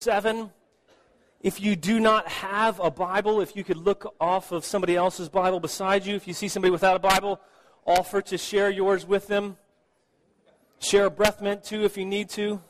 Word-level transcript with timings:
7. 0.00 0.52
If 1.40 1.60
you 1.60 1.74
do 1.74 1.98
not 1.98 2.28
have 2.28 2.78
a 2.78 2.88
Bible, 2.88 3.40
if 3.40 3.56
you 3.56 3.64
could 3.64 3.78
look 3.78 4.14
off 4.20 4.52
of 4.52 4.64
somebody 4.64 4.94
else's 4.94 5.28
Bible 5.28 5.58
beside 5.58 6.06
you, 6.06 6.14
if 6.14 6.28
you 6.28 6.34
see 6.34 6.46
somebody 6.46 6.70
without 6.70 6.94
a 6.94 7.00
Bible, 7.00 7.40
offer 7.84 8.22
to 8.22 8.38
share 8.38 8.70
yours 8.70 9.04
with 9.04 9.26
them. 9.26 9.56
Share 10.78 11.06
a 11.06 11.10
breath 11.10 11.42
mint 11.42 11.64
too 11.64 11.84
if 11.84 11.96
you 11.96 12.06
need 12.06 12.28
to. 12.30 12.62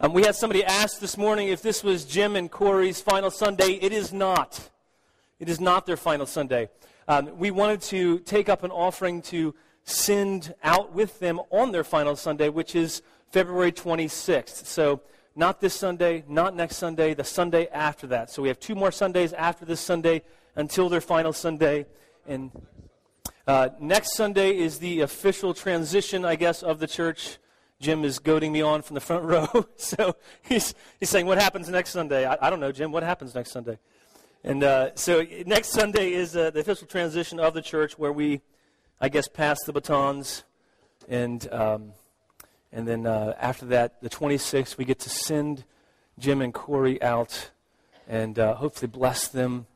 Um, 0.00 0.12
we 0.12 0.24
had 0.24 0.34
somebody 0.34 0.64
ask 0.64 0.98
this 0.98 1.16
morning 1.16 1.46
if 1.46 1.62
this 1.62 1.84
was 1.84 2.04
Jim 2.04 2.34
and 2.34 2.50
Corey's 2.50 3.00
final 3.00 3.30
Sunday. 3.30 3.74
It 3.74 3.92
is 3.92 4.12
not. 4.12 4.70
It 5.38 5.48
is 5.48 5.60
not 5.60 5.86
their 5.86 5.96
final 5.96 6.26
Sunday. 6.26 6.70
Um, 7.06 7.38
we 7.38 7.52
wanted 7.52 7.82
to 7.82 8.18
take 8.18 8.48
up 8.48 8.64
an 8.64 8.72
offering 8.72 9.22
to 9.22 9.54
send 9.84 10.56
out 10.64 10.92
with 10.92 11.20
them 11.20 11.40
on 11.52 11.70
their 11.70 11.84
final 11.84 12.16
Sunday, 12.16 12.48
which 12.48 12.74
is 12.74 13.00
February 13.30 13.72
26th. 13.72 14.66
So 14.66 15.00
not 15.34 15.60
this 15.60 15.74
Sunday, 15.74 16.24
not 16.26 16.56
next 16.56 16.76
Sunday, 16.76 17.12
the 17.12 17.24
Sunday 17.24 17.68
after 17.68 18.06
that. 18.08 18.30
So 18.30 18.40
we 18.40 18.48
have 18.48 18.58
two 18.58 18.74
more 18.74 18.90
Sundays 18.90 19.32
after 19.34 19.64
this 19.64 19.80
Sunday 19.80 20.22
until 20.54 20.88
their 20.88 21.02
final 21.02 21.32
Sunday. 21.32 21.86
And 22.26 22.50
uh, 23.46 23.68
next 23.78 24.16
Sunday 24.16 24.56
is 24.56 24.78
the 24.78 25.02
official 25.02 25.52
transition, 25.52 26.24
I 26.24 26.36
guess, 26.36 26.62
of 26.62 26.78
the 26.78 26.86
church. 26.86 27.38
Jim 27.78 28.04
is 28.04 28.18
goading 28.18 28.50
me 28.50 28.62
on 28.62 28.80
from 28.80 28.94
the 28.94 29.00
front 29.00 29.24
row. 29.26 29.66
so 29.76 30.16
he's, 30.42 30.74
he's 30.98 31.10
saying, 31.10 31.26
What 31.26 31.38
happens 31.38 31.68
next 31.68 31.90
Sunday? 31.90 32.24
I, 32.24 32.38
I 32.40 32.48
don't 32.48 32.60
know, 32.60 32.72
Jim. 32.72 32.90
What 32.90 33.02
happens 33.02 33.34
next 33.34 33.50
Sunday? 33.50 33.78
And 34.42 34.64
uh, 34.64 34.94
so 34.94 35.22
next 35.44 35.70
Sunday 35.70 36.12
is 36.14 36.34
uh, 36.34 36.50
the 36.50 36.60
official 36.60 36.86
transition 36.86 37.38
of 37.38 37.52
the 37.52 37.60
church 37.60 37.98
where 37.98 38.12
we, 38.12 38.40
I 39.00 39.10
guess, 39.10 39.28
pass 39.28 39.62
the 39.64 39.72
batons 39.74 40.44
and. 41.08 41.46
Um, 41.52 41.92
and 42.72 42.86
then 42.86 43.06
uh, 43.06 43.34
after 43.40 43.66
that, 43.66 44.00
the 44.02 44.10
26th, 44.10 44.76
we 44.76 44.84
get 44.84 44.98
to 45.00 45.10
send 45.10 45.64
Jim 46.18 46.40
and 46.40 46.52
Corey 46.52 47.00
out 47.02 47.50
and 48.08 48.38
uh, 48.38 48.54
hopefully 48.54 48.88
bless 48.88 49.28
them 49.28 49.66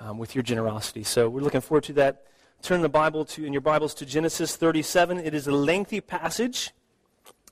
um, 0.00 0.18
with 0.18 0.34
your 0.34 0.42
generosity. 0.42 1.02
So 1.02 1.28
we're 1.28 1.40
looking 1.40 1.60
forward 1.60 1.84
to 1.84 1.92
that. 1.94 2.24
Turn 2.62 2.82
the 2.82 2.88
Bible 2.88 3.24
to 3.26 3.44
in 3.44 3.52
your 3.52 3.62
Bibles 3.62 3.94
to 3.94 4.06
Genesis 4.06 4.56
37. 4.56 5.18
It 5.18 5.34
is 5.34 5.46
a 5.46 5.52
lengthy 5.52 6.00
passage. 6.00 6.70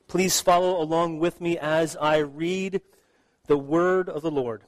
Please 0.08 0.40
follow 0.40 0.80
along 0.80 1.18
with 1.18 1.40
me 1.40 1.58
as 1.58 1.96
I 1.96 2.18
read 2.18 2.80
the 3.46 3.56
word 3.56 4.08
of 4.08 4.22
the 4.22 4.30
Lord. 4.30 4.62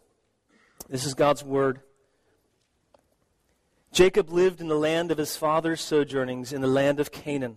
This 0.89 1.05
is 1.05 1.15
God's 1.15 1.43
word. 1.43 1.81
Jacob 3.93 4.31
lived 4.31 4.61
in 4.61 4.69
the 4.69 4.77
land 4.77 5.11
of 5.11 5.19
his 5.19 5.37
father's 5.37 5.81
sojournings 5.81 6.53
in 6.53 6.61
the 6.61 6.67
land 6.67 7.01
of 7.01 7.11
Canaan. 7.11 7.57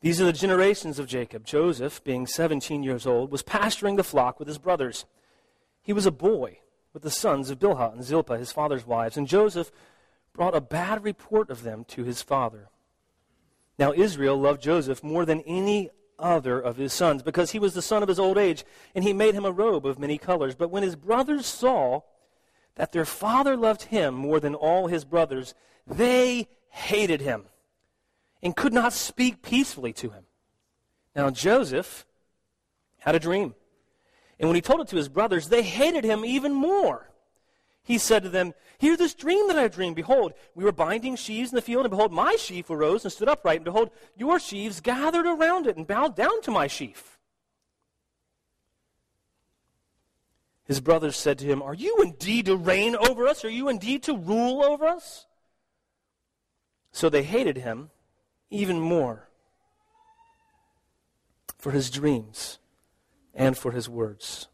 These 0.00 0.20
are 0.20 0.24
the 0.24 0.32
generations 0.32 0.98
of 0.98 1.06
Jacob. 1.06 1.44
Joseph, 1.44 2.04
being 2.04 2.26
17 2.26 2.82
years 2.82 3.06
old, 3.06 3.30
was 3.30 3.42
pasturing 3.42 3.96
the 3.96 4.04
flock 4.04 4.38
with 4.38 4.48
his 4.48 4.58
brothers. 4.58 5.06
He 5.82 5.92
was 5.92 6.06
a 6.06 6.10
boy 6.10 6.58
with 6.92 7.02
the 7.02 7.10
sons 7.10 7.50
of 7.50 7.58
Bilhah 7.58 7.92
and 7.92 8.04
Zilpah, 8.04 8.38
his 8.38 8.52
father's 8.52 8.86
wives, 8.86 9.16
and 9.16 9.26
Joseph 9.26 9.70
brought 10.32 10.54
a 10.54 10.60
bad 10.60 11.02
report 11.02 11.50
of 11.50 11.62
them 11.62 11.84
to 11.88 12.04
his 12.04 12.22
father. 12.22 12.68
Now 13.78 13.92
Israel 13.92 14.36
loved 14.36 14.62
Joseph 14.62 15.02
more 15.02 15.24
than 15.24 15.40
any 15.42 15.90
other 16.18 16.58
of 16.60 16.76
his 16.76 16.92
sons, 16.92 17.22
because 17.22 17.50
he 17.50 17.58
was 17.58 17.74
the 17.74 17.82
son 17.82 18.02
of 18.02 18.08
his 18.08 18.18
old 18.18 18.38
age, 18.38 18.64
and 18.94 19.04
he 19.04 19.12
made 19.12 19.34
him 19.34 19.44
a 19.44 19.52
robe 19.52 19.86
of 19.86 19.98
many 19.98 20.18
colors. 20.18 20.54
But 20.54 20.70
when 20.70 20.82
his 20.82 20.96
brothers 20.96 21.46
saw 21.46 22.00
that 22.76 22.92
their 22.92 23.04
father 23.04 23.56
loved 23.56 23.84
him 23.84 24.14
more 24.14 24.40
than 24.40 24.54
all 24.54 24.86
his 24.86 25.04
brothers, 25.04 25.54
they 25.86 26.48
hated 26.68 27.20
him 27.20 27.44
and 28.46 28.54
could 28.54 28.72
not 28.72 28.92
speak 28.92 29.42
peacefully 29.42 29.92
to 29.92 30.10
him. 30.10 30.22
Now, 31.16 31.30
Joseph 31.30 32.06
had 32.98 33.16
a 33.16 33.18
dream. 33.18 33.56
And 34.38 34.48
when 34.48 34.54
he 34.54 34.60
told 34.60 34.80
it 34.82 34.86
to 34.88 34.96
his 34.96 35.08
brothers, 35.08 35.48
they 35.48 35.64
hated 35.64 36.04
him 36.04 36.24
even 36.24 36.54
more. 36.54 37.10
He 37.82 37.98
said 37.98 38.22
to 38.22 38.28
them, 38.28 38.54
Hear 38.78 38.96
this 38.96 39.14
dream 39.14 39.48
that 39.48 39.58
I 39.58 39.66
dreamed. 39.66 39.96
Behold, 39.96 40.32
we 40.54 40.62
were 40.62 40.70
binding 40.70 41.16
sheaves 41.16 41.50
in 41.50 41.56
the 41.56 41.60
field, 41.60 41.86
and 41.86 41.90
behold, 41.90 42.12
my 42.12 42.36
sheaf 42.36 42.70
arose 42.70 43.02
and 43.02 43.12
stood 43.12 43.28
upright, 43.28 43.56
and 43.56 43.64
behold, 43.64 43.90
your 44.16 44.38
sheaves 44.38 44.80
gathered 44.80 45.26
around 45.26 45.66
it 45.66 45.76
and 45.76 45.84
bowed 45.84 46.14
down 46.14 46.40
to 46.42 46.52
my 46.52 46.68
sheaf. 46.68 47.18
His 50.66 50.78
brothers 50.78 51.16
said 51.16 51.40
to 51.40 51.46
him, 51.46 51.62
Are 51.62 51.74
you 51.74 51.96
indeed 52.00 52.46
to 52.46 52.54
reign 52.54 52.94
over 52.94 53.26
us? 53.26 53.44
Are 53.44 53.50
you 53.50 53.68
indeed 53.68 54.04
to 54.04 54.16
rule 54.16 54.62
over 54.62 54.86
us? 54.86 55.26
So 56.92 57.08
they 57.08 57.24
hated 57.24 57.56
him 57.56 57.90
even 58.50 58.80
more 58.80 59.28
for 61.58 61.72
his 61.72 61.90
dreams 61.90 62.58
and 63.34 63.56
for 63.56 63.72
his 63.72 63.88
words. 63.88 64.48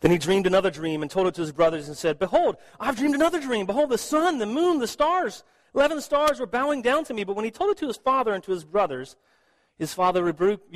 Then 0.00 0.10
he 0.10 0.18
dreamed 0.18 0.46
another 0.46 0.70
dream 0.70 1.02
and 1.02 1.10
told 1.10 1.26
it 1.26 1.34
to 1.34 1.42
his 1.42 1.52
brothers 1.52 1.86
and 1.86 1.96
said, 1.96 2.18
Behold, 2.18 2.56
I've 2.78 2.96
dreamed 2.96 3.14
another 3.14 3.40
dream. 3.40 3.66
Behold, 3.66 3.90
the 3.90 3.98
sun, 3.98 4.38
the 4.38 4.46
moon, 4.46 4.78
the 4.78 4.86
stars, 4.86 5.44
eleven 5.74 6.00
stars 6.00 6.40
were 6.40 6.46
bowing 6.46 6.82
down 6.82 7.04
to 7.04 7.14
me. 7.14 7.24
But 7.24 7.36
when 7.36 7.44
he 7.44 7.50
told 7.50 7.70
it 7.70 7.76
to 7.78 7.86
his 7.86 7.98
father 7.98 8.32
and 8.32 8.42
to 8.44 8.52
his 8.52 8.64
brothers, 8.64 9.16
his 9.78 9.92
father 9.92 10.24
rebuked, 10.24 10.74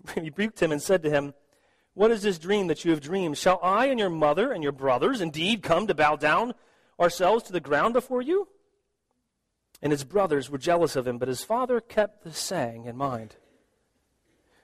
rebuked 0.16 0.62
him 0.62 0.72
and 0.72 0.82
said 0.82 1.02
to 1.02 1.10
him, 1.10 1.32
What 1.94 2.10
is 2.10 2.22
this 2.22 2.38
dream 2.38 2.66
that 2.66 2.84
you 2.84 2.90
have 2.90 3.00
dreamed? 3.00 3.38
Shall 3.38 3.58
I 3.62 3.86
and 3.86 3.98
your 3.98 4.10
mother 4.10 4.52
and 4.52 4.62
your 4.62 4.72
brothers 4.72 5.22
indeed 5.22 5.62
come 5.62 5.86
to 5.86 5.94
bow 5.94 6.16
down 6.16 6.54
ourselves 7.00 7.44
to 7.44 7.52
the 7.52 7.60
ground 7.60 7.94
before 7.94 8.20
you? 8.20 8.46
And 9.82 9.92
his 9.92 10.04
brothers 10.04 10.50
were 10.50 10.58
jealous 10.58 10.96
of 10.96 11.06
him, 11.06 11.18
but 11.18 11.28
his 11.28 11.44
father 11.44 11.80
kept 11.80 12.24
the 12.24 12.32
saying 12.32 12.86
in 12.86 12.96
mind. 12.96 13.36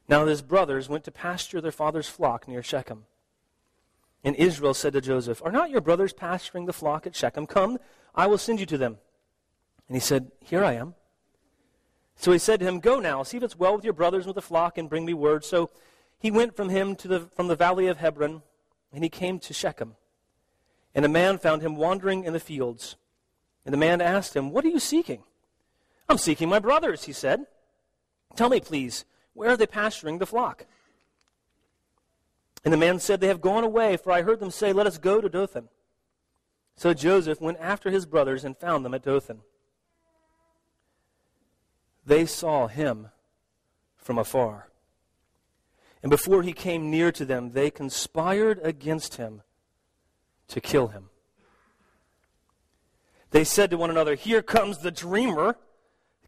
Now 0.08 0.26
his 0.26 0.42
brothers 0.42 0.88
went 0.88 1.04
to 1.04 1.12
pasture 1.12 1.60
their 1.60 1.72
father's 1.72 2.08
flock 2.08 2.48
near 2.48 2.62
Shechem. 2.62 3.04
And 4.24 4.36
Israel 4.36 4.74
said 4.74 4.92
to 4.92 5.00
Joseph, 5.00 5.42
Are 5.44 5.52
not 5.52 5.70
your 5.70 5.80
brothers 5.80 6.12
pasturing 6.12 6.66
the 6.66 6.72
flock 6.72 7.06
at 7.06 7.16
Shechem? 7.16 7.46
Come, 7.46 7.78
I 8.14 8.26
will 8.26 8.38
send 8.38 8.60
you 8.60 8.66
to 8.66 8.78
them. 8.78 8.98
And 9.88 9.96
he 9.96 10.00
said, 10.00 10.30
Here 10.40 10.64
I 10.64 10.74
am. 10.74 10.94
So 12.16 12.30
he 12.30 12.38
said 12.38 12.60
to 12.60 12.66
him, 12.66 12.80
Go 12.80 13.00
now, 13.00 13.22
see 13.22 13.36
if 13.36 13.42
it's 13.42 13.58
well 13.58 13.74
with 13.74 13.84
your 13.84 13.94
brothers 13.94 14.24
and 14.24 14.28
with 14.28 14.36
the 14.36 14.46
flock, 14.46 14.78
and 14.78 14.88
bring 14.88 15.04
me 15.04 15.14
word. 15.14 15.44
So 15.44 15.70
he 16.18 16.30
went 16.30 16.56
from 16.56 16.68
him 16.68 16.94
to 16.96 17.08
the, 17.08 17.20
from 17.34 17.48
the 17.48 17.56
valley 17.56 17.88
of 17.88 17.98
Hebron, 17.98 18.42
and 18.92 19.02
he 19.02 19.10
came 19.10 19.38
to 19.40 19.52
Shechem. 19.52 19.96
And 20.94 21.04
a 21.04 21.08
man 21.08 21.38
found 21.38 21.62
him 21.62 21.76
wandering 21.76 22.24
in 22.24 22.32
the 22.32 22.40
fields. 22.40 22.96
And 23.64 23.72
the 23.72 23.78
man 23.78 24.00
asked 24.00 24.34
him, 24.34 24.50
What 24.50 24.64
are 24.64 24.68
you 24.68 24.78
seeking? 24.78 25.22
I'm 26.08 26.18
seeking 26.18 26.48
my 26.48 26.58
brothers, 26.58 27.04
he 27.04 27.12
said. 27.12 27.46
Tell 28.36 28.48
me, 28.48 28.60
please, 28.60 29.04
where 29.34 29.50
are 29.50 29.56
they 29.56 29.66
pasturing 29.66 30.18
the 30.18 30.26
flock? 30.26 30.66
And 32.64 32.72
the 32.72 32.78
man 32.78 32.98
said, 32.98 33.20
They 33.20 33.28
have 33.28 33.40
gone 33.40 33.64
away, 33.64 33.96
for 33.96 34.12
I 34.12 34.22
heard 34.22 34.40
them 34.40 34.50
say, 34.50 34.72
Let 34.72 34.86
us 34.86 34.98
go 34.98 35.20
to 35.20 35.28
Dothan. 35.28 35.68
So 36.76 36.94
Joseph 36.94 37.40
went 37.40 37.58
after 37.60 37.90
his 37.90 38.06
brothers 38.06 38.44
and 38.44 38.56
found 38.56 38.84
them 38.84 38.94
at 38.94 39.02
Dothan. 39.02 39.40
They 42.04 42.26
saw 42.26 42.66
him 42.66 43.08
from 43.96 44.18
afar. 44.18 44.68
And 46.02 46.10
before 46.10 46.42
he 46.42 46.52
came 46.52 46.90
near 46.90 47.12
to 47.12 47.24
them, 47.24 47.52
they 47.52 47.70
conspired 47.70 48.58
against 48.64 49.16
him 49.16 49.42
to 50.48 50.60
kill 50.60 50.88
him. 50.88 51.10
They 53.32 53.44
said 53.44 53.70
to 53.70 53.78
one 53.78 53.90
another, 53.90 54.14
Here 54.14 54.42
comes 54.42 54.78
the 54.78 54.90
dreamer. 54.90 55.56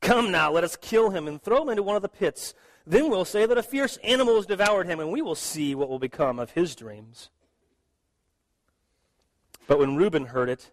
Come 0.01 0.31
now, 0.31 0.51
let 0.51 0.65
us 0.65 0.77
kill 0.77 1.11
him 1.11 1.29
and 1.29 1.41
throw 1.41 1.63
him 1.63 1.69
into 1.69 1.83
one 1.83 1.97
of 1.97 2.03
the 2.03 2.09
pits. 2.09 2.55
Then 2.87 3.09
we'll 3.09 3.25
say 3.25 3.47
that 3.47 3.57
a 3.57 3.63
fierce 3.63 3.97
animal 3.99 4.37
has 4.37 4.47
devoured 4.47 4.87
him, 4.87 5.01
and 5.01 5.13
we 5.13 5.23
will 5.23 5.35
see 5.35 5.75
what 5.75 5.89
will 5.89 5.99
become 5.99 6.39
of 6.39 6.51
his 6.51 6.75
dreams. 6.75 7.31
But 9.67 9.79
when 9.79 9.97
Reuben 9.97 10.27
heard 10.27 10.49
it, 10.49 10.71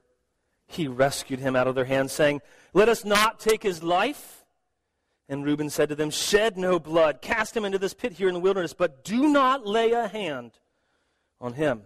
he 0.68 0.88
rescued 0.88 1.40
him 1.40 1.56
out 1.56 1.68
of 1.68 1.76
their 1.76 1.86
hands, 1.86 2.12
saying, 2.12 2.42
Let 2.74 2.90
us 2.90 3.06
not 3.06 3.40
take 3.40 3.64
his 3.64 3.84
life. 3.84 4.46
And 5.30 5.46
Reuben 5.46 5.70
said 5.70 5.90
to 5.90 5.96
them, 5.96 6.10
Shed 6.10 6.58
no 6.58 6.80
blood, 6.80 7.22
cast 7.22 7.56
him 7.56 7.64
into 7.64 7.78
this 7.78 7.94
pit 7.94 8.14
here 8.14 8.28
in 8.28 8.34
the 8.34 8.40
wilderness, 8.40 8.74
but 8.74 9.04
do 9.04 9.30
not 9.30 9.66
lay 9.66 9.92
a 9.92 10.08
hand 10.08 10.52
on 11.40 11.54
him 11.54 11.84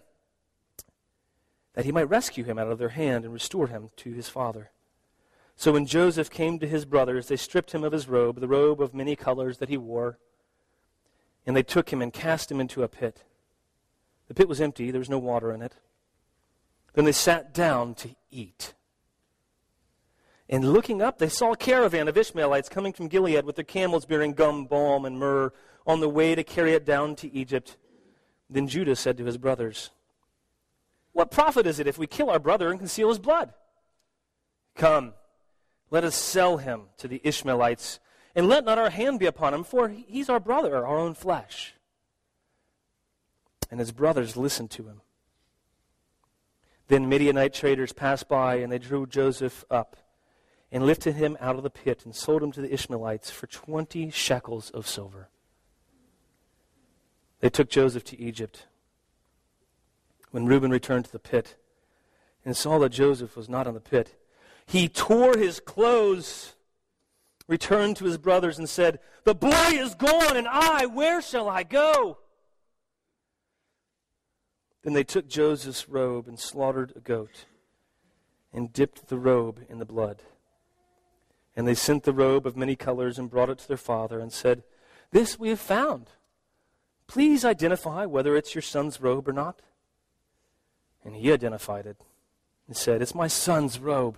that 1.75 1.85
he 1.85 1.91
might 1.91 2.09
rescue 2.09 2.43
him 2.43 2.57
out 2.57 2.71
of 2.71 2.79
their 2.79 2.89
hand 2.89 3.25
and 3.25 3.33
restore 3.33 3.67
him 3.67 3.89
to 3.97 4.13
his 4.13 4.29
father. 4.29 4.71
So 5.57 5.73
when 5.73 5.85
Joseph 5.85 6.29
came 6.29 6.57
to 6.59 6.67
his 6.67 6.85
brothers, 6.85 7.27
they 7.27 7.35
stripped 7.35 7.73
him 7.73 7.83
of 7.83 7.91
his 7.91 8.07
robe, 8.07 8.39
the 8.39 8.47
robe 8.47 8.81
of 8.81 8.93
many 8.93 9.15
colors 9.15 9.59
that 9.59 9.69
he 9.69 9.77
wore, 9.77 10.17
and 11.45 11.55
they 11.55 11.63
took 11.63 11.91
him 11.91 12.01
and 12.01 12.11
cast 12.11 12.51
him 12.51 12.59
into 12.59 12.83
a 12.83 12.87
pit. 12.87 13.23
The 14.27 14.33
pit 14.33 14.47
was 14.47 14.59
empty, 14.59 14.89
there 14.89 14.99
was 14.99 15.09
no 15.09 15.19
water 15.19 15.51
in 15.51 15.61
it. 15.61 15.75
Then 16.93 17.05
they 17.05 17.11
sat 17.11 17.53
down 17.53 17.93
to 17.95 18.09
eat. 18.31 18.73
And 20.49 20.71
looking 20.71 21.01
up, 21.01 21.17
they 21.17 21.29
saw 21.29 21.51
a 21.51 21.57
caravan 21.57 22.07
of 22.07 22.17
Ishmaelites 22.17 22.69
coming 22.69 22.93
from 22.93 23.07
Gilead 23.07 23.45
with 23.45 23.55
their 23.55 23.65
camels 23.65 24.05
bearing 24.05 24.33
gum, 24.33 24.65
balm, 24.65 25.05
and 25.05 25.19
myrrh 25.19 25.51
on 25.85 25.99
the 25.99 26.09
way 26.09 26.35
to 26.35 26.43
carry 26.43 26.73
it 26.73 26.85
down 26.85 27.15
to 27.17 27.33
Egypt. 27.33 27.77
Then 28.49 28.67
Judah 28.67 28.95
said 28.95 29.17
to 29.17 29.25
his 29.25 29.37
brothers, 29.37 29.89
what 31.15 31.31
profit 31.31 31.65
is 31.65 31.79
it 31.79 31.87
if 31.87 31.97
we 31.97 32.07
kill 32.07 32.29
our 32.29 32.39
brother 32.39 32.69
and 32.69 32.77
conceal 32.77 33.07
his 33.07 33.19
blood? 33.19 33.53
Come, 34.75 35.13
let 35.89 36.03
us 36.03 36.13
sell 36.13 36.57
him 36.57 36.87
to 36.97 37.07
the 37.07 37.21
Ishmaelites, 37.23 38.01
and 38.35 38.49
let 38.49 38.65
not 38.65 38.77
our 38.77 38.89
hand 38.89 39.19
be 39.19 39.25
upon 39.25 39.53
him, 39.53 39.63
for 39.63 39.87
he's 39.87 40.29
our 40.29 40.41
brother, 40.41 40.75
our 40.75 40.97
own 40.97 41.13
flesh. 41.13 41.73
And 43.71 43.79
his 43.79 43.93
brothers 43.93 44.35
listened 44.35 44.71
to 44.71 44.89
him. 44.89 44.99
Then 46.89 47.07
Midianite 47.07 47.53
traders 47.53 47.93
passed 47.93 48.27
by, 48.27 48.55
and 48.55 48.69
they 48.69 48.77
drew 48.77 49.07
Joseph 49.07 49.63
up 49.71 49.95
and 50.69 50.85
lifted 50.85 51.15
him 51.15 51.37
out 51.39 51.55
of 51.55 51.63
the 51.63 51.69
pit 51.69 52.03
and 52.03 52.13
sold 52.13 52.43
him 52.43 52.51
to 52.51 52.61
the 52.61 52.73
Ishmaelites 52.73 53.31
for 53.31 53.47
20 53.47 54.09
shekels 54.09 54.69
of 54.69 54.85
silver. 54.85 55.29
They 57.39 57.49
took 57.49 57.69
Joseph 57.69 58.03
to 58.03 58.19
Egypt. 58.19 58.67
When 60.35 60.47
Reuben 60.47 60.69
returned 60.69 61.05
to 61.05 61.11
the 61.13 61.17
pit 61.17 61.55
and 62.43 62.57
saw 62.57 62.77
that 62.79 62.89
Joseph 62.89 63.37
was 63.37 63.47
not 63.47 63.67
in 63.67 63.73
the 63.73 63.79
pit, 63.79 64.19
he 64.65 64.89
tore 64.89 65.37
his 65.37 65.61
clothes, 65.61 66.55
returned 67.47 67.95
to 67.95 68.03
his 68.03 68.17
brothers, 68.17 68.59
and 68.59 68.67
said, 68.67 68.99
The 69.23 69.33
boy 69.33 69.69
is 69.71 69.95
gone, 69.95 70.35
and 70.35 70.45
I, 70.45 70.87
where 70.87 71.21
shall 71.21 71.47
I 71.47 71.63
go? 71.63 72.17
Then 74.83 74.91
they 74.91 75.05
took 75.05 75.29
Joseph's 75.29 75.87
robe 75.87 76.27
and 76.27 76.37
slaughtered 76.37 76.91
a 76.97 76.99
goat 76.99 77.45
and 78.51 78.73
dipped 78.73 79.07
the 79.07 79.17
robe 79.17 79.61
in 79.69 79.79
the 79.79 79.85
blood. 79.85 80.21
And 81.55 81.65
they 81.65 81.75
sent 81.75 82.03
the 82.03 82.11
robe 82.11 82.45
of 82.45 82.57
many 82.57 82.75
colors 82.75 83.17
and 83.17 83.31
brought 83.31 83.49
it 83.49 83.59
to 83.59 83.67
their 83.69 83.77
father 83.77 84.19
and 84.19 84.33
said, 84.33 84.63
This 85.11 85.39
we 85.39 85.47
have 85.47 85.61
found. 85.61 86.09
Please 87.07 87.45
identify 87.45 88.05
whether 88.05 88.35
it's 88.35 88.53
your 88.53 88.61
son's 88.61 88.99
robe 88.99 89.29
or 89.29 89.33
not. 89.33 89.61
And 91.05 91.15
he 91.15 91.31
identified 91.31 91.85
it 91.85 91.97
and 92.67 92.75
said, 92.75 93.01
It's 93.01 93.15
my 93.15 93.27
son's 93.27 93.79
robe. 93.79 94.17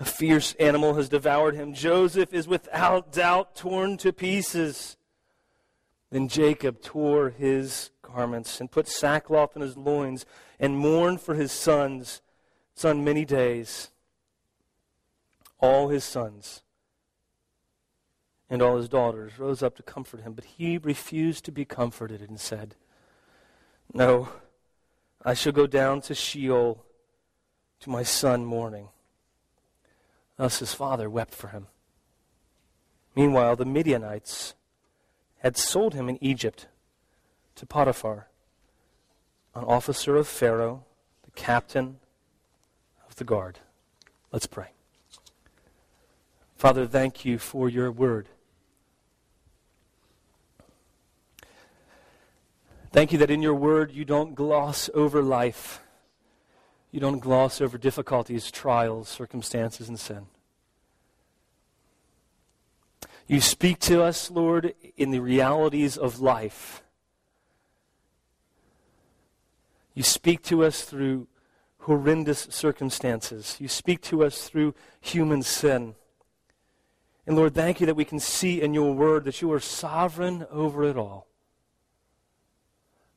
A 0.00 0.04
fierce 0.04 0.54
animal 0.54 0.94
has 0.94 1.10
devoured 1.10 1.54
him. 1.54 1.74
Joseph 1.74 2.32
is 2.32 2.48
without 2.48 3.12
doubt 3.12 3.54
torn 3.54 3.98
to 3.98 4.14
pieces. 4.14 4.96
Then 6.10 6.26
Jacob 6.26 6.80
tore 6.80 7.28
his 7.28 7.90
garments 8.00 8.60
and 8.60 8.70
put 8.70 8.88
sackcloth 8.88 9.54
on 9.56 9.62
his 9.62 9.76
loins 9.76 10.24
and 10.58 10.78
mourned 10.78 11.20
for 11.20 11.34
his 11.34 11.52
sons, 11.52 12.22
son 12.74 13.04
many 13.04 13.26
days. 13.26 13.90
All 15.58 15.90
his 15.90 16.02
sons 16.02 16.62
and 18.48 18.62
all 18.62 18.78
his 18.78 18.88
daughters 18.88 19.38
rose 19.38 19.62
up 19.62 19.76
to 19.76 19.82
comfort 19.82 20.22
him, 20.22 20.32
but 20.32 20.44
he 20.44 20.78
refused 20.78 21.44
to 21.44 21.52
be 21.52 21.66
comforted 21.66 22.22
and 22.22 22.40
said, 22.40 22.74
No, 23.92 24.30
I 25.22 25.34
shall 25.34 25.52
go 25.52 25.66
down 25.66 26.00
to 26.02 26.14
Sheol 26.14 26.84
to 27.80 27.90
my 27.90 28.02
son 28.02 28.44
mourning. 28.44 28.88
Thus 30.36 30.60
his 30.60 30.72
father 30.72 31.10
wept 31.10 31.34
for 31.34 31.48
him. 31.48 31.66
Meanwhile, 33.14 33.56
the 33.56 33.66
Midianites 33.66 34.54
had 35.38 35.56
sold 35.56 35.94
him 35.94 36.08
in 36.08 36.22
Egypt 36.22 36.68
to 37.56 37.66
Potiphar, 37.66 38.28
an 39.54 39.64
officer 39.64 40.16
of 40.16 40.28
Pharaoh, 40.28 40.84
the 41.24 41.30
captain 41.32 41.98
of 43.08 43.16
the 43.16 43.24
guard. 43.24 43.58
Let's 44.32 44.46
pray. 44.46 44.68
Father, 46.56 46.86
thank 46.86 47.24
you 47.24 47.38
for 47.38 47.68
your 47.68 47.90
word. 47.90 48.28
Thank 52.92 53.12
you 53.12 53.18
that 53.18 53.30
in 53.30 53.40
your 53.40 53.54
word 53.54 53.92
you 53.92 54.04
don't 54.04 54.34
gloss 54.34 54.90
over 54.94 55.22
life. 55.22 55.80
You 56.90 56.98
don't 56.98 57.20
gloss 57.20 57.60
over 57.60 57.78
difficulties, 57.78 58.50
trials, 58.50 59.08
circumstances, 59.08 59.88
and 59.88 59.98
sin. 59.98 60.26
You 63.28 63.40
speak 63.40 63.78
to 63.80 64.02
us, 64.02 64.28
Lord, 64.28 64.74
in 64.96 65.12
the 65.12 65.20
realities 65.20 65.96
of 65.96 66.20
life. 66.20 66.82
You 69.94 70.02
speak 70.02 70.42
to 70.44 70.64
us 70.64 70.82
through 70.82 71.28
horrendous 71.82 72.48
circumstances. 72.50 73.56
You 73.60 73.68
speak 73.68 74.00
to 74.02 74.24
us 74.24 74.48
through 74.48 74.74
human 75.00 75.42
sin. 75.42 75.94
And 77.24 77.36
Lord, 77.36 77.54
thank 77.54 77.78
you 77.78 77.86
that 77.86 77.94
we 77.94 78.04
can 78.04 78.18
see 78.18 78.60
in 78.60 78.74
your 78.74 78.92
word 78.92 79.24
that 79.24 79.40
you 79.40 79.52
are 79.52 79.60
sovereign 79.60 80.44
over 80.50 80.82
it 80.82 80.96
all. 80.96 81.29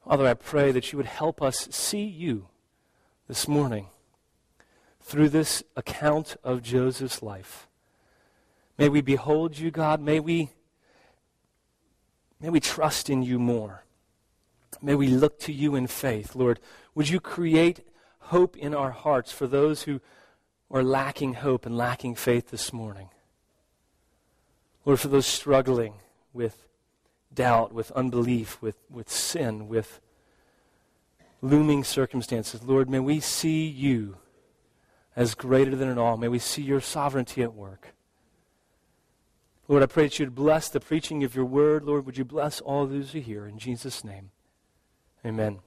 Father, 0.05 0.27
I 0.27 0.33
pray 0.33 0.73
that 0.73 0.91
you 0.91 0.97
would 0.97 1.05
help 1.05 1.41
us 1.41 1.69
see 1.71 2.03
you 2.03 2.49
this 3.29 3.47
morning 3.47 3.87
through 4.99 5.29
this 5.29 5.63
account 5.77 6.35
of 6.43 6.61
Joseph's 6.61 7.23
life. 7.23 7.67
May 8.77 8.89
we 8.89 8.99
behold 8.99 9.57
you, 9.57 9.71
God. 9.71 10.01
May 10.01 10.19
we, 10.19 10.49
may 12.41 12.49
we 12.49 12.59
trust 12.59 13.09
in 13.09 13.23
you 13.23 13.39
more. 13.39 13.85
May 14.81 14.95
we 14.95 15.07
look 15.07 15.39
to 15.41 15.53
you 15.53 15.73
in 15.75 15.87
faith. 15.87 16.35
Lord, 16.35 16.59
would 16.95 17.07
you 17.07 17.21
create 17.21 17.87
hope 18.19 18.57
in 18.57 18.75
our 18.75 18.91
hearts 18.91 19.31
for 19.31 19.47
those 19.47 19.83
who 19.83 20.01
are 20.69 20.83
lacking 20.83 21.35
hope 21.35 21.65
and 21.65 21.77
lacking 21.77 22.15
faith 22.15 22.49
this 22.49 22.73
morning? 22.73 23.09
Lord, 24.83 24.99
for 24.99 25.07
those 25.07 25.25
struggling 25.25 25.93
with 26.33 26.67
doubt, 27.35 27.73
with 27.73 27.91
unbelief, 27.91 28.61
with, 28.61 28.77
with 28.89 29.09
sin, 29.09 29.67
with 29.67 29.99
looming 31.41 31.83
circumstances, 31.83 32.63
Lord, 32.63 32.89
may 32.89 32.99
we 32.99 33.19
see 33.19 33.65
you 33.65 34.17
as 35.15 35.35
greater 35.35 35.75
than 35.75 35.89
it 35.89 35.97
all. 35.97 36.17
May 36.17 36.27
we 36.27 36.39
see 36.39 36.61
your 36.61 36.81
sovereignty 36.81 37.43
at 37.43 37.53
work. 37.53 37.93
Lord, 39.67 39.83
I 39.83 39.85
pray 39.85 40.03
that 40.03 40.19
you 40.19 40.25
would 40.25 40.35
bless 40.35 40.69
the 40.69 40.79
preaching 40.79 41.23
of 41.23 41.35
your 41.35 41.45
word. 41.45 41.83
Lord, 41.83 42.05
would 42.05 42.17
you 42.17 42.25
bless 42.25 42.59
all 42.59 42.85
those 42.85 43.11
who 43.11 43.19
hear? 43.19 43.47
In 43.47 43.57
Jesus' 43.57 44.03
name, 44.03 44.31
amen. 45.25 45.59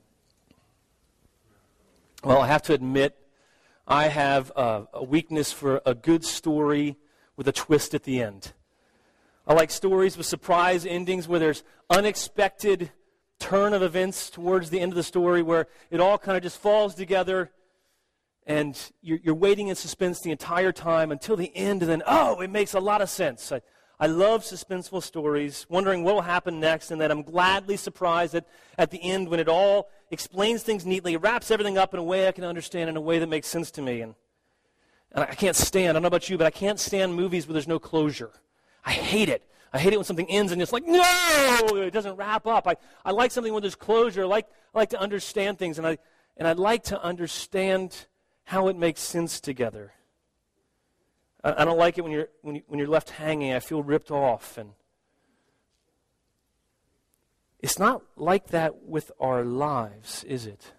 Well, 2.22 2.40
I 2.40 2.46
have 2.48 2.62
to 2.62 2.74
admit, 2.74 3.16
I 3.86 4.08
have 4.08 4.50
a, 4.56 4.86
a 4.92 5.04
weakness 5.04 5.52
for 5.52 5.80
a 5.86 5.94
good 5.94 6.24
story 6.24 6.96
with 7.36 7.46
a 7.46 7.52
twist 7.52 7.94
at 7.94 8.02
the 8.02 8.20
end. 8.20 8.52
I 9.46 9.54
like 9.54 9.70
stories 9.70 10.16
with 10.16 10.26
surprise 10.26 10.84
endings 10.84 11.28
where 11.28 11.38
there's 11.38 11.62
unexpected 11.88 12.90
turn 13.38 13.74
of 13.74 13.82
events 13.82 14.28
towards 14.28 14.70
the 14.70 14.80
end 14.80 14.90
of 14.90 14.96
the 14.96 15.04
story 15.04 15.40
where 15.42 15.68
it 15.90 16.00
all 16.00 16.18
kind 16.18 16.36
of 16.36 16.42
just 16.42 16.58
falls 16.58 16.96
together 16.96 17.52
and 18.44 18.76
you're, 19.02 19.18
you're, 19.22 19.34
waiting 19.34 19.68
in 19.68 19.76
suspense 19.76 20.20
the 20.20 20.30
entire 20.30 20.72
time 20.72 21.12
until 21.12 21.36
the 21.36 21.54
end 21.56 21.82
and 21.82 21.90
then, 21.90 22.02
oh, 22.06 22.40
it 22.40 22.50
makes 22.50 22.74
a 22.74 22.80
lot 22.80 23.00
of 23.00 23.10
sense. 23.10 23.52
I, 23.52 23.60
I 23.98 24.06
love 24.08 24.42
suspenseful 24.42 25.02
stories, 25.02 25.66
wondering 25.68 26.04
what 26.04 26.14
will 26.14 26.22
happen 26.22 26.60
next, 26.60 26.90
and 26.90 27.00
then 27.00 27.10
I'm 27.10 27.22
gladly 27.22 27.76
surprised 27.76 28.34
that 28.34 28.46
at 28.76 28.90
the 28.90 29.02
end, 29.02 29.28
when 29.28 29.40
it 29.40 29.48
all 29.48 29.88
explains 30.10 30.62
things 30.62 30.84
neatly, 30.84 31.16
wraps 31.16 31.50
everything 31.50 31.78
up 31.78 31.94
in 31.94 32.00
a 32.00 32.04
way 32.04 32.28
I 32.28 32.32
can 32.32 32.44
understand, 32.44 32.90
in 32.90 32.96
a 32.96 33.00
way 33.00 33.18
that 33.18 33.28
makes 33.28 33.48
sense 33.48 33.70
to 33.72 33.82
me. 33.82 34.02
And, 34.02 34.14
and 35.12 35.24
I 35.24 35.34
can't 35.34 35.56
stand, 35.56 35.90
I 35.90 35.92
don't 35.94 36.02
know 36.02 36.08
about 36.08 36.28
you, 36.28 36.36
but 36.36 36.46
I 36.46 36.50
can't 36.50 36.78
stand 36.78 37.14
movies 37.14 37.46
where 37.46 37.54
there's 37.54 37.68
no 37.68 37.78
closure. 37.78 38.32
I 38.86 38.92
hate 38.92 39.28
it. 39.28 39.42
I 39.72 39.78
hate 39.78 39.92
it 39.92 39.96
when 39.96 40.04
something 40.04 40.30
ends 40.30 40.52
and 40.52 40.62
it's 40.62 40.72
like, 40.72 40.86
no, 40.86 41.02
it 41.74 41.92
doesn't 41.92 42.16
wrap 42.16 42.46
up. 42.46 42.66
I, 42.66 42.76
I 43.04 43.10
like 43.10 43.32
something 43.32 43.52
when 43.52 43.60
there's 43.60 43.74
closure. 43.74 44.22
I 44.22 44.26
like, 44.26 44.46
I 44.74 44.78
like 44.78 44.90
to 44.90 45.00
understand 45.00 45.58
things, 45.58 45.76
and, 45.76 45.86
I, 45.86 45.98
and 46.36 46.46
I'd 46.46 46.58
like 46.58 46.84
to 46.84 47.02
understand 47.02 48.06
how 48.44 48.68
it 48.68 48.76
makes 48.76 49.00
sense 49.02 49.40
together. 49.40 49.92
I, 51.42 51.62
I 51.62 51.64
don't 51.64 51.76
like 51.76 51.98
it 51.98 52.02
when 52.02 52.12
you're, 52.12 52.28
when, 52.42 52.54
you, 52.56 52.62
when 52.68 52.78
you're 52.78 52.88
left 52.88 53.10
hanging. 53.10 53.52
I 53.52 53.60
feel 53.60 53.82
ripped 53.82 54.10
off. 54.10 54.56
And 54.56 54.70
it's 57.60 57.78
not 57.78 58.02
like 58.16 58.46
that 58.48 58.84
with 58.84 59.10
our 59.18 59.44
lives, 59.44 60.24
is 60.24 60.46
it? 60.46 60.72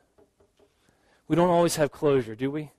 We 1.27 1.35
don't 1.35 1.49
always 1.49 1.75
have 1.75 1.91
closure, 1.91 2.35
do 2.35 2.49
we? 2.49 2.71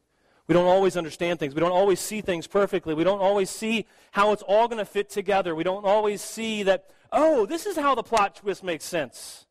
We 0.49 0.55
don't 0.55 0.67
always 0.67 0.97
understand 0.97 1.39
things. 1.39 1.55
We 1.55 1.61
don't 1.61 1.73
always 1.73 2.01
see 2.01 2.23
things 2.23 2.47
perfectly. 2.47 2.95
We 2.95 3.05
don't 3.05 3.21
always 3.21 3.51
see 3.51 3.85
how 4.13 4.33
it's 4.33 4.43
all 4.43 4.67
going 4.67 4.79
to 4.79 4.87
fit 4.87 5.11
together. 5.11 5.55
We 5.55 5.63
don't 5.63 5.85
always 5.85 6.23
see 6.23 6.63
that, 6.63 6.87
oh, 7.13 7.45
this 7.45 7.67
is 7.67 7.77
how 7.77 7.95
the 7.95 8.03
plot 8.03 8.37
twist 8.37 8.65
makes 8.65 8.87
sense. 8.87 9.47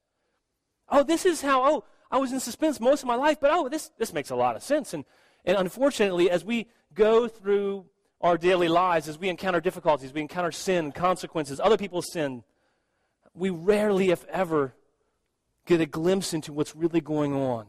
Oh, 0.90 1.04
this 1.04 1.24
is 1.24 1.42
how, 1.42 1.64
oh, 1.64 1.84
I 2.10 2.18
was 2.18 2.32
in 2.32 2.40
suspense 2.40 2.80
most 2.80 3.04
of 3.04 3.08
my 3.08 3.16
life, 3.16 3.38
but 3.40 3.52
oh, 3.54 3.70
this, 3.70 3.92
this 4.00 4.12
makes 4.12 4.32
a 4.32 4.36
lot 4.36 4.56
of 4.56 4.64
sense. 4.64 4.96
And, 4.96 5.06
and 5.46 5.56
unfortunately, 5.56 6.32
as 6.32 6.44
we 6.44 6.68
go 6.96 7.28
through 7.28 7.86
our 8.20 8.38
daily 8.38 8.68
lives, 8.68 9.08
as 9.08 9.20
we 9.20 9.30
encounter 9.30 9.62
difficulties, 9.62 10.12
we 10.12 10.22
encounter 10.22 10.52
sin, 10.52 10.92
consequences, 10.92 11.60
other 11.60 11.78
people's 11.78 12.12
sin, 12.12 12.44
we 13.36 13.52
rarely, 13.52 14.10
if 14.10 14.26
ever, 14.26 14.74
get 15.68 15.80
a 15.80 15.86
glimpse 15.86 16.34
into 16.34 16.52
what's 16.52 16.76
really 16.76 17.02
going 17.02 17.36
on. 17.36 17.68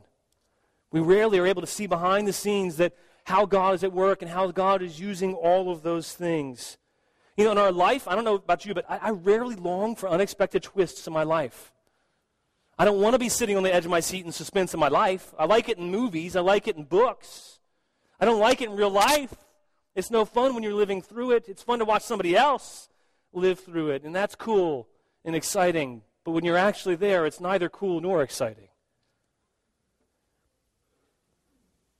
We 0.91 1.01
rarely 1.01 1.39
are 1.39 1.47
able 1.47 1.61
to 1.61 1.67
see 1.67 1.87
behind 1.87 2.27
the 2.27 2.33
scenes 2.33 2.79
that 2.79 2.95
how 3.29 3.45
God 3.45 3.75
is 3.75 3.85
at 3.85 3.93
work 3.93 4.23
and 4.23 4.31
how 4.31 4.51
God 4.51 4.81
is 4.81 4.99
using 4.99 5.35
all 5.35 5.71
of 5.71 5.83
those 5.83 6.15
things. 6.15 6.79
You 7.37 7.45
know, 7.45 7.53
in 7.53 7.59
our 7.59 7.71
life, 7.71 8.09
I 8.09 8.15
don't 8.15 8.25
know 8.25 8.37
about 8.37 8.65
you, 8.65 8.73
but 8.73 8.87
I, 8.89 8.97
I 8.97 9.11
rarely 9.11 9.55
long 9.55 9.97
for 9.97 10.09
unexpected 10.09 10.63
twists 10.63 11.07
in 11.07 11.13
my 11.13 11.25
life. 11.25 11.71
I 12.79 12.87
don't 12.87 13.01
want 13.03 13.15
to 13.15 13.19
be 13.19 13.29
sitting 13.29 13.57
on 13.57 13.65
the 13.65 13.75
edge 13.75 13.85
of 13.85 13.91
my 13.91 14.01
seat 14.01 14.25
in 14.25 14.33
suspense 14.33 14.73
in 14.73 14.81
my 14.81 14.89
life. 14.89 15.35
I 15.39 15.45
like 15.45 15.69
it 15.69 15.77
in 15.77 15.91
movies, 15.91 16.37
I 16.37 16.41
like 16.41 16.67
it 16.69 16.77
in 16.77 16.85
books. 16.85 17.59
I 18.19 18.25
don't 18.25 18.41
like 18.41 18.63
it 18.63 18.71
in 18.71 18.77
real 18.77 18.91
life. 18.91 19.35
It's 19.95 20.11
no 20.11 20.25
fun 20.25 20.55
when 20.55 20.63
you're 20.63 20.73
living 20.73 21.03
through 21.03 21.33
it. 21.33 21.49
It's 21.49 21.63
fun 21.63 21.81
to 21.81 21.85
watch 21.85 22.03
somebody 22.03 22.35
else 22.35 22.89
live 23.35 23.61
through 23.61 23.91
it, 23.91 24.05
and 24.05 24.17
that's 24.17 24.35
cool 24.35 24.89
and 25.25 25.37
exciting. 25.37 26.03
but 26.25 26.31
when 26.31 26.45
you're 26.45 26.57
actually 26.57 26.97
there, 26.97 27.27
it's 27.27 27.41
neither 27.41 27.69
cool 27.69 28.01
nor 28.01 28.23
exciting. 28.23 28.68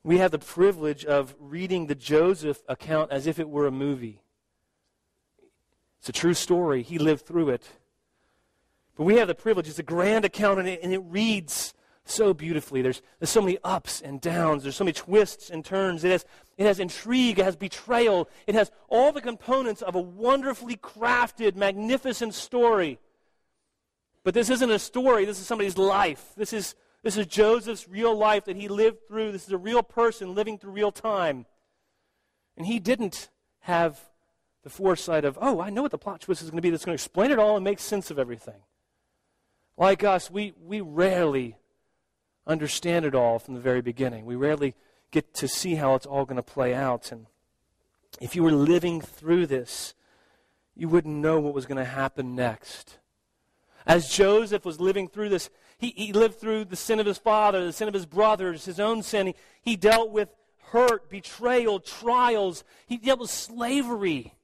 We 0.05 0.19
have 0.19 0.31
the 0.31 0.39
privilege 0.39 1.05
of 1.05 1.35
reading 1.39 1.87
the 1.87 1.95
Joseph 1.95 2.63
account 2.69 3.11
as 3.11 3.27
if 3.27 3.39
it 3.39 3.49
were 3.49 3.67
a 3.67 3.73
movie. 3.73 4.23
It's 6.01 6.09
a 6.09 6.13
true 6.13 6.35
story. 6.35 6.83
He 6.83 6.99
lived 6.99 7.27
through 7.27 7.51
it. 7.51 7.67
But 8.97 9.05
we 9.05 9.17
have 9.17 9.29
the 9.29 9.35
privilege. 9.35 9.69
It's 9.69 9.79
a 9.79 9.85
grand 9.85 10.25
account, 10.25 10.59
and 10.59 10.69
it, 10.69 10.81
and 10.83 10.93
it 10.93 10.99
reads 10.99 11.75
so 12.05 12.33
beautifully. 12.33 12.83
There's, 12.83 13.03
there's 13.19 13.31
so 13.31 13.41
many 13.41 13.59
ups 13.63 14.01
and 14.01 14.21
downs. 14.21 14.63
There's 14.63 14.77
so 14.77 14.85
many 14.85 14.95
twists 14.95 15.51
and 15.51 15.65
turns. 15.65 16.05
It 16.05 16.11
has, 16.11 16.25
it 16.57 16.67
has 16.67 16.81
intrigue. 16.81 17.39
It 17.39 17.45
has 17.45 17.57
betrayal. 17.57 18.29
It 18.47 18.55
has 18.55 18.71
all 18.89 19.13
the 19.13 19.21
components 19.21 19.83
of 19.83 19.95
a 19.95 20.01
wonderfully 20.01 20.77
crafted, 20.77 21.55
magnificent 21.55 22.35
story. 22.35 22.99
But 24.25 24.35
this 24.35 24.51
isn't 24.51 24.71
a 24.71 24.79
story. 24.79 25.25
This 25.25 25.41
is 25.41 25.47
somebody's 25.47 25.79
life. 25.79 26.33
This 26.37 26.53
is, 26.53 26.75
this 27.09 27.17
is 27.17 27.27
Joseph's 27.27 27.89
real 27.89 28.15
life 28.15 28.45
that 28.45 28.57
he 28.57 28.69
lived 28.69 29.09
through. 29.09 29.33
This 29.33 29.47
is 29.47 29.53
a 29.53 29.57
real 29.57 29.83
person 29.83 30.35
living 30.35 30.59
through 30.59 30.73
real 30.73 30.93
time. 30.93 31.47
And 32.55 32.67
he 32.67 32.79
didn't 32.79 33.31
have 33.61 33.99
the 34.63 34.69
foresight 34.69 35.25
of, 35.25 35.39
oh, 35.41 35.59
I 35.59 35.71
know 35.71 35.81
what 35.81 35.91
the 35.91 35.97
plot 35.97 36.21
twist 36.21 36.43
is 36.43 36.51
going 36.51 36.59
to 36.59 36.63
be 36.63 36.69
that's 36.69 36.85
going 36.85 36.93
to 36.93 37.03
explain 37.03 37.31
it 37.31 37.39
all 37.39 37.57
and 37.57 37.65
make 37.65 37.79
sense 37.79 38.11
of 38.11 38.19
everything. 38.19 38.61
Like 39.79 40.05
us, 40.05 40.31
we, 40.31 40.53
we 40.63 40.83
rarely 40.83 41.57
understand 42.47 43.07
it 43.07 43.15
all 43.15 43.39
from 43.39 43.55
the 43.55 43.61
very 43.61 43.81
beginning. 43.81 44.27
We 44.27 44.37
rarely 44.37 44.75
get 45.11 45.33
to 45.37 45.49
see 45.49 45.77
how 45.77 45.95
it's 45.95 46.05
all 46.05 46.27
going 46.27 46.37
to 46.37 46.43
play 46.43 46.75
out. 46.75 47.11
And 47.11 47.25
if 48.21 48.37
you 48.37 48.43
were 48.43 48.53
living 48.53 49.01
through 49.01 49.47
this, 49.47 49.95
you 50.77 50.91
wouldn't 50.91 51.17
know 51.17 51.41
what 51.41 51.55
was 51.55 51.65
going 51.65 51.79
to 51.79 51.87
happen 51.87 52.35
next. 52.35 52.99
As 53.87 54.11
Joseph 54.11 54.67
was 54.67 54.79
living 54.79 55.09
through 55.09 55.31
this, 55.31 55.49
he, 55.79 55.93
he 55.97 56.13
lived 56.13 56.41
through 56.41 56.65
the 56.65 56.77
sin 56.77 56.99
of 56.99 57.07
his 57.07 57.19
father, 57.19 57.65
the 57.65 57.73
sin 57.73 57.89
of 57.89 57.95
his 57.95 58.07
brothers, 58.07 58.65
his 58.65 58.81
own 58.81 59.03
sin. 59.03 59.29
He, 59.29 59.35
he 59.63 59.77
dealt 59.77 60.11
with 60.11 60.29
hurt, 60.71 61.09
betrayal, 61.09 61.81
trials. 61.81 62.65
He 62.87 62.97
dealt 62.97 63.21
with 63.21 63.31
slavery. 63.31 64.35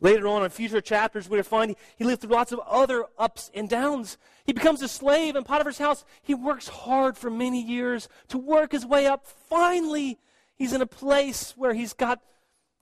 Later 0.00 0.26
on 0.26 0.42
in 0.42 0.50
future 0.50 0.80
chapters, 0.80 1.28
we're 1.28 1.42
find 1.44 1.70
he, 1.70 1.76
he 1.96 2.04
lived 2.04 2.22
through 2.22 2.32
lots 2.32 2.52
of 2.52 2.60
other 2.66 3.06
ups 3.18 3.50
and 3.54 3.68
downs. 3.68 4.18
He 4.44 4.52
becomes 4.52 4.82
a 4.82 4.88
slave 4.88 5.36
in 5.36 5.44
Potiphar's 5.44 5.78
house. 5.78 6.04
He 6.22 6.34
works 6.34 6.68
hard 6.68 7.16
for 7.16 7.30
many 7.30 7.62
years 7.62 8.08
to 8.28 8.36
work 8.36 8.72
his 8.72 8.84
way 8.84 9.06
up. 9.06 9.26
Finally, 9.48 10.18
he's 10.56 10.72
in 10.72 10.82
a 10.82 10.86
place 10.86 11.54
where 11.56 11.72
he's 11.72 11.92
got 11.92 12.20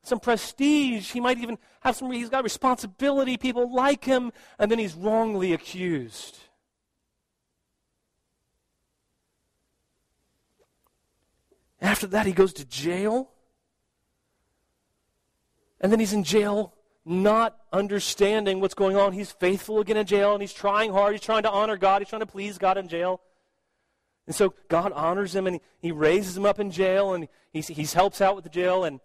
some 0.02 0.20
prestige. 0.20 1.10
He 1.10 1.20
might 1.20 1.38
even 1.38 1.58
have 1.80 1.96
some, 1.96 2.10
he's 2.10 2.30
got 2.30 2.44
responsibility. 2.44 3.36
People 3.36 3.72
like 3.74 4.04
him. 4.04 4.32
And 4.58 4.70
then 4.70 4.78
he's 4.78 4.94
wrongly 4.94 5.52
accused. 5.52 6.38
After 11.80 12.06
that, 12.08 12.26
he 12.26 12.32
goes 12.32 12.52
to 12.54 12.64
jail. 12.64 13.30
And 15.80 15.90
then 15.90 16.00
he's 16.00 16.12
in 16.12 16.24
jail 16.24 16.74
not 17.04 17.56
understanding 17.72 18.60
what's 18.60 18.74
going 18.74 18.96
on. 18.96 19.12
He's 19.12 19.32
faithful 19.32 19.80
again 19.80 19.96
in 19.96 20.06
jail 20.06 20.34
and 20.34 20.42
he's 20.42 20.52
trying 20.52 20.92
hard. 20.92 21.12
He's 21.12 21.22
trying 21.22 21.44
to 21.44 21.50
honor 21.50 21.78
God. 21.78 22.02
He's 22.02 22.08
trying 22.08 22.20
to 22.20 22.26
please 22.26 22.58
God 22.58 22.76
in 22.76 22.88
jail. 22.88 23.20
And 24.26 24.36
so 24.36 24.54
God 24.68 24.92
honors 24.92 25.34
him 25.34 25.46
and 25.46 25.56
he, 25.56 25.88
he 25.88 25.92
raises 25.92 26.36
him 26.36 26.44
up 26.44 26.60
in 26.60 26.70
jail 26.70 27.14
and 27.14 27.26
he, 27.52 27.62
he 27.62 27.84
helps 27.84 28.20
out 28.20 28.36
with 28.36 28.44
the 28.44 28.50
jail. 28.50 28.84
And, 28.84 29.00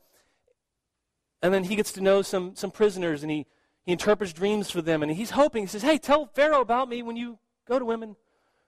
and 1.46 1.54
then 1.54 1.64
he 1.66 1.75
gets 1.75 1.92
to 1.92 2.02
know 2.02 2.24
some, 2.24 2.56
some 2.56 2.72
prisoners 2.72 3.22
and 3.22 3.32
he, 3.32 3.46
he 3.84 3.92
interprets 3.92 4.34
dreams 4.34 4.72
for 4.72 4.82
them. 4.82 5.04
And 5.04 5.12
he's 5.12 5.30
hoping, 5.30 5.62
he 5.64 5.68
says, 5.68 5.84
Hey, 5.84 6.00
tell 6.00 6.25
Pharaoh 6.25 6.62
about 6.62 6.90
me 6.90 7.04
when 7.04 7.16
you 7.16 7.38
go 7.68 7.78
to 7.78 7.92
him. 7.92 8.02
And 8.02 8.16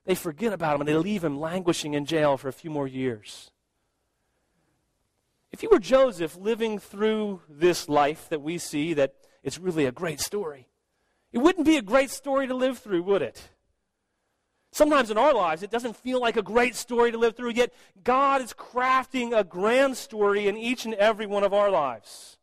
they 0.06 0.14
forget 0.14 0.54
about 0.54 0.76
him 0.76 0.82
and 0.82 0.88
they 0.88 0.94
leave 0.94 1.24
him 1.24 1.40
languishing 1.40 1.96
in 1.96 2.06
jail 2.06 2.38
for 2.38 2.50
a 2.50 2.54
few 2.54 2.70
more 2.70 2.88
years. 2.88 3.50
If 5.52 5.64
you 5.64 5.70
were 5.72 5.80
Joseph 5.80 6.38
living 6.38 6.78
through 6.78 7.42
this 7.50 7.90
life 7.90 8.30
that 8.30 8.44
we 8.44 8.60
see, 8.60 8.94
that 8.94 9.16
it's 9.42 9.58
really 9.58 9.86
a 9.86 9.92
great 9.92 10.20
story. 10.20 10.68
It 11.34 11.40
wouldn't 11.40 11.66
be 11.66 11.78
a 11.78 11.82
great 11.82 12.12
story 12.12 12.46
to 12.46 12.54
live 12.54 12.78
through, 12.78 13.02
would 13.04 13.24
it? 13.24 13.50
Sometimes 14.72 15.10
in 15.10 15.18
our 15.18 15.34
lives, 15.34 15.64
it 15.64 15.72
doesn't 15.72 15.96
feel 15.96 16.22
like 16.22 16.38
a 16.38 16.44
great 16.44 16.76
story 16.76 17.12
to 17.12 17.18
live 17.18 17.36
through, 17.36 17.54
yet 17.54 17.74
God 18.04 18.44
is 18.44 18.54
crafting 18.54 19.36
a 19.36 19.44
grand 19.44 19.98
story 19.98 20.48
in 20.48 20.58
each 20.58 20.86
and 20.86 20.94
every 20.94 21.26
one 21.26 21.44
of 21.44 21.56
our 21.56 21.72
lives. 21.72 22.37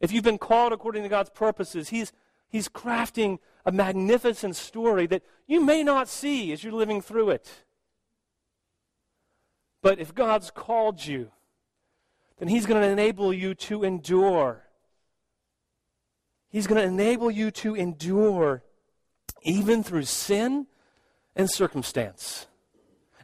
If 0.00 0.12
you've 0.12 0.24
been 0.24 0.38
called 0.38 0.72
according 0.72 1.02
to 1.02 1.08
God's 1.08 1.30
purposes, 1.30 1.88
He's, 1.88 2.12
he's 2.48 2.68
crafting 2.68 3.38
a 3.64 3.72
magnificent 3.72 4.56
story 4.56 5.06
that 5.06 5.22
you 5.46 5.64
may 5.64 5.82
not 5.82 6.08
see 6.08 6.52
as 6.52 6.62
you're 6.62 6.72
living 6.72 7.00
through 7.00 7.30
it. 7.30 7.64
But 9.82 9.98
if 9.98 10.14
God's 10.14 10.50
called 10.50 11.04
you, 11.04 11.30
then 12.38 12.48
He's 12.48 12.66
going 12.66 12.82
to 12.82 12.88
enable 12.88 13.32
you 13.32 13.54
to 13.54 13.84
endure. 13.84 14.64
He's 16.50 16.66
going 16.66 16.80
to 16.80 16.86
enable 16.86 17.30
you 17.30 17.50
to 17.52 17.74
endure 17.74 18.62
even 19.42 19.82
through 19.82 20.04
sin 20.04 20.66
and 21.36 21.48
circumstance. 21.48 22.47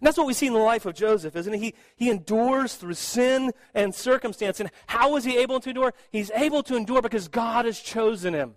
And 0.04 0.08
that's 0.08 0.18
what 0.18 0.26
we 0.26 0.34
see 0.34 0.48
in 0.48 0.52
the 0.52 0.58
life 0.58 0.84
of 0.84 0.94
Joseph, 0.94 1.34
isn't 1.34 1.54
it? 1.54 1.60
He, 1.60 1.74
he 1.96 2.10
endures 2.10 2.74
through 2.74 2.92
sin 2.92 3.52
and 3.72 3.94
circumstance. 3.94 4.60
And 4.60 4.70
how 4.86 5.16
is 5.16 5.24
he 5.24 5.38
able 5.38 5.60
to 5.60 5.70
endure? 5.70 5.94
He's 6.10 6.30
able 6.32 6.62
to 6.64 6.76
endure 6.76 7.00
because 7.00 7.26
God 7.26 7.64
has 7.64 7.80
chosen 7.80 8.34
him. 8.34 8.56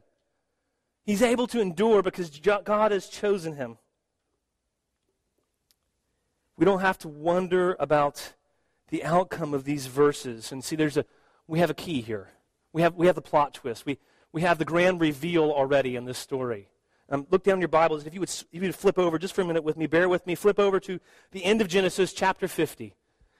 He's 1.05 1.21
able 1.21 1.47
to 1.47 1.61
endure 1.61 2.03
because 2.03 2.37
God 2.65 2.91
has 2.91 3.07
chosen 3.07 3.55
him. 3.55 3.77
We 6.57 6.65
don't 6.65 6.81
have 6.81 6.97
to 6.97 7.07
wonder 7.07 7.77
about 7.79 8.33
the 8.89 9.05
outcome 9.05 9.53
of 9.53 9.63
these 9.63 9.87
verses. 9.87 10.51
And 10.51 10.61
see, 10.61 10.75
there's 10.75 10.97
a, 10.97 11.05
we 11.47 11.59
have 11.59 11.69
a 11.69 11.73
key 11.73 12.01
here. 12.01 12.27
We 12.73 12.81
have, 12.81 12.93
we 12.95 13.05
have 13.05 13.15
the 13.15 13.21
plot 13.21 13.53
twist. 13.53 13.85
We, 13.85 13.99
we 14.33 14.41
have 14.41 14.57
the 14.57 14.65
grand 14.65 14.99
reveal 14.99 15.43
already 15.43 15.95
in 15.95 16.03
this 16.03 16.17
story. 16.17 16.67
Um, 17.09 17.25
look 17.31 17.43
down 17.43 17.61
your 17.61 17.69
Bibles. 17.69 18.05
If 18.05 18.13
you, 18.13 18.19
would, 18.19 18.29
if 18.29 18.45
you 18.51 18.61
would 18.61 18.75
flip 18.75 18.99
over 18.99 19.17
just 19.17 19.33
for 19.33 19.41
a 19.41 19.45
minute 19.45 19.63
with 19.63 19.77
me, 19.77 19.87
bear 19.87 20.09
with 20.09 20.27
me, 20.27 20.35
flip 20.35 20.59
over 20.59 20.79
to 20.81 20.99
the 21.31 21.43
end 21.45 21.61
of 21.61 21.67
Genesis 21.67 22.11
chapter 22.11 22.47
50. 22.47 22.95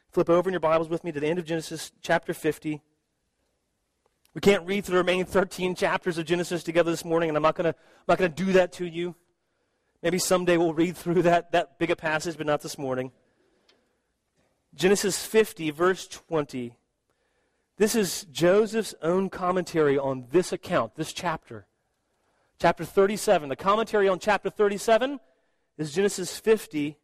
Flip 0.09 0.29
over 0.29 0.49
in 0.49 0.53
your 0.53 0.61
Bibles 0.61 0.89
with 0.89 1.03
me 1.03 1.11
to 1.11 1.19
the 1.19 1.27
end 1.27 1.37
of 1.37 1.45
Genesis 1.45 1.91
chapter 2.01 2.33
50. 2.33 2.81
We 4.33 4.41
can't 4.41 4.65
read 4.65 4.85
through 4.85 4.93
the 4.93 4.99
remaining 4.99 5.25
13 5.25 5.75
chapters 5.75 6.17
of 6.17 6.25
Genesis 6.25 6.63
together 6.63 6.91
this 6.91 7.03
morning, 7.03 7.29
and 7.29 7.35
I'm 7.35 7.43
not 7.43 7.55
going 7.55 7.73
to 8.07 8.29
do 8.29 8.53
that 8.53 8.71
to 8.73 8.85
you. 8.85 9.15
Maybe 10.01 10.19
someday 10.19 10.57
we'll 10.57 10.73
read 10.73 10.95
through 10.95 11.23
that, 11.23 11.51
that 11.51 11.79
big 11.79 11.91
a 11.91 11.95
passage, 11.95 12.37
but 12.37 12.45
not 12.45 12.61
this 12.61 12.77
morning. 12.77 13.11
Genesis 14.75 15.25
50, 15.25 15.71
verse 15.71 16.07
20. 16.07 16.77
This 17.77 17.95
is 17.95 18.25
Joseph's 18.31 18.95
own 19.01 19.29
commentary 19.29 19.97
on 19.97 20.27
this 20.31 20.51
account, 20.51 20.95
this 20.95 21.13
chapter. 21.13 21.66
Chapter 22.59 22.85
37. 22.85 23.49
The 23.49 23.55
commentary 23.55 24.07
on 24.09 24.17
chapter 24.17 24.49
37 24.49 25.19
is 25.77 25.93
Genesis 25.93 26.39
50, 26.39 26.97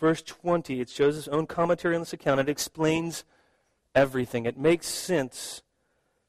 verse 0.00 0.22
20. 0.22 0.78
It 0.78 0.82
It's 0.82 0.94
Joseph's 0.94 1.28
own 1.28 1.46
commentary 1.46 1.94
on 1.94 2.00
this 2.00 2.14
account. 2.14 2.40
It 2.40 2.48
explains 2.48 3.24
everything, 3.94 4.46
it 4.46 4.58
makes 4.58 4.86
sense 4.86 5.62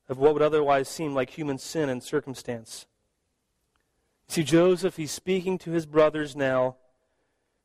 of 0.08 0.20
what 0.20 0.34
would 0.34 0.44
otherwise 0.44 0.88
seem 0.88 1.15
like 1.15 1.32
human 1.32 1.58
sin 1.58 1.89
and 1.89 2.04
circumstance. 2.04 2.86
See, 4.27 4.44
Joseph, 4.44 4.98
he's 4.98 5.12
speaking 5.12 5.58
to 5.60 5.72
his 5.72 5.86
brothers 5.86 6.36
now 6.36 6.75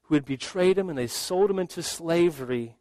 who 0.05 0.15
had 0.15 0.25
betrayed 0.25 0.79
him 0.79 0.89
and 0.89 0.97
they 0.97 1.07
sold 1.07 1.50
him 1.50 1.59
into 1.59 1.83
slavery 1.83 2.77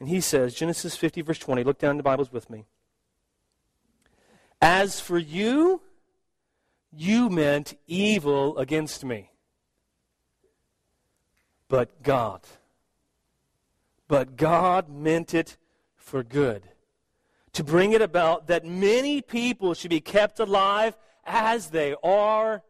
and 0.00 0.08
he 0.08 0.20
says, 0.20 0.54
Genesis 0.54 0.96
50, 0.96 1.22
verse 1.22 1.38
20, 1.38 1.62
look 1.62 1.78
down 1.78 1.92
in 1.92 1.96
the 1.96 2.02
Bibles 2.02 2.32
with 2.32 2.50
me. 2.50 2.64
As 4.60 4.98
for 4.98 5.16
you, 5.16 5.80
you 6.92 7.30
meant 7.30 7.74
evil 7.86 8.58
against 8.58 9.04
me. 9.04 9.30
But 11.68 12.02
God, 12.02 12.42
but 14.08 14.36
God 14.36 14.90
meant 14.90 15.32
it 15.32 15.56
for 15.96 16.22
good, 16.22 16.62
to 17.54 17.64
bring 17.64 17.92
it 17.92 18.02
about 18.02 18.48
that 18.48 18.64
many 18.64 19.22
people 19.22 19.72
should 19.72 19.90
be 19.90 20.00
kept 20.00 20.38
alive 20.38 20.96
as 21.24 21.70
they 21.70 21.94
are 22.02 22.62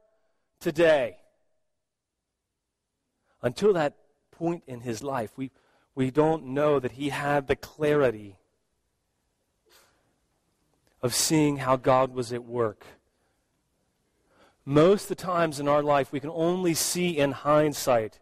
today. 0.61 1.17
Until 3.43 3.73
that 3.73 3.97
point 4.31 4.62
in 4.69 4.81
his 4.81 5.02
life, 5.02 5.33
we 5.37 5.50
we 5.95 6.11
don't 6.11 6.47
know 6.47 6.79
that 6.81 6.93
he 6.93 7.11
had 7.11 7.47
the 7.47 7.57
clarity 7.57 8.37
of 11.02 11.14
seeing 11.14 11.59
how 11.59 11.76
God 11.76 12.14
was 12.14 12.33
at 12.33 12.45
work. 12.45 12.87
Most 14.64 15.04
of 15.04 15.09
the 15.09 15.14
times 15.16 15.59
in 15.59 15.66
our 15.66 15.83
life, 15.83 16.12
we 16.12 16.21
can 16.21 16.31
only 16.31 16.75
see 16.75 17.19
in 17.19 17.33
hindsight 17.33 18.21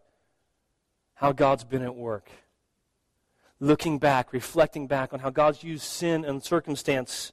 how 1.15 1.31
God's 1.31 1.63
been 1.63 1.83
at 1.83 1.95
work. 1.95 2.31
Looking 3.59 3.99
back, 3.99 4.33
reflecting 4.33 4.87
back 4.87 5.13
on 5.13 5.19
how 5.19 5.29
God's 5.29 5.63
used 5.63 5.83
sin 5.83 6.25
and 6.25 6.43
circumstance 6.43 7.31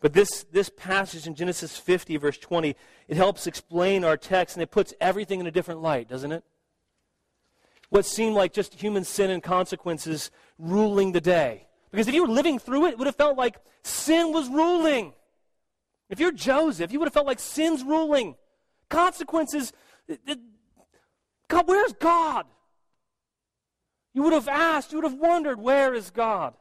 But 0.00 0.14
this, 0.14 0.44
this 0.50 0.70
passage 0.70 1.26
in 1.26 1.34
Genesis 1.34 1.76
50, 1.76 2.16
verse 2.16 2.38
20, 2.38 2.74
it 3.08 3.16
helps 3.16 3.46
explain 3.46 4.02
our 4.02 4.16
text 4.16 4.56
and 4.56 4.62
it 4.62 4.70
puts 4.70 4.94
everything 5.00 5.40
in 5.40 5.46
a 5.46 5.50
different 5.50 5.82
light, 5.82 6.08
doesn't 6.08 6.32
it? 6.32 6.44
What 7.90 8.06
seemed 8.06 8.34
like 8.34 8.52
just 8.52 8.74
human 8.80 9.04
sin 9.04 9.30
and 9.30 9.42
consequences 9.42 10.30
ruling 10.58 11.12
the 11.12 11.20
day. 11.20 11.66
Because 11.90 12.06
if 12.06 12.14
you 12.14 12.22
were 12.22 12.32
living 12.32 12.58
through 12.58 12.86
it, 12.86 12.90
it 12.92 12.98
would 12.98 13.08
have 13.08 13.16
felt 13.16 13.36
like 13.36 13.58
sin 13.82 14.32
was 14.32 14.48
ruling. 14.48 15.12
If 16.10 16.18
you're 16.18 16.32
Joseph, 16.32 16.92
you 16.92 16.98
would 16.98 17.06
have 17.06 17.14
felt 17.14 17.26
like 17.26 17.38
sin's 17.38 17.82
ruling. 17.84 18.34
Consequences. 18.88 19.72
God, 21.48 21.68
where's 21.68 21.92
God? 21.94 22.46
You 24.12 24.24
would 24.24 24.32
have 24.32 24.48
asked, 24.48 24.90
you 24.90 24.98
would 24.98 25.10
have 25.10 25.20
wondered, 25.20 25.60
where 25.60 25.94
is 25.94 26.10
God? 26.10 26.54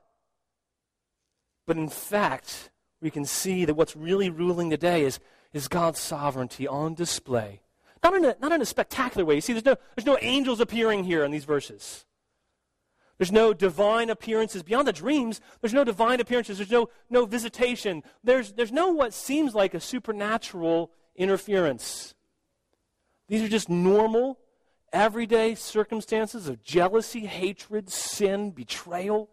But 1.66 1.78
in 1.78 1.90
fact, 1.90 2.70
we 3.02 3.10
can 3.10 3.26
see 3.26 3.66
that 3.66 3.74
what's 3.74 3.96
really 3.96 4.30
ruling 4.30 4.70
today 4.70 5.04
is, 5.04 5.20
is 5.52 5.68
God's 5.68 6.00
sovereignty 6.00 6.68
on 6.68 6.94
display. 6.94 7.62
Not 8.04 8.14
in, 8.14 8.26
a, 8.26 8.36
not 8.40 8.52
in 8.52 8.62
a 8.62 8.66
spectacular 8.66 9.26
way. 9.26 9.36
You 9.36 9.42
see, 9.42 9.54
there's 9.54 9.66
no, 9.66 9.76
there's 9.96 10.06
no 10.06 10.18
angels 10.22 10.60
appearing 10.60 11.04
here 11.04 11.26
in 11.26 11.32
these 11.32 11.46
verses. 11.46 12.06
There's 13.20 13.32
no 13.34 13.54
divine 13.54 14.10
appearances 14.10 14.64
beyond 14.64 14.88
the 14.88 14.94
dreams. 14.94 15.42
There's 15.60 15.74
no 15.74 15.84
divine 15.84 16.22
appearances. 16.22 16.58
There's 16.58 16.72
no, 16.72 16.90
no 17.10 17.26
visitation. 17.26 18.02
There's, 18.24 18.54
there's 18.54 18.72
no 18.72 18.92
what 18.92 19.14
seems 19.14 19.54
like 19.54 19.74
a 19.74 19.82
supernatural 19.82 20.90
interference. 21.18 22.16
These 23.28 23.44
are 23.44 23.50
just 23.50 23.68
normal, 23.68 24.40
everyday 24.94 25.54
circumstances 25.56 26.48
of 26.48 26.64
jealousy, 26.64 27.26
hatred, 27.26 27.90
sin, 27.90 28.52
betrayal, 28.52 29.30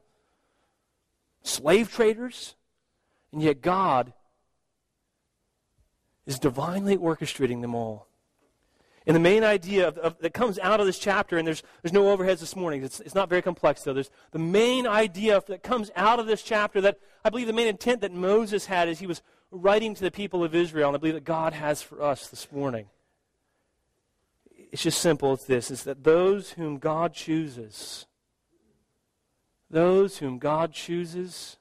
slave 1.45 1.93
traders. 1.93 2.57
And 3.33 3.41
yet 3.41 3.63
God 3.63 4.13
is 6.27 6.41
divinely 6.41 6.97
orchestrating 6.97 7.61
them 7.61 7.77
all. 7.77 8.06
And 9.07 9.15
the 9.15 9.21
main 9.21 9.45
idea 9.45 9.87
of, 9.87 9.99
of, 9.99 10.19
that 10.19 10.35
comes 10.35 10.59
out 10.59 10.81
of 10.81 10.87
this 10.87 10.99
chapter, 10.99 11.39
and 11.39 11.47
there's, 11.47 11.63
there's 11.81 11.93
no 11.93 12.05
overheads 12.05 12.41
this 12.41 12.57
morning, 12.57 12.83
it's, 12.83 12.99
it's 13.01 13.15
not 13.15 13.29
very 13.29 13.41
complex 13.41 13.83
though. 13.83 13.93
There's 13.93 14.11
the 14.33 14.41
main 14.41 14.87
idea 14.87 15.41
that 15.47 15.63
comes 15.63 15.93
out 15.95 16.19
of 16.19 16.27
this 16.27 16.43
chapter 16.43 16.81
that 16.81 16.99
I 17.25 17.31
believe 17.31 17.47
the 17.47 17.53
main 17.53 17.69
intent 17.69 18.01
that 18.01 18.13
Moses 18.13 18.67
had 18.67 18.89
as 18.89 18.99
he 18.99 19.07
was 19.07 19.23
writing 19.53 19.95
to 19.95 20.03
the 20.03 20.11
people 20.11 20.43
of 20.43 20.57
Israel, 20.57 20.89
and 20.89 20.97
I 20.97 20.99
believe 20.99 21.15
that 21.15 21.25
God 21.25 21.53
has 21.53 21.83
for 21.83 22.03
us 22.03 22.27
this 22.29 22.51
morning. 22.51 22.87
It's 24.73 24.83
just 24.83 25.01
simple. 25.01 25.33
It's 25.35 25.45
this: 25.45 25.71
is 25.71 25.85
that 25.85 26.03
those 26.03 26.51
whom 26.51 26.79
God 26.79 27.15
chooses, 27.15 28.07
those 29.71 30.19
whom 30.19 30.39
God 30.39 30.73
chooses, 30.73 31.59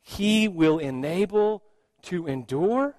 He 0.00 0.46
will 0.46 0.78
enable 0.78 1.64
to 2.02 2.28
endure. 2.28 2.94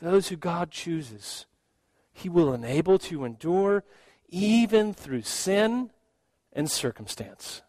Those 0.00 0.28
who 0.28 0.36
God 0.36 0.70
chooses 0.70 1.46
he 2.18 2.28
will 2.28 2.52
enable 2.52 2.98
to 2.98 3.24
endure 3.24 3.84
even 4.28 4.92
through 4.92 5.22
sin 5.22 5.90
and 6.52 6.70
circumstance. 6.70 7.62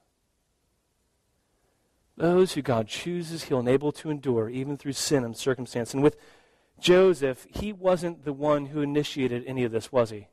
Those 2.18 2.54
who 2.54 2.62
God 2.62 2.88
chooses, 2.88 3.44
He'll 3.44 3.60
enable 3.60 3.92
to 3.94 4.10
endure 4.10 4.50
even 4.50 4.76
through 4.76 4.94
sin 4.94 5.24
and 5.24 5.38
circumstance. 5.38 5.94
And 5.94 6.04
with 6.04 6.18
Joseph, 6.80 7.48
he 7.50 7.72
wasn't 7.72 8.26
the 8.26 8.34
one 8.34 8.68
who 8.68 8.82
initiated 8.82 9.44
any 9.46 9.64
of 9.64 9.72
this, 9.72 9.92
was 9.92 10.10
he? 10.10 10.28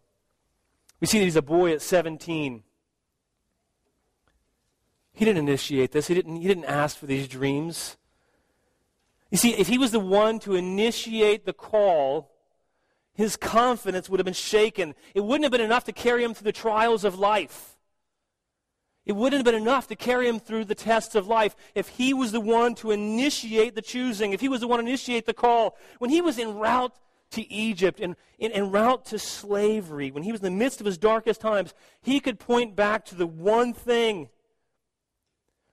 We 1.01 1.07
see 1.07 1.19
that 1.19 1.25
he's 1.25 1.37
a 1.37 1.43
boy 1.43 1.73
at 1.73 1.83
17. 1.83 2.63
He 5.13 5.25
didn't 5.25 5.49
initiate 5.49 5.93
this. 5.93 6.09
He 6.09 6.15
didn't, 6.15 6.37
he 6.37 6.49
didn't 6.49 6.65
ask 6.65 6.97
for 6.97 7.07
these 7.07 7.29
dreams. 7.29 7.97
You 9.31 9.39
see, 9.39 9.55
if 9.55 9.69
he 9.69 9.79
was 9.79 9.93
the 9.93 10.01
one 10.01 10.39
to 10.41 10.55
initiate 10.55 11.45
the 11.45 11.53
call 11.53 12.36
his 13.17 13.37
confidence 13.37 14.09
would 14.09 14.21
have 14.21 14.25
been 14.25 14.35
shaken. 14.35 14.95
It 15.15 15.21
wouldn't 15.21 15.45
have 15.45 15.53
been 15.53 15.61
enough 15.61 15.85
to 15.85 15.93
carry 15.93 16.23
him 16.23 16.35
through 16.35 16.45
the 16.45 16.53
trials 16.53 17.05
of 17.05 17.19
life. 17.19 17.77
It 19.07 19.13
wouldn't 19.13 19.39
have 19.39 19.45
been 19.45 19.63
enough 19.63 19.87
to 19.89 19.97
carry 19.97 20.29
him 20.29 20.41
through 20.41 20.65
the 20.65 20.75
tests 20.75 21.15
of 21.15 21.29
life 21.29 21.55
if 21.75 21.89
he 21.89 22.13
was 22.13 22.33
the 22.33 22.41
one 22.41 22.75
to 22.77 22.91
initiate 22.91 23.75
the 23.75 23.83
choosing, 23.83 24.33
if 24.33 24.41
he 24.41 24.49
was 24.49 24.61
the 24.61 24.69
one 24.69 24.81
to 24.81 24.87
initiate 24.87 25.27
the 25.27 25.33
call. 25.33 25.77
When 25.99 26.11
he 26.11 26.21
was 26.21 26.39
en 26.39 26.57
route 26.57 26.93
to 27.31 27.51
Egypt 27.51 28.01
and 28.01 28.17
en 28.39 28.71
route 28.71 29.07
to 29.07 29.19
slavery, 29.19 30.11
when 30.11 30.25
he 30.25 30.33
was 30.33 30.41
in 30.41 30.45
the 30.45 30.59
midst 30.59 30.81
of 30.81 30.87
his 30.87 30.99
darkest 30.99 31.41
times, 31.41 31.73
he 32.03 32.21
could 32.21 32.41
point 32.41 32.75
back 32.77 33.05
to 33.07 33.15
the 33.15 33.27
one 33.27 33.73
thing, 33.73 34.29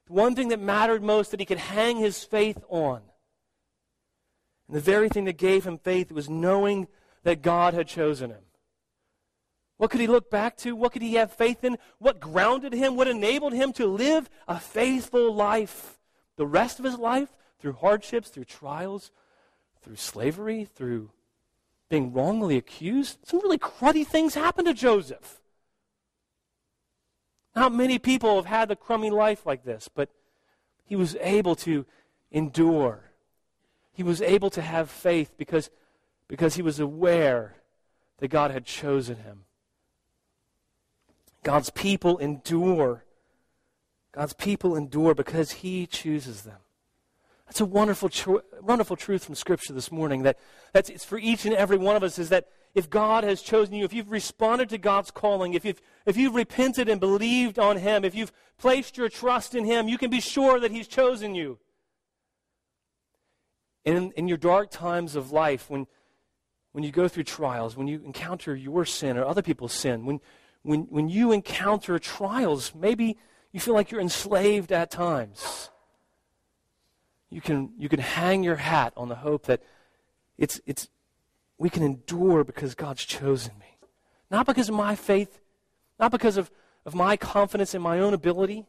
the 0.05 0.13
one 0.13 0.35
thing 0.35 0.49
that 0.49 0.59
mattered 0.59 1.01
most 1.01 1.31
that 1.31 1.39
he 1.39 1.45
could 1.45 1.57
hang 1.57 1.97
his 1.97 2.23
faith 2.23 2.63
on. 2.69 3.01
And 4.67 4.77
the 4.77 4.81
very 4.81 5.09
thing 5.09 5.25
that 5.25 5.37
gave 5.37 5.65
him 5.65 5.79
faith 5.79 6.11
was 6.11 6.29
knowing 6.29 6.87
that 7.23 7.41
God 7.41 7.73
had 7.73 7.87
chosen 7.87 8.29
him. 8.31 8.43
What 9.77 9.89
could 9.89 10.01
he 10.01 10.07
look 10.07 10.29
back 10.29 10.55
to? 10.57 10.75
What 10.75 10.93
could 10.93 11.01
he 11.01 11.15
have 11.15 11.33
faith 11.33 11.63
in? 11.63 11.77
What 11.97 12.19
grounded 12.19 12.73
him? 12.73 12.95
What 12.95 13.07
enabled 13.07 13.53
him 13.53 13.73
to 13.73 13.87
live 13.87 14.29
a 14.47 14.59
faithful 14.59 15.33
life 15.33 15.99
the 16.35 16.47
rest 16.47 16.79
of 16.79 16.85
his 16.85 16.97
life 16.97 17.29
through 17.59 17.73
hardships, 17.73 18.29
through 18.29 18.45
trials, 18.45 19.11
through 19.81 19.95
slavery, 19.95 20.65
through 20.65 21.09
being 21.89 22.13
wrongly 22.13 22.55
accused? 22.55 23.19
Some 23.23 23.39
really 23.41 23.57
cruddy 23.57 24.05
things 24.05 24.35
happened 24.35 24.67
to 24.67 24.73
Joseph. 24.73 25.41
Not 27.55 27.73
many 27.73 27.99
people 27.99 28.35
have 28.35 28.45
had 28.45 28.71
a 28.71 28.75
crummy 28.75 29.11
life 29.11 29.45
like 29.45 29.63
this, 29.63 29.89
but 29.93 30.09
he 30.85 30.95
was 30.95 31.15
able 31.19 31.55
to 31.57 31.85
endure. 32.31 33.11
He 33.91 34.01
was 34.03 34.21
able 34.21 34.49
to 34.51 34.61
have 34.61 34.89
faith 34.89 35.33
because 35.37 35.69
because 36.33 36.55
he 36.55 36.63
was 36.63 36.79
aware 36.79 37.53
that 38.17 38.29
God 38.29 38.49
had 38.49 38.65
chosen 38.65 39.17
him. 39.17 39.41
God's 41.43 41.69
people 41.69 42.17
endure. 42.17 43.03
God's 44.13 44.33
people 44.33 44.75
endure 44.75 45.13
because 45.13 45.51
he 45.51 45.85
chooses 45.85 46.41
them. 46.41 46.57
That's 47.45 47.61
a 47.61 47.65
wonderful, 47.65 48.09
tr- 48.09 48.37
wonderful 48.63 48.95
truth 48.95 49.23
from 49.25 49.35
Scripture 49.35 49.73
this 49.73 49.91
morning. 49.91 50.23
That 50.23 50.39
that's 50.71 50.89
it's 50.89 51.05
for 51.05 51.19
each 51.19 51.45
and 51.45 51.53
every 51.53 51.77
one 51.77 51.95
of 51.95 52.01
us. 52.01 52.17
Is 52.17 52.29
that 52.29 52.47
if 52.73 52.89
God 52.89 53.23
has 53.23 53.43
chosen 53.43 53.75
you, 53.75 53.85
if 53.85 53.93
you've 53.93 54.09
responded 54.09 54.69
to 54.69 54.79
God's 54.79 55.11
calling, 55.11 55.53
if 55.53 55.63
you've 55.63 55.83
if 56.07 56.17
you've 56.17 56.33
repented 56.33 56.89
and 56.89 56.99
believed 56.99 57.59
on 57.59 57.77
Him, 57.77 58.03
if 58.03 58.15
you've 58.15 58.31
placed 58.57 58.97
your 58.97 59.07
trust 59.07 59.53
in 59.53 59.65
Him, 59.65 59.87
you 59.87 59.99
can 59.99 60.09
be 60.09 60.19
sure 60.19 60.59
that 60.59 60.71
He's 60.71 60.87
chosen 60.87 61.35
you. 61.35 61.59
In 63.85 64.11
in 64.13 64.27
your 64.27 64.39
dark 64.39 64.71
times 64.71 65.15
of 65.15 65.31
life, 65.31 65.69
when 65.69 65.85
when 66.73 66.83
you 66.83 66.91
go 66.91 67.07
through 67.07 67.23
trials, 67.23 67.77
when 67.77 67.87
you 67.87 68.01
encounter 68.03 68.55
your 68.55 68.83
sin 68.83 69.15
or 69.15 69.25
other 69.25 69.41
people's 69.41 69.73
sin, 69.73 70.05
when, 70.05 70.19
when, 70.63 70.81
when 70.89 71.07
you 71.07 71.31
encounter 71.31 71.97
trials, 71.99 72.73
maybe 72.75 73.17
you 73.51 73.59
feel 73.59 73.75
like 73.75 73.91
you're 73.91 74.01
enslaved 74.01 74.71
at 74.71 74.91
times. 74.91 75.69
You 77.29 77.41
can, 77.41 77.71
you 77.77 77.89
can 77.89 77.99
hang 77.99 78.43
your 78.43 78.55
hat 78.55 78.93
on 78.97 79.07
the 79.07 79.15
hope 79.15 79.45
that 79.45 79.61
it's, 80.37 80.59
it's, 80.65 80.89
we 81.57 81.69
can 81.69 81.83
endure 81.83 82.43
because 82.43 82.75
God's 82.75 83.05
chosen 83.05 83.53
me. 83.59 83.77
Not 84.31 84.47
because 84.47 84.67
of 84.67 84.75
my 84.75 84.95
faith, 84.95 85.39
not 85.99 86.11
because 86.11 86.37
of, 86.37 86.51
of 86.85 86.95
my 86.95 87.17
confidence 87.17 87.75
in 87.75 87.81
my 87.81 87.99
own 87.99 88.15
ability. 88.15 88.65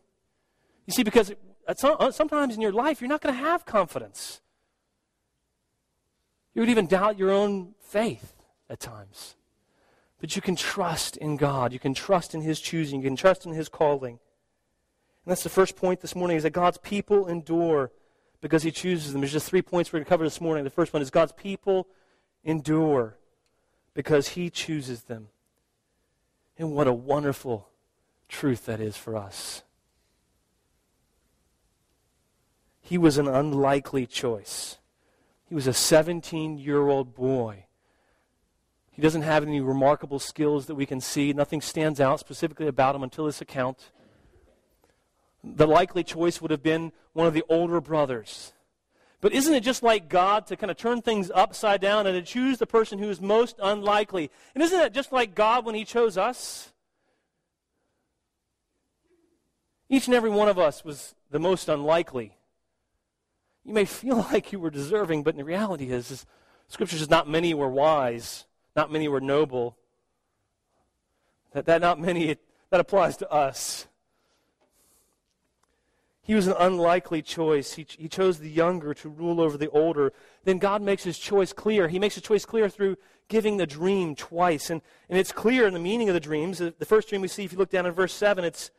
You 0.87 0.93
see, 0.93 1.03
because 1.03 1.33
some, 1.77 2.13
sometimes 2.13 2.55
in 2.55 2.61
your 2.61 2.73
life, 2.73 3.01
you're 3.01 3.09
not 3.09 3.23
going 3.23 3.35
to 3.35 3.41
have 3.41 3.65
confidence. 3.65 4.43
You 6.55 6.63
would 6.63 6.71
even 6.71 6.87
doubt 6.87 7.19
your 7.19 7.31
own 7.31 7.75
faith 7.81 8.33
at 8.71 8.81
times. 8.81 9.37
But 10.21 10.37
you 10.37 10.43
can 10.43 10.57
trust 10.57 11.17
in 11.17 11.37
God. 11.37 11.73
You 11.73 11.79
can 11.79 11.95
trust 11.95 12.35
in 12.35 12.41
His 12.41 12.61
choosing. 12.61 13.01
You 13.03 13.09
can 13.09 13.17
trust 13.17 13.45
in 13.45 13.53
His 13.53 13.69
calling. 13.69 14.19
And 15.25 15.31
that's 15.31 15.43
the 15.43 15.49
first 15.49 15.77
point 15.77 16.01
this 16.01 16.15
morning 16.15 16.37
is 16.37 16.45
that 16.45 16.51
God's 16.51 16.79
people 16.79 17.27
endure 17.27 17.91
because 18.41 18.63
He 18.63 18.71
chooses 18.71 19.13
them. 19.13 19.21
There's 19.21 19.33
just 19.33 19.49
three 19.49 19.63
points 19.63 19.93
we're 19.93 19.99
going 19.99 20.05
to 20.05 20.09
cover 20.09 20.25
this 20.25 20.41
morning. 20.41 20.65
The 20.65 20.71
first 20.71 20.93
one 20.93 21.03
is 21.03 21.11
God's 21.11 21.33
people 21.33 21.89
endure 22.45 23.17
because 23.93 24.29
He 24.29 24.49
chooses 24.51 25.03
them. 25.03 25.29
And 26.57 26.73
what 26.73 26.87
a 26.87 26.93
wonderful 26.93 27.69
truth 28.29 28.67
that 28.67 28.81
is 28.81 28.97
for 28.97 29.17
us. 29.17 29.63
He 32.81 32.99
was 32.99 33.19
an 33.19 33.27
unlikely 33.27 34.07
choice. 34.07 34.79
He 35.55 35.57
was 35.57 35.69
a 35.69 35.73
17 35.73 36.59
year 36.59 36.89
old 36.89 37.15
boy. 37.15 37.67
He 38.91 39.01
doesn't 39.01 39.23
have 39.23 39.45
any 39.45 39.61
remarkable 39.61 40.19
skills 40.19 40.67
that 40.67 40.75
we 40.75 40.85
can 40.85 41.01
see. 41.01 41.33
Nothing 41.33 41.61
stands 41.61 42.01
out 42.01 42.19
specifically 42.19 42.67
about 42.67 42.97
him 42.97 43.05
until 43.05 43.27
this 43.27 43.41
account. 43.41 43.93
The 45.45 45.69
likely 45.69 46.03
choice 46.03 46.43
would 46.43 46.51
have 46.51 46.65
been 46.65 46.91
one 47.13 47.29
of 47.29 47.35
the 47.35 47.45
older 47.49 47.81
brothers. 47.81 48.53
But 49.21 49.33
isn't 49.33 49.55
it 49.55 49.61
just 49.61 49.85
like 49.85 50.09
God 50.09 50.49
to 50.49 50.57
kind 50.57 50.73
of 50.73 50.77
turn 50.77 51.03
things 51.03 51.31
upside 51.33 51.81
down 51.81 52.09
and 52.09 52.17
to 52.17 52.33
choose 52.33 52.59
the 52.59 52.67
person 52.67 52.99
who 52.99 53.09
is 53.09 53.21
most 53.21 53.55
unlikely? 53.63 54.33
And 54.57 54.65
isn't 54.65 54.81
it 54.81 54.93
just 54.93 55.13
like 55.13 55.37
God 55.37 55.65
when 55.65 55.77
He 55.77 55.85
chose 55.85 56.19
us? 56.19 56.73
Each 59.89 60.09
and 60.09 60.17
every 60.17 60.31
one 60.31 60.49
of 60.49 60.59
us 60.59 60.85
was 60.85 61.15
the 61.31 61.39
most 61.39 61.69
unlikely. 61.69 62.37
You 63.65 63.73
may 63.73 63.85
feel 63.85 64.17
like 64.33 64.53
you 64.53 64.61
were 64.61 64.71
deserving, 64.71 65.23
but 65.23 65.37
the 65.37 65.45
reality 65.45 65.91
is, 65.91 66.11
is 66.11 66.27
Scripture 66.69 66.97
says 66.97 67.11
not 67.11 67.29
many 67.29 67.55
were 67.55 67.69
wise, 67.69 68.47
not 68.77 68.91
many 68.91 69.09
were 69.09 69.21
noble. 69.21 69.77
That, 71.53 71.67
that 71.67 71.81
not 71.81 72.01
many, 72.01 72.37
that 72.71 72.81
applies 72.81 73.17
to 73.19 73.31
us. 73.31 73.87
He 76.23 76.35
was 76.35 76.47
an 76.47 76.55
unlikely 76.59 77.21
choice. 77.21 77.75
He, 77.75 77.87
he 77.99 78.09
chose 78.09 78.39
the 78.39 78.51
younger 78.51 78.95
to 78.95 79.09
rule 79.11 79.41
over 79.41 79.59
the 79.59 79.71
older. 79.71 80.13
Then 80.45 80.59
God 80.59 80.81
makes 80.81 81.05
his 81.05 81.19
choice 81.19 81.53
clear. 81.53 81.87
He 81.87 81.99
makes 81.99 82.15
his 82.15 82.25
choice 82.25 82.47
clear 82.47 82.71
through 82.71 82.97
giving 83.29 83.59
the 83.59 83.67
dream 83.67 84.17
twice. 84.17 84.71
And, 84.71 84.81
and 85.11 85.19
it's 85.19 85.33
clear 85.33 85.67
in 85.67 85.75
the 85.75 85.81
meaning 85.81 86.09
of 86.09 86.15
the 86.15 86.21
dreams. 86.21 86.59
The, 86.59 86.75
the 86.79 86.87
first 86.87 87.11
dream 87.11 87.21
we 87.21 87.29
see, 87.29 87.45
if 87.45 87.53
you 87.53 87.59
look 87.59 87.71
down 87.71 87.85
in 87.85 87.93
verse 87.93 88.15
7, 88.15 88.43
it's 88.43 88.71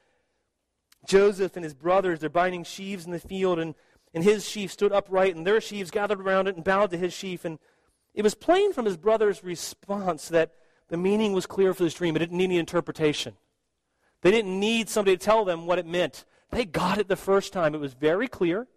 Joseph 1.06 1.56
and 1.56 1.64
his 1.64 1.76
brothers. 1.76 2.20
They're 2.20 2.30
binding 2.30 2.64
sheaves 2.64 3.06
in 3.06 3.12
the 3.12 3.20
field, 3.20 3.60
and, 3.60 3.76
and 4.16 4.24
his 4.24 4.48
sheaf 4.48 4.72
stood 4.72 4.94
upright, 4.94 5.36
and 5.36 5.46
their 5.46 5.60
sheaves 5.60 5.92
gathered 5.92 6.22
around 6.22 6.48
it 6.48 6.56
and 6.56 6.64
bowed 6.64 6.90
to 6.92 6.98
his 6.98 7.14
sheaf. 7.14 7.44
And 7.44 7.60
it 8.14 8.24
was 8.24 8.34
plain 8.34 8.72
from 8.72 8.86
his 8.86 8.96
brother's 8.96 9.44
response 9.44 10.30
that 10.30 10.54
the 10.88 10.96
meaning 10.96 11.34
was 11.34 11.46
clear 11.46 11.74
for 11.74 11.84
this 11.84 11.94
dream. 11.94 12.16
It 12.16 12.20
didn't 12.20 12.38
need 12.38 12.46
any 12.46 12.58
interpretation. 12.58 13.34
They 14.22 14.32
didn't 14.32 14.58
need 14.58 14.88
somebody 14.88 15.18
to 15.18 15.24
tell 15.24 15.44
them 15.44 15.68
what 15.68 15.80
it 15.80 15.86
meant. 15.86 16.24
They 16.50 16.64
got 16.64 16.98
it 16.98 17.10
the 17.10 17.18
first 17.18 17.52
time. 17.52 17.76
It 17.76 17.82
was 17.82 17.94
very 17.94 18.30
clear. 18.30 18.68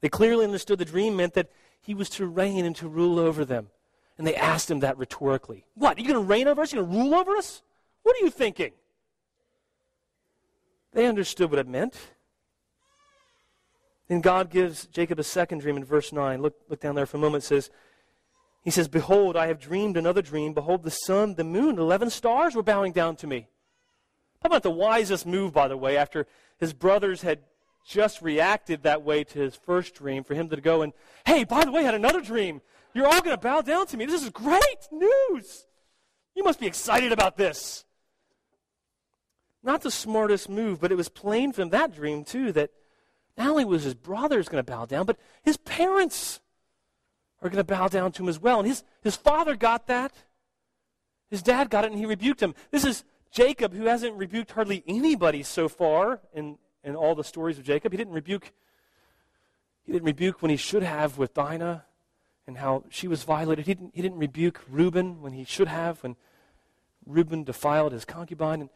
They 0.00 0.08
clearly 0.08 0.44
understood 0.44 0.80
the 0.80 0.84
dream 0.84 1.14
meant 1.14 1.34
that 1.34 1.52
he 1.80 1.94
was 1.94 2.10
to 2.10 2.26
reign 2.26 2.64
and 2.64 2.74
to 2.76 2.88
rule 2.88 3.20
over 3.20 3.44
them. 3.44 3.68
And 4.18 4.26
they 4.26 4.34
asked 4.34 4.68
him 4.68 4.80
that 4.80 4.98
rhetorically. 4.98 5.66
What? 5.74 5.98
Are 5.98 6.00
you 6.00 6.08
going 6.08 6.20
to 6.20 6.28
reign 6.28 6.48
over 6.48 6.62
us? 6.62 6.72
Are 6.72 6.76
you 6.76 6.82
going 6.82 6.92
to 6.92 6.98
rule 6.98 7.14
over 7.14 7.36
us? 7.36 7.62
What 8.02 8.16
are 8.16 8.24
you 8.24 8.30
thinking? 8.30 8.72
They 10.92 11.06
understood 11.06 11.50
what 11.50 11.60
it 11.60 11.68
meant. 11.68 11.96
Then 14.12 14.20
God 14.20 14.50
gives 14.50 14.88
Jacob 14.88 15.18
a 15.18 15.24
second 15.24 15.60
dream 15.60 15.78
in 15.78 15.86
verse 15.86 16.12
9. 16.12 16.42
Look, 16.42 16.54
look 16.68 16.80
down 16.80 16.96
there 16.96 17.06
for 17.06 17.16
a 17.16 17.20
moment. 17.20 17.44
It 17.44 17.46
says, 17.46 17.70
He 18.60 18.70
says, 18.70 18.86
Behold, 18.86 19.38
I 19.38 19.46
have 19.46 19.58
dreamed 19.58 19.96
another 19.96 20.20
dream. 20.20 20.52
Behold, 20.52 20.82
the 20.82 20.90
sun, 20.90 21.36
the 21.36 21.44
moon, 21.44 21.78
11 21.78 22.10
stars 22.10 22.54
were 22.54 22.62
bowing 22.62 22.92
down 22.92 23.16
to 23.16 23.26
me. 23.26 23.48
How 24.42 24.48
about 24.48 24.64
the 24.64 24.70
wisest 24.70 25.24
move, 25.24 25.54
by 25.54 25.66
the 25.66 25.78
way, 25.78 25.96
after 25.96 26.26
his 26.58 26.74
brothers 26.74 27.22
had 27.22 27.38
just 27.88 28.20
reacted 28.20 28.82
that 28.82 29.02
way 29.02 29.24
to 29.24 29.38
his 29.38 29.56
first 29.56 29.94
dream, 29.94 30.24
for 30.24 30.34
him 30.34 30.50
to 30.50 30.60
go 30.60 30.82
and, 30.82 30.92
hey, 31.24 31.44
by 31.44 31.64
the 31.64 31.72
way, 31.72 31.80
I 31.80 31.84
had 31.84 31.94
another 31.94 32.20
dream. 32.20 32.60
You're 32.92 33.06
all 33.06 33.22
going 33.22 33.34
to 33.34 33.40
bow 33.40 33.62
down 33.62 33.86
to 33.86 33.96
me. 33.96 34.04
This 34.04 34.22
is 34.22 34.28
great 34.28 34.88
news. 34.90 35.64
You 36.34 36.44
must 36.44 36.60
be 36.60 36.66
excited 36.66 37.12
about 37.12 37.38
this. 37.38 37.86
Not 39.62 39.80
the 39.80 39.90
smartest 39.90 40.50
move, 40.50 40.82
but 40.82 40.92
it 40.92 40.96
was 40.96 41.08
plain 41.08 41.54
from 41.54 41.70
that 41.70 41.94
dream, 41.94 42.24
too, 42.24 42.52
that 42.52 42.72
not 43.36 43.48
only 43.48 43.64
was 43.64 43.84
his 43.84 43.94
brothers 43.94 44.48
going 44.48 44.64
to 44.64 44.70
bow 44.70 44.84
down, 44.86 45.06
but 45.06 45.18
his 45.42 45.56
parents 45.56 46.40
are 47.40 47.48
going 47.48 47.64
to 47.64 47.64
bow 47.64 47.88
down 47.88 48.12
to 48.12 48.22
him 48.22 48.28
as 48.28 48.38
well. 48.38 48.58
And 48.58 48.68
his, 48.68 48.84
his 49.02 49.16
father 49.16 49.56
got 49.56 49.86
that. 49.86 50.12
His 51.30 51.42
dad 51.42 51.70
got 51.70 51.84
it, 51.84 51.90
and 51.90 51.98
he 51.98 52.06
rebuked 52.06 52.42
him. 52.42 52.54
This 52.70 52.84
is 52.84 53.04
Jacob, 53.30 53.72
who 53.72 53.86
hasn't 53.86 54.16
rebuked 54.16 54.52
hardly 54.52 54.84
anybody 54.86 55.42
so 55.42 55.68
far 55.68 56.20
in, 56.34 56.58
in 56.84 56.94
all 56.94 57.14
the 57.14 57.24
stories 57.24 57.58
of 57.58 57.64
Jacob, 57.64 57.92
he 57.92 57.98
didn't 57.98 58.12
rebuke 58.12 58.52
he 59.84 59.92
didn't 59.92 60.06
rebuke 60.06 60.42
when 60.42 60.50
he 60.50 60.56
should 60.56 60.82
have 60.82 61.18
with 61.18 61.34
Dinah 61.34 61.84
and 62.46 62.58
how 62.58 62.84
she 62.88 63.08
was 63.08 63.24
violated. 63.24 63.66
He 63.66 63.74
didn't, 63.74 63.92
he 63.94 64.02
didn't 64.02 64.18
rebuke 64.18 64.60
Reuben 64.68 65.20
when 65.20 65.32
he 65.32 65.44
should 65.44 65.68
have 65.68 66.02
when 66.02 66.16
Reuben 67.04 67.44
defiled 67.44 67.92
his 67.92 68.04
concubine. 68.04 68.60
And 68.60 68.70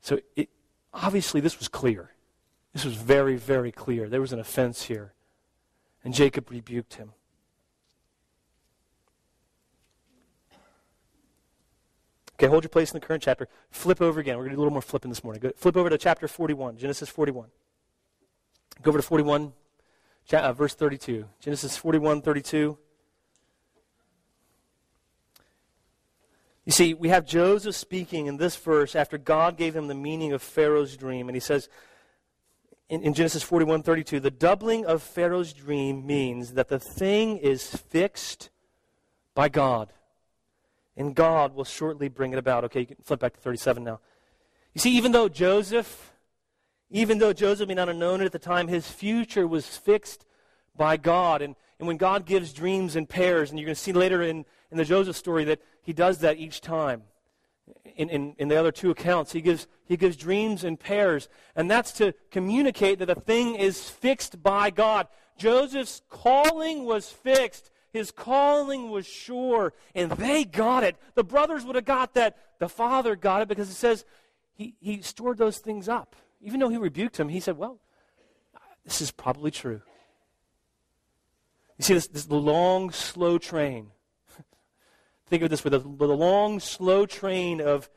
so 0.00 0.20
it, 0.36 0.50
obviously 0.92 1.40
this 1.40 1.58
was 1.58 1.68
clear. 1.68 2.12
This 2.78 2.84
was 2.84 2.94
very, 2.94 3.34
very 3.34 3.72
clear. 3.72 4.08
There 4.08 4.20
was 4.20 4.32
an 4.32 4.38
offense 4.38 4.84
here. 4.84 5.12
And 6.04 6.14
Jacob 6.14 6.48
rebuked 6.48 6.94
him. 6.94 7.10
Okay, 12.34 12.46
hold 12.46 12.62
your 12.62 12.68
place 12.68 12.92
in 12.92 13.00
the 13.00 13.04
current 13.04 13.24
chapter. 13.24 13.48
Flip 13.72 14.00
over 14.00 14.20
again. 14.20 14.36
We're 14.36 14.44
going 14.44 14.50
to 14.50 14.54
do 14.54 14.60
a 14.60 14.62
little 14.62 14.72
more 14.72 14.80
flipping 14.80 15.08
this 15.08 15.24
morning. 15.24 15.40
Go, 15.40 15.50
flip 15.56 15.76
over 15.76 15.90
to 15.90 15.98
chapter 15.98 16.28
41, 16.28 16.76
Genesis 16.76 17.08
41. 17.08 17.48
Go 18.80 18.90
over 18.90 18.98
to 18.98 19.02
41, 19.02 19.52
uh, 20.34 20.52
verse 20.52 20.74
32. 20.74 21.24
Genesis 21.40 21.76
41, 21.76 22.22
32. 22.22 22.78
You 26.64 26.72
see, 26.72 26.94
we 26.94 27.08
have 27.08 27.26
Joseph 27.26 27.74
speaking 27.74 28.26
in 28.26 28.36
this 28.36 28.54
verse 28.54 28.94
after 28.94 29.18
God 29.18 29.56
gave 29.56 29.74
him 29.74 29.88
the 29.88 29.96
meaning 29.96 30.32
of 30.32 30.42
Pharaoh's 30.42 30.96
dream. 30.96 31.28
And 31.28 31.34
he 31.34 31.40
says 31.40 31.68
in, 32.88 33.02
in 33.02 33.14
Genesis 33.14 33.42
41, 33.42 33.82
32, 33.82 34.20
the 34.20 34.30
doubling 34.30 34.86
of 34.86 35.02
Pharaoh's 35.02 35.52
dream 35.52 36.06
means 36.06 36.54
that 36.54 36.68
the 36.68 36.78
thing 36.78 37.36
is 37.38 37.66
fixed 37.66 38.50
by 39.34 39.48
God 39.48 39.92
and 40.98 41.14
God 41.14 41.54
will 41.54 41.64
shortly 41.64 42.08
bring 42.08 42.32
it 42.32 42.38
about. 42.38 42.64
Okay, 42.64 42.80
you 42.80 42.86
can 42.86 42.96
flip 43.04 43.20
back 43.20 43.34
to 43.34 43.40
37 43.40 43.84
now. 43.84 44.00
You 44.74 44.80
see, 44.80 44.96
even 44.96 45.12
though 45.12 45.28
Joseph, 45.28 46.12
even 46.90 47.18
though 47.18 47.32
Joseph 47.32 47.68
may 47.68 47.74
not 47.74 47.88
have 47.88 47.96
known 47.96 48.20
it 48.20 48.24
at 48.24 48.32
the 48.32 48.38
time, 48.38 48.68
his 48.68 48.90
future 48.90 49.46
was 49.46 49.66
fixed 49.66 50.26
by 50.76 50.96
God. 50.96 51.40
And, 51.40 51.54
and 51.78 51.86
when 51.86 51.98
God 51.98 52.26
gives 52.26 52.52
dreams 52.52 52.96
in 52.96 53.06
pairs, 53.06 53.50
and 53.50 53.58
you're 53.58 53.66
going 53.66 53.76
to 53.76 53.80
see 53.80 53.92
later 53.92 54.22
in, 54.22 54.44
in 54.72 54.76
the 54.76 54.84
Joseph 54.84 55.16
story 55.16 55.44
that 55.44 55.62
he 55.82 55.92
does 55.92 56.18
that 56.18 56.38
each 56.38 56.60
time. 56.60 57.02
In, 57.96 58.10
in, 58.10 58.34
in 58.38 58.48
the 58.48 58.56
other 58.56 58.70
two 58.70 58.90
accounts, 58.90 59.32
he 59.32 59.40
gives, 59.40 59.66
he 59.84 59.96
gives 59.96 60.16
dreams 60.16 60.62
in 60.64 60.76
pairs. 60.76 61.28
And 61.56 61.70
that's 61.70 61.92
to 61.94 62.14
communicate 62.30 63.00
that 63.00 63.10
a 63.10 63.14
thing 63.14 63.56
is 63.56 63.88
fixed 63.88 64.42
by 64.42 64.70
God. 64.70 65.08
Joseph's 65.36 66.02
calling 66.08 66.84
was 66.84 67.08
fixed. 67.08 67.70
His 67.92 68.10
calling 68.10 68.90
was 68.90 69.06
sure, 69.06 69.72
and 69.94 70.10
they 70.12 70.44
got 70.44 70.84
it. 70.84 70.96
The 71.14 71.24
brothers 71.24 71.64
would 71.64 71.74
have 71.74 71.86
got 71.86 72.14
that. 72.14 72.36
The 72.58 72.68
father 72.68 73.16
got 73.16 73.42
it 73.42 73.48
because 73.48 73.70
it 73.70 73.74
says 73.74 74.04
he, 74.54 74.74
he 74.80 75.00
stored 75.00 75.38
those 75.38 75.58
things 75.58 75.88
up. 75.88 76.14
Even 76.40 76.60
though 76.60 76.68
he 76.68 76.76
rebuked 76.76 77.18
him, 77.18 77.28
he 77.28 77.40
said, 77.40 77.56
Well, 77.56 77.80
this 78.84 79.00
is 79.00 79.10
probably 79.10 79.50
true. 79.50 79.80
You 81.78 81.84
see, 81.84 81.94
this, 81.94 82.08
this 82.08 82.28
long, 82.28 82.90
slow 82.90 83.38
train. 83.38 83.92
Think 85.28 85.42
of 85.42 85.50
this 85.50 85.64
way 85.64 85.70
the, 85.70 85.78
the 85.78 86.06
long, 86.06 86.60
slow 86.60 87.06
train 87.06 87.60
of, 87.60 87.88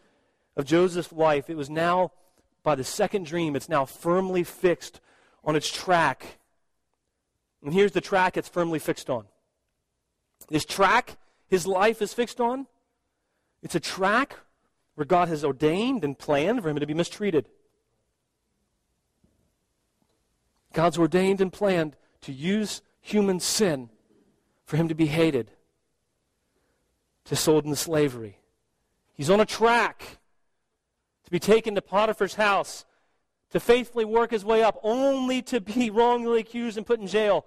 of 0.55 0.65
Joseph's 0.65 1.13
life. 1.13 1.49
It 1.49 1.57
was 1.57 1.69
now, 1.69 2.11
by 2.63 2.75
the 2.75 2.83
second 2.83 3.25
dream, 3.25 3.55
it's 3.55 3.69
now 3.69 3.85
firmly 3.85 4.43
fixed 4.43 4.99
on 5.43 5.55
its 5.55 5.71
track. 5.71 6.39
And 7.63 7.73
here's 7.73 7.93
the 7.93 8.01
track 8.01 8.37
it's 8.37 8.49
firmly 8.49 8.79
fixed 8.79 9.09
on. 9.09 9.25
This 10.49 10.65
track 10.65 11.17
his 11.51 11.67
life 11.67 12.01
is 12.01 12.13
fixed 12.13 12.39
on, 12.39 12.65
it's 13.61 13.75
a 13.75 13.79
track 13.79 14.37
where 14.95 15.05
God 15.05 15.27
has 15.27 15.43
ordained 15.43 16.05
and 16.05 16.17
planned 16.17 16.63
for 16.63 16.69
him 16.69 16.79
to 16.79 16.87
be 16.87 16.93
mistreated. 16.93 17.49
God's 20.71 20.97
ordained 20.97 21.41
and 21.41 21.51
planned 21.51 21.97
to 22.21 22.31
use 22.31 22.81
human 23.01 23.41
sin 23.41 23.89
for 24.63 24.77
him 24.77 24.87
to 24.87 24.95
be 24.95 25.07
hated, 25.07 25.51
to 27.25 27.35
sold 27.35 27.65
into 27.65 27.75
slavery. 27.75 28.37
He's 29.13 29.29
on 29.29 29.39
a 29.39 29.45
track 29.45 30.19
to 31.23 31.31
be 31.31 31.39
taken 31.39 31.75
to 31.75 31.81
Potiphar's 31.81 32.35
house, 32.35 32.85
to 33.51 33.59
faithfully 33.59 34.05
work 34.05 34.31
his 34.31 34.45
way 34.45 34.63
up, 34.63 34.79
only 34.83 35.41
to 35.43 35.61
be 35.61 35.89
wrongly 35.91 36.39
accused 36.39 36.77
and 36.77 36.85
put 36.85 36.99
in 36.99 37.07
jail. 37.07 37.45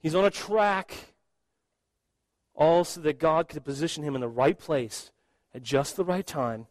He's 0.00 0.14
on 0.14 0.24
a 0.24 0.30
track 0.30 0.94
all 2.54 2.84
so 2.84 3.00
that 3.00 3.18
God 3.18 3.48
could 3.48 3.64
position 3.64 4.02
him 4.02 4.14
in 4.14 4.20
the 4.20 4.28
right 4.28 4.58
place 4.58 5.10
at 5.54 5.62
just 5.62 5.96
the 5.96 6.04
right 6.04 6.26
time 6.26 6.66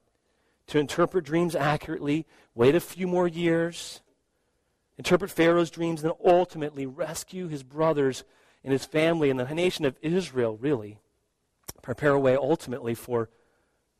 to 0.68 0.80
interpret 0.80 1.26
dreams 1.26 1.56
accurately, 1.56 2.26
wait 2.54 2.76
a 2.76 2.80
few 2.80 3.08
more 3.08 3.28
years, 3.28 4.02
interpret 4.98 5.32
Pharaoh's 5.32 5.70
dreams, 5.70 6.04
and 6.04 6.14
ultimately 6.24 6.86
rescue 6.86 7.48
his 7.48 7.64
brothers 7.64 8.24
and 8.64 8.74
his 8.74 8.86
family 8.86 9.30
and 9.30 9.40
the 9.40 9.46
nation 9.54 9.86
of 9.86 9.98
Israel, 10.02 10.58
really. 10.58 11.00
Prepare 11.82 12.12
a 12.12 12.20
way 12.20 12.36
ultimately 12.36 12.94
for, 12.94 13.30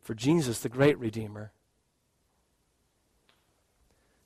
for 0.02 0.14
Jesus, 0.14 0.60
the 0.60 0.70
great 0.70 0.98
Redeemer. 0.98 1.52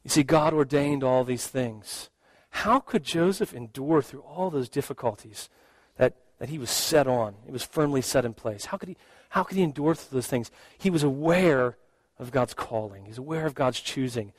You 0.03 0.09
see, 0.09 0.23
God 0.23 0.53
ordained 0.53 1.03
all 1.03 1.23
these 1.23 1.47
things. 1.47 2.09
How 2.49 2.79
could 2.79 3.03
Joseph 3.03 3.53
endure 3.53 4.01
through 4.01 4.21
all 4.21 4.49
those 4.49 4.67
difficulties 4.67 5.49
that 5.97 6.15
that 6.41 6.49
he 6.49 6.57
was 6.57 6.71
set 6.71 7.05
on. 7.05 7.35
It 7.45 7.51
was 7.51 7.61
firmly 7.61 8.01
set 8.01 8.25
in 8.25 8.33
place. 8.33 8.65
How 8.65 8.77
could 8.77 8.89
he, 8.89 8.97
how 9.29 9.43
could 9.43 9.57
he 9.57 9.61
endure 9.61 9.93
through 9.93 10.17
those 10.17 10.25
things? 10.25 10.49
He 10.75 10.89
was 10.89 11.03
aware 11.03 11.77
of 12.17 12.31
God's 12.31 12.55
calling, 12.55 13.05
he's 13.05 13.19
aware 13.19 13.45
of 13.45 13.53
God's 13.53 13.79
choosing. 13.79 14.33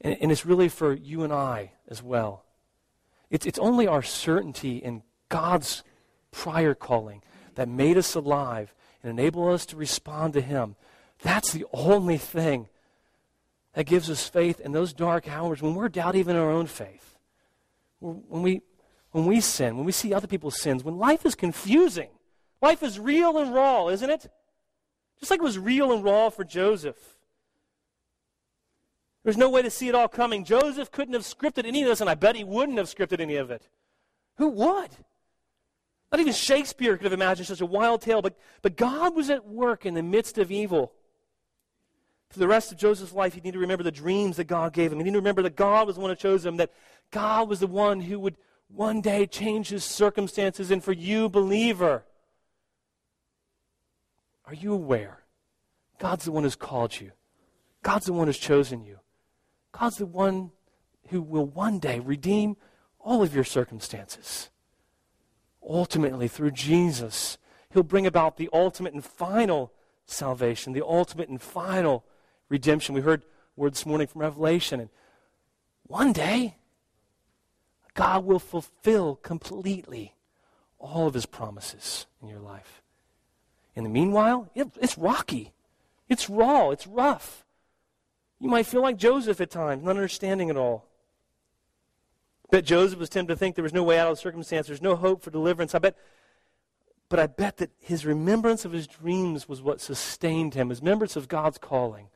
And, 0.00 0.16
and 0.20 0.30
it's 0.30 0.46
really 0.46 0.68
for 0.68 0.94
you 0.94 1.24
and 1.24 1.32
I 1.32 1.72
as 1.88 2.04
well. 2.04 2.44
It's, 3.30 3.46
it's 3.46 3.58
only 3.58 3.88
our 3.88 4.00
certainty 4.00 4.76
in 4.76 5.02
God's 5.28 5.82
prior 6.30 6.72
calling 6.72 7.20
that 7.56 7.68
made 7.68 7.96
us 7.96 8.14
alive 8.14 8.74
and 9.02 9.10
enabled 9.10 9.52
us 9.52 9.66
to 9.66 9.76
respond 9.76 10.32
to 10.34 10.40
Him. 10.40 10.76
That's 11.22 11.52
the 11.52 11.66
only 11.72 12.18
thing 12.18 12.68
that 13.74 13.86
gives 13.86 14.10
us 14.10 14.28
faith 14.28 14.60
in 14.60 14.72
those 14.72 14.92
dark 14.92 15.28
hours 15.28 15.60
when 15.60 15.74
we're 15.74 15.88
doubting 15.88 16.20
even 16.20 16.36
our 16.36 16.50
own 16.50 16.66
faith 16.66 17.14
when 18.04 18.42
we, 18.42 18.60
when 19.12 19.26
we 19.26 19.40
sin, 19.40 19.76
when 19.76 19.86
we 19.86 19.92
see 19.92 20.12
other 20.12 20.26
people's 20.26 20.60
sins, 20.60 20.84
when 20.84 20.98
life 20.98 21.24
is 21.24 21.34
confusing, 21.34 22.10
life 22.60 22.82
is 22.82 22.98
real 22.98 23.38
and 23.38 23.54
raw, 23.54 23.88
isn't 23.88 24.10
it? 24.10 24.30
Just 25.18 25.30
like 25.30 25.40
it 25.40 25.44
was 25.44 25.58
real 25.58 25.92
and 25.92 26.04
raw 26.04 26.28
for 26.28 26.44
Joseph. 26.44 26.98
There's 29.22 29.38
no 29.38 29.48
way 29.48 29.62
to 29.62 29.70
see 29.70 29.88
it 29.88 29.94
all 29.94 30.08
coming. 30.08 30.44
Joseph 30.44 30.90
couldn't 30.90 31.14
have 31.14 31.22
scripted 31.22 31.64
any 31.66 31.82
of 31.82 31.88
this, 31.88 32.02
and 32.02 32.10
I 32.10 32.14
bet 32.14 32.36
he 32.36 32.44
wouldn't 32.44 32.76
have 32.76 32.88
scripted 32.88 33.20
any 33.20 33.36
of 33.36 33.50
it. 33.50 33.68
Who 34.36 34.48
would? 34.48 34.90
Not 36.12 36.20
even 36.20 36.32
Shakespeare 36.32 36.96
could 36.96 37.04
have 37.04 37.12
imagined 37.12 37.48
such 37.48 37.60
a 37.60 37.66
wild 37.66 38.00
tale, 38.00 38.22
but, 38.22 38.38
but 38.62 38.76
God 38.76 39.16
was 39.16 39.30
at 39.30 39.46
work 39.46 39.84
in 39.84 39.94
the 39.94 40.02
midst 40.02 40.38
of 40.38 40.50
evil. 40.50 40.92
For 42.30 42.38
the 42.38 42.48
rest 42.48 42.72
of 42.72 42.78
Joseph's 42.78 43.12
life, 43.12 43.34
he 43.34 43.40
need 43.40 43.52
to 43.52 43.58
remember 43.58 43.84
the 43.84 43.92
dreams 43.92 44.36
that 44.36 44.44
God 44.44 44.72
gave 44.72 44.92
him. 44.92 44.98
He 44.98 45.04
need 45.04 45.12
to 45.12 45.18
remember 45.18 45.42
that 45.42 45.56
God 45.56 45.86
was 45.86 45.96
the 45.96 46.02
one 46.02 46.10
who 46.10 46.16
chose 46.16 46.44
him, 46.44 46.56
that 46.56 46.72
God 47.10 47.48
was 47.48 47.60
the 47.60 47.66
one 47.66 48.00
who 48.00 48.18
would 48.18 48.36
one 48.68 49.00
day 49.00 49.26
change 49.26 49.68
his 49.68 49.84
circumstances. 49.84 50.70
And 50.70 50.82
for 50.82 50.92
you, 50.92 51.28
believer, 51.28 52.04
are 54.46 54.54
you 54.54 54.72
aware? 54.72 55.24
God's 55.98 56.24
the 56.24 56.32
one 56.32 56.42
who's 56.42 56.56
called 56.56 57.00
you. 57.00 57.12
God's 57.82 58.06
the 58.06 58.12
one 58.12 58.26
who's 58.26 58.38
chosen 58.38 58.84
you. 58.84 58.98
God's 59.72 59.98
the 59.98 60.06
one 60.06 60.50
who 61.08 61.22
will 61.22 61.46
one 61.46 61.78
day 61.78 62.00
redeem 62.00 62.56
all 62.98 63.22
of 63.22 63.34
your 63.34 63.44
circumstances. 63.44 64.50
Ultimately, 65.66 66.28
through 66.28 66.52
Jesus, 66.52 67.38
He'll 67.72 67.82
bring 67.82 68.06
about 68.06 68.36
the 68.36 68.48
ultimate 68.52 68.94
and 68.94 69.04
final 69.04 69.72
salvation, 70.06 70.72
the 70.72 70.86
ultimate 70.86 71.28
and 71.28 71.40
final 71.40 72.04
redemption. 72.48 72.94
We 72.94 73.00
heard 73.00 73.24
word 73.56 73.72
this 73.72 73.86
morning 73.86 74.06
from 74.06 74.20
Revelation. 74.20 74.80
And 74.80 74.90
one 75.84 76.12
day, 76.12 76.56
God 77.94 78.24
will 78.24 78.38
fulfill 78.38 79.16
completely 79.16 80.14
all 80.78 81.06
of 81.06 81.14
His 81.14 81.26
promises 81.26 82.06
in 82.20 82.28
your 82.28 82.40
life. 82.40 82.82
In 83.74 83.84
the 83.84 83.90
meanwhile, 83.90 84.48
it, 84.54 84.68
it's 84.80 84.98
rocky, 84.98 85.52
it's 86.08 86.30
raw, 86.30 86.70
it's 86.70 86.86
rough. 86.86 87.44
You 88.38 88.48
might 88.48 88.66
feel 88.66 88.82
like 88.82 88.96
Joseph 88.96 89.40
at 89.40 89.50
times, 89.50 89.82
not 89.82 89.96
understanding 89.96 90.48
it 90.48 90.56
all. 90.56 90.86
Bet 92.50 92.64
Joseph 92.64 92.98
was 92.98 93.08
tempted 93.08 93.34
to 93.34 93.38
think 93.38 93.54
there 93.54 93.62
was 93.62 93.72
no 93.72 93.82
way 93.82 93.98
out 93.98 94.08
of 94.08 94.16
the 94.16 94.20
circumstance, 94.20 94.66
there's 94.66 94.82
no 94.82 94.96
hope 94.96 95.22
for 95.22 95.30
deliverance. 95.30 95.74
I 95.74 95.78
bet, 95.78 95.96
but 97.08 97.18
I 97.18 97.26
bet 97.26 97.58
that 97.58 97.70
his 97.80 98.04
remembrance 98.04 98.64
of 98.64 98.72
his 98.72 98.86
dreams 98.86 99.48
was 99.48 99.62
what 99.62 99.80
sustained 99.80 100.54
him. 100.54 100.70
His 100.70 100.80
remembrance 100.80 101.16
of 101.16 101.28
God's 101.28 101.58
calling 101.58 102.08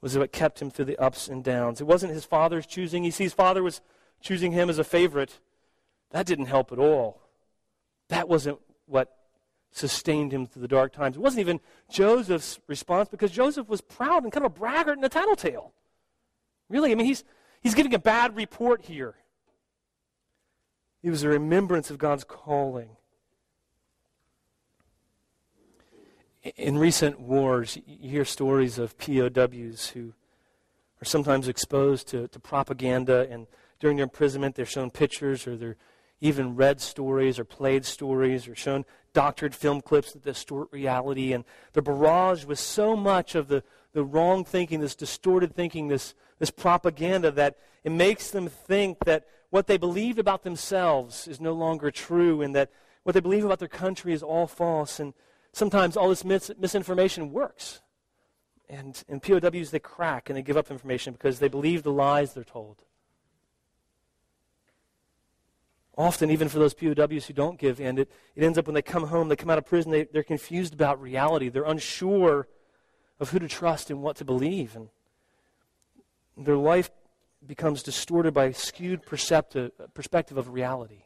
was 0.00 0.18
what 0.18 0.32
kept 0.32 0.60
him 0.60 0.70
through 0.70 0.84
the 0.86 0.98
ups 0.98 1.28
and 1.28 1.42
downs. 1.42 1.80
It 1.80 1.86
wasn't 1.86 2.12
his 2.12 2.24
father's 2.24 2.66
choosing. 2.66 3.04
He 3.04 3.10
sees 3.10 3.32
father 3.32 3.62
was 3.62 3.80
choosing 4.20 4.52
him 4.52 4.68
as 4.68 4.78
a 4.78 4.84
favorite. 4.84 5.40
That 6.10 6.26
didn't 6.26 6.46
help 6.46 6.72
at 6.72 6.78
all. 6.78 7.22
That 8.08 8.28
wasn't 8.28 8.58
what 8.86 9.16
sustained 9.70 10.32
him 10.32 10.46
through 10.46 10.62
the 10.62 10.68
dark 10.68 10.92
times. 10.92 11.16
It 11.16 11.22
wasn't 11.22 11.40
even 11.40 11.60
Joseph's 11.90 12.60
response 12.68 13.08
because 13.08 13.30
Joseph 13.30 13.68
was 13.68 13.80
proud 13.80 14.22
and 14.22 14.32
kind 14.32 14.44
of 14.44 14.52
a 14.52 14.54
braggart 14.54 14.96
and 14.96 15.04
a 15.04 15.08
tattletale. 15.08 15.72
Really, 16.68 16.92
I 16.92 16.94
mean, 16.94 17.06
he's, 17.06 17.24
he's 17.60 17.74
giving 17.74 17.94
a 17.94 17.98
bad 17.98 18.36
report 18.36 18.82
here. 18.82 19.16
It 21.04 21.10
was 21.10 21.22
a 21.22 21.28
remembrance 21.28 21.90
of 21.90 21.98
God's 21.98 22.24
calling. 22.24 22.88
In 26.56 26.78
recent 26.78 27.20
wars, 27.20 27.76
you 27.86 28.08
hear 28.08 28.24
stories 28.24 28.78
of 28.78 28.96
POWs 28.96 29.88
who 29.88 30.14
are 31.02 31.04
sometimes 31.04 31.46
exposed 31.46 32.08
to, 32.08 32.26
to 32.28 32.40
propaganda, 32.40 33.28
and 33.30 33.46
during 33.80 33.98
their 33.98 34.04
imprisonment, 34.04 34.54
they're 34.54 34.64
shown 34.64 34.90
pictures 34.90 35.46
or 35.46 35.58
they're 35.58 35.76
even 36.22 36.56
read 36.56 36.80
stories 36.80 37.38
or 37.38 37.44
played 37.44 37.84
stories 37.84 38.48
or 38.48 38.54
shown 38.54 38.86
doctored 39.12 39.54
film 39.54 39.82
clips 39.82 40.12
that 40.12 40.24
distort 40.24 40.68
reality. 40.72 41.34
And 41.34 41.44
the 41.74 41.82
barrage 41.82 42.46
with 42.46 42.58
so 42.58 42.96
much 42.96 43.34
of 43.34 43.48
the, 43.48 43.62
the 43.92 44.04
wrong 44.04 44.42
thinking, 44.42 44.80
this 44.80 44.94
distorted 44.94 45.54
thinking, 45.54 45.88
this, 45.88 46.14
this 46.38 46.50
propaganda 46.50 47.30
that 47.32 47.58
it 47.82 47.92
makes 47.92 48.30
them 48.30 48.48
think 48.48 49.04
that 49.04 49.26
what 49.54 49.68
they 49.68 49.76
believe 49.76 50.18
about 50.18 50.42
themselves 50.42 51.28
is 51.28 51.40
no 51.40 51.52
longer 51.52 51.88
true 51.88 52.42
and 52.42 52.56
that 52.56 52.72
what 53.04 53.12
they 53.12 53.20
believe 53.20 53.44
about 53.44 53.60
their 53.60 53.68
country 53.68 54.12
is 54.12 54.20
all 54.20 54.48
false. 54.48 54.98
And 54.98 55.14
sometimes 55.52 55.96
all 55.96 56.08
this 56.08 56.24
mis- 56.24 56.50
misinformation 56.58 57.30
works. 57.30 57.80
And, 58.68 59.00
and 59.08 59.22
POWs, 59.22 59.70
they 59.70 59.78
crack 59.78 60.28
and 60.28 60.36
they 60.36 60.42
give 60.42 60.56
up 60.56 60.72
information 60.72 61.12
because 61.12 61.38
they 61.38 61.46
believe 61.46 61.84
the 61.84 61.92
lies 61.92 62.32
they're 62.32 62.42
told. 62.42 62.82
Often, 65.96 66.32
even 66.32 66.48
for 66.48 66.58
those 66.58 66.74
POWs 66.74 67.26
who 67.26 67.32
don't 67.32 67.56
give 67.56 67.80
in, 67.80 67.96
it, 67.96 68.10
it 68.34 68.42
ends 68.42 68.58
up 68.58 68.66
when 68.66 68.74
they 68.74 68.82
come 68.82 69.06
home, 69.06 69.28
they 69.28 69.36
come 69.36 69.50
out 69.50 69.58
of 69.58 69.66
prison, 69.66 69.92
they, 69.92 70.02
they're 70.02 70.24
confused 70.24 70.74
about 70.74 71.00
reality. 71.00 71.48
They're 71.48 71.62
unsure 71.62 72.48
of 73.20 73.30
who 73.30 73.38
to 73.38 73.46
trust 73.46 73.88
and 73.88 74.02
what 74.02 74.16
to 74.16 74.24
believe. 74.24 74.74
And 74.74 74.88
their 76.36 76.56
life 76.56 76.90
becomes 77.46 77.82
distorted 77.82 78.32
by 78.32 78.52
skewed 78.52 79.04
perspective 79.04 79.72
of 80.36 80.48
reality. 80.48 81.04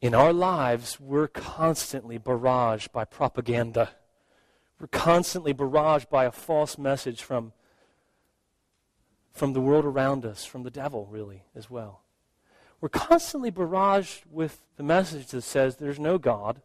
In 0.00 0.14
our 0.14 0.32
lives, 0.32 1.00
we're 1.00 1.28
constantly 1.28 2.18
barraged 2.18 2.92
by 2.92 3.04
propaganda. 3.04 3.90
We're 4.78 4.86
constantly 4.88 5.54
barraged 5.54 6.10
by 6.10 6.26
a 6.26 6.32
false 6.32 6.78
message 6.78 7.22
from 7.22 7.52
from 9.32 9.52
the 9.52 9.60
world 9.60 9.84
around 9.84 10.24
us, 10.24 10.46
from 10.46 10.62
the 10.62 10.70
devil, 10.70 11.06
really, 11.10 11.44
as 11.54 11.68
well. 11.68 12.00
We're 12.80 12.88
constantly 12.88 13.50
barraged 13.50 14.22
with 14.30 14.62
the 14.76 14.82
message 14.82 15.26
that 15.28 15.42
says 15.42 15.76
there's 15.76 15.98
no 15.98 16.16
God, 16.16 16.62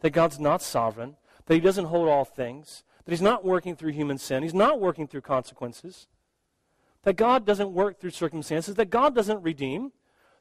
that 0.00 0.10
God's 0.10 0.38
not 0.38 0.62
sovereign, 0.62 1.16
that 1.46 1.54
He 1.54 1.60
doesn't 1.60 1.86
hold 1.86 2.08
all 2.08 2.24
things, 2.24 2.84
that 3.06 3.12
He's 3.12 3.22
not 3.22 3.46
working 3.46 3.74
through 3.74 3.92
human 3.92 4.18
sin, 4.18 4.42
He's 4.42 4.52
not 4.52 4.78
working 4.78 5.08
through 5.08 5.22
consequences, 5.22 6.06
that 7.04 7.16
God 7.16 7.46
doesn't 7.46 7.72
work 7.72 7.98
through 7.98 8.10
circumstances, 8.10 8.74
that 8.74 8.90
God 8.90 9.14
doesn't 9.14 9.42
redeem. 9.42 9.92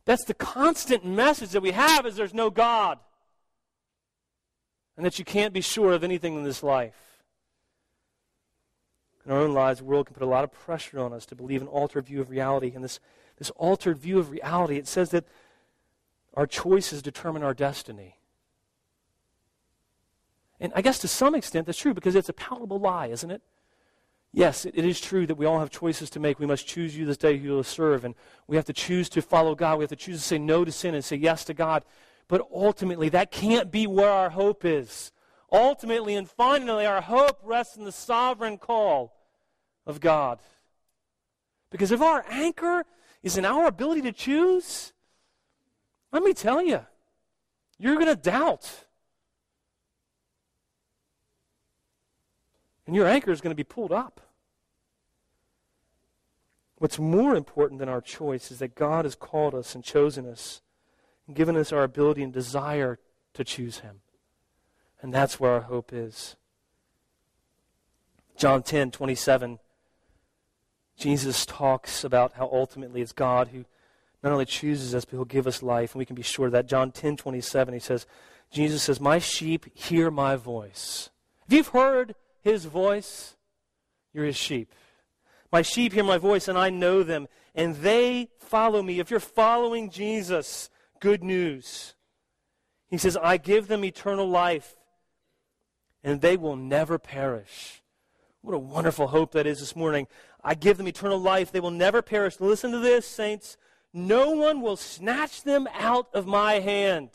That's 0.04 0.26
the 0.26 0.34
constant 0.34 1.06
message 1.06 1.52
that 1.52 1.62
we 1.62 1.72
have 1.72 2.06
is 2.06 2.18
there's 2.18 2.34
no 2.34 2.50
God. 2.50 3.00
And 4.98 5.06
that 5.06 5.18
you 5.18 5.26
can't 5.26 5.54
be 5.54 5.62
sure 5.62 5.94
of 5.94 6.04
anything 6.04 6.36
in 6.36 6.44
this 6.44 6.62
life 6.62 7.06
in 9.26 9.32
our 9.32 9.40
own 9.40 9.54
lives, 9.54 9.80
the 9.80 9.86
world 9.86 10.06
can 10.06 10.14
put 10.14 10.24
a 10.24 10.28
lot 10.30 10.44
of 10.44 10.52
pressure 10.52 11.00
on 11.00 11.12
us 11.12 11.26
to 11.26 11.36
believe 11.36 11.62
an 11.62 11.68
altered 11.68 12.06
view 12.06 12.22
of 12.22 12.30
reality. 12.30 12.72
And 12.76 12.84
this, 12.84 13.00
this 13.38 13.50
altered 13.52 13.98
view 13.98 14.20
of 14.20 14.30
reality, 14.30 14.78
it 14.78 14.88
says 14.88 15.10
that 15.10 15.26
our 16.36 16.46
choices 16.46 17.02
determine 17.02 17.44
our 17.44 17.54
destiny. 17.54 18.18
And 20.60 20.72
I 20.76 20.82
guess 20.82 21.00
to 21.00 21.08
some 21.08 21.36
extent 21.36 21.66
that's 21.66 21.78
true 21.78 21.94
because 21.94 22.16
it's 22.16 22.30
a 22.30 22.34
palatable 22.34 22.80
lie, 22.80 23.08
isn't 23.08 23.30
it? 23.30 23.42
Yes, 24.32 24.66
it, 24.66 24.76
is 24.76 25.00
true 25.00 25.26
that 25.28 25.36
we 25.36 25.46
all 25.46 25.60
have 25.60 25.70
choices 25.70 26.10
to 26.10 26.20
make. 26.20 26.40
We 26.40 26.46
must 26.46 26.68
choose 26.68 26.98
you 26.98 27.06
this 27.06 27.16
day 27.18 27.38
who 27.38 27.46
you 27.46 27.52
will 27.52 27.64
serve. 27.64 28.04
And 28.04 28.16
we 28.48 28.58
have 28.58 28.66
to 28.66 28.74
choose 28.74 29.08
to 29.10 29.22
follow 29.22 29.56
God. 29.56 29.78
We 29.78 29.84
have 29.84 29.90
to 29.92 29.96
choose 29.96 30.18
to 30.18 30.28
say 30.28 30.38
no 30.38 30.66
to 30.66 30.74
sin 30.74 30.94
and 30.94 31.06
say 31.06 31.16
yes 31.16 31.46
to 31.46 31.54
God. 31.54 31.86
But 32.28 32.46
ultimately, 32.54 33.08
that 33.10 33.32
can't 33.32 33.72
be 33.72 33.88
where 33.88 34.10
our 34.10 34.32
hope 34.32 34.66
is. 34.66 35.14
Ultimately 35.52 36.16
and 36.16 36.30
finally, 36.30 36.86
our 36.86 37.00
hope 37.00 37.40
rests 37.44 37.78
in 37.78 37.86
the 37.86 37.94
sovereign 37.94 38.58
call 38.58 39.16
of 39.86 40.02
God. 40.02 40.40
Because 41.70 41.92
if 41.92 42.02
our 42.02 42.26
anchor 42.30 42.84
is 43.24 43.38
in 43.38 43.46
our 43.46 43.68
ability 43.68 44.02
to 44.02 44.12
choose, 44.12 44.92
let 46.12 46.24
me 46.24 46.34
tell 46.34 46.62
you, 46.62 46.82
you're 47.78 47.96
going 47.96 48.08
to 48.08 48.16
doubt. 48.16 48.86
And 52.86 52.96
your 52.96 53.08
anchor 53.08 53.32
is 53.32 53.42
going 53.42 53.52
to 53.52 53.56
be 53.56 53.64
pulled 53.64 53.92
up. 53.92 54.22
What's 56.78 57.00
more 57.00 57.36
important 57.36 57.80
than 57.80 57.90
our 57.90 58.02
choice 58.02 58.52
is 58.52 58.60
that 58.60 58.76
God 58.76 59.06
has 59.06 59.16
called 59.16 59.56
us 59.56 59.76
and 59.76 59.84
chosen 59.84 60.28
us 60.28 60.62
and 61.26 61.36
given 61.36 61.56
us 61.56 61.72
our 61.72 61.84
ability 61.84 62.22
and 62.22 62.34
desire 62.34 63.00
to 63.34 63.44
choose 63.44 63.80
Him. 63.80 64.02
And 65.02 65.14
that's 65.14 65.40
where 65.40 65.52
our 65.52 65.62
hope 65.62 65.92
is. 65.94 66.36
John 68.38 68.64
10 68.64 68.92
27 68.92 69.60
Jesus 70.98 71.46
talks 71.46 72.04
about 72.04 72.34
how 72.34 72.50
ultimately 72.52 73.02
it's 73.02 73.12
God 73.12 73.50
who 73.50 73.66
not 74.24 74.32
only 74.32 74.46
chooses 74.46 74.96
us, 74.96 75.06
but 75.06 75.12
he'll 75.12 75.26
give 75.26 75.46
us 75.46 75.62
life, 75.62 75.94
and 75.94 76.00
we 76.00 76.06
can 76.06 76.16
be 76.16 76.24
sure 76.24 76.48
of 76.48 76.52
that. 76.54 76.68
John 76.68 76.92
10 76.92 77.18
27, 77.18 77.74
he 77.74 77.80
says, 77.80 78.08
Jesus 78.50 78.84
says, 78.84 79.00
My 79.00 79.20
sheep 79.20 79.66
hear 79.74 80.10
my 80.10 80.36
voice. 80.36 81.10
If 81.48 81.54
you've 81.54 81.68
heard 81.68 82.16
his 82.46 82.64
voice, 82.66 83.36
you're 84.14 84.26
his 84.26 84.38
sheep. 84.38 84.72
My 85.52 85.64
sheep 85.64 85.94
hear 85.94 86.04
my 86.04 86.20
voice, 86.20 86.48
and 86.48 86.58
I 86.58 86.70
know 86.70 87.02
them, 87.04 87.28
and 87.56 87.76
they 87.78 88.30
follow 88.40 88.82
me. 88.82 89.00
If 89.00 89.10
you're 89.10 89.20
following 89.20 89.90
Jesus, 89.90 90.70
good 91.00 91.24
news. 91.24 91.96
He 92.88 92.98
says, 92.98 93.18
I 93.18 93.38
give 93.38 93.68
them 93.68 93.84
eternal 93.84 94.30
life, 94.30 94.76
and 96.04 96.22
they 96.22 96.38
will 96.38 96.56
never 96.56 97.00
perish. 97.00 97.82
What 98.42 98.54
a 98.54 98.60
wonderful 98.60 99.08
hope 99.08 99.32
that 99.32 99.48
is 99.48 99.60
this 99.60 99.76
morning. 99.76 100.08
I 100.44 100.54
give 100.54 100.78
them 100.78 100.88
eternal 100.88 101.18
life. 101.18 101.52
They 101.52 101.60
will 101.60 101.72
never 101.72 102.04
perish. 102.04 102.40
Listen 102.40 102.72
to 102.72 102.80
this, 102.80 103.08
saints. 103.08 103.58
No 103.92 104.30
one 104.30 104.62
will 104.62 104.78
snatch 104.78 105.42
them 105.42 105.68
out 105.74 106.10
of 106.14 106.28
my 106.28 106.60
hand. 106.60 107.10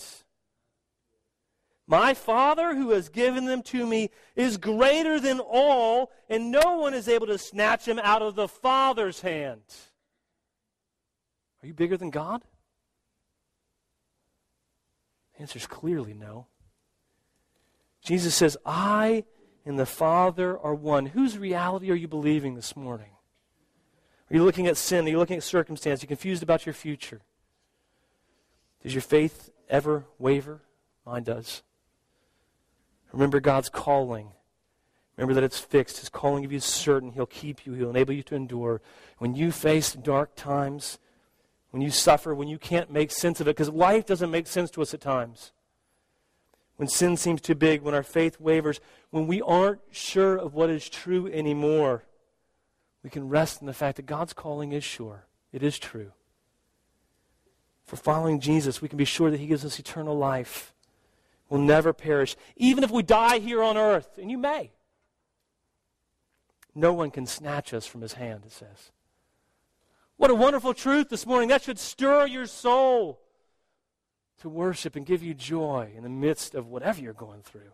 My 1.91 2.15
Father 2.15 2.77
who 2.77 2.91
has 2.91 3.09
given 3.09 3.47
them 3.47 3.65
to 3.65 3.85
me 3.85 4.11
is 4.37 4.59
greater 4.59 5.19
than 5.19 5.41
all, 5.41 6.13
and 6.29 6.53
no 6.53 6.77
one 6.77 6.95
is 6.95 7.09
able 7.09 7.27
to 7.27 7.37
snatch 7.37 7.85
them 7.85 7.99
out 7.99 8.23
of 8.23 8.37
the 8.37 8.47
Father's 8.47 9.23
hand. 9.23 9.63
Are 11.61 11.67
you 11.67 11.75
bigger 11.75 11.97
than 11.97 12.11
God? 12.11 12.45
The 15.35 15.41
answer 15.41 15.59
is 15.59 15.67
clearly 15.67 16.15
no. 16.15 16.47
Jesus 18.05 18.37
says, 18.37 18.57
I 18.65 19.25
and 19.67 19.77
the 19.77 19.85
Father 19.85 20.57
are 20.61 20.77
one. 20.77 21.07
Whose 21.07 21.37
reality 21.37 21.91
are 21.91 21.97
you 21.97 22.07
believing 22.07 22.55
this 22.55 22.77
morning? 22.77 23.11
Are 24.31 24.37
you 24.37 24.45
looking 24.45 24.69
at 24.69 24.77
sin? 24.77 25.07
Are 25.07 25.11
you 25.11 25.19
looking 25.19 25.39
at 25.39 25.43
circumstance? 25.43 26.03
Are 26.03 26.05
you 26.05 26.09
confused 26.09 26.45
about 26.45 26.67
your 26.67 26.73
future? 26.73 27.23
Does 28.81 28.95
your 28.95 29.03
faith 29.03 29.51
ever 29.69 30.05
waver? 30.21 30.61
Mine 31.05 31.25
does. 31.25 31.65
Remember 33.13 33.41
God's 33.41 33.69
calling. 33.69 34.33
Remember 35.17 35.35
that 35.35 35.45
it's 35.45 35.59
fixed. 35.59 35.99
His 35.99 36.09
calling 36.09 36.45
of 36.45 36.53
you 36.53 36.57
is 36.57 36.65
certain. 36.65 37.13
He'll 37.13 37.27
keep 37.27 37.67
you. 37.67 37.75
He'll 37.75 37.91
enable 37.91 38.15
you 38.15 38.23
to 38.25 38.35
endure. 38.35 38.81
When 39.19 39.35
you 39.35 39.53
face 39.53 39.93
dark 39.93 40.35
times, 40.35 40.99
when 41.71 41.83
you 41.83 41.91
suffer, 41.91 42.35
when 42.35 42.49
you 42.49 42.59
can't 42.59 42.91
make 42.91 43.11
sense 43.11 43.41
of 43.41 43.47
it, 43.47 43.57
because 43.57 43.69
life 43.69 44.07
doesn't 44.07 44.31
make 44.31 44.47
sense 44.47 44.71
to 44.73 44.83
us 44.83 44.95
at 44.95 45.01
times. 45.01 45.53
When 46.77 46.89
sin 46.89 47.17
seems 47.19 47.43
too 47.43 47.55
big, 47.55 47.83
when 47.83 47.95
our 47.95 48.03
faith 48.03 48.41
wavers, 48.41 48.81
when 49.11 49.27
we 49.27 49.43
aren't 49.43 49.81
sure 49.91 50.37
of 50.37 50.55
what 50.55 50.71
is 50.71 50.89
true 50.89 51.27
anymore, 51.27 52.05
we 53.03 53.11
can 53.11 53.29
rest 53.29 53.61
in 53.61 53.67
the 53.67 53.75
fact 53.75 53.97
that 53.97 54.07
God's 54.07 54.33
calling 54.33 54.73
is 54.73 54.83
sure. 54.83 55.27
It 55.53 55.63
is 55.63 55.79
true. 55.79 56.13
For 57.85 57.97
following 57.97 58.41
Jesus, 58.41 58.81
we 58.81 58.89
can 58.89 58.97
be 58.97 59.05
sure 59.05 59.31
that 59.31 59.41
He 59.41 59.47
gives 59.47 59.65
us 59.65 59.79
eternal 59.79 60.17
life. 60.17 60.73
We'll 61.51 61.61
never 61.61 61.93
perish, 61.93 62.37
even 62.57 62.85
if 62.85 62.91
we 62.91 63.03
die 63.03 63.41
here 63.41 63.63
on 63.63 63.77
earth, 63.77 64.17
and 64.17 64.31
you 64.31 64.39
may. 64.39 64.71
No 66.75 66.93
one 66.93 67.11
can 67.11 67.27
snatch 67.27 67.75
us 67.75 67.85
from 67.85 68.01
His 68.01 68.15
hand, 68.15 68.45
it 68.47 68.53
says. 68.53 68.93
What 70.17 70.31
a 70.31 70.35
wonderful 70.35 70.75
truth 70.75 71.09
this 71.09 71.27
morning. 71.27 71.49
That 71.49 71.63
should 71.63 71.79
stir 71.79 72.27
your 72.27 72.47
soul 72.47 73.21
to 74.41 74.49
worship 74.49 74.95
and 74.95 75.05
give 75.05 75.23
you 75.23 75.35
joy 75.35 75.91
in 75.97 76.05
the 76.05 76.09
midst 76.09 76.55
of 76.55 76.69
whatever 76.69 77.01
you're 77.01 77.13
going 77.13 77.43
through. 77.43 77.73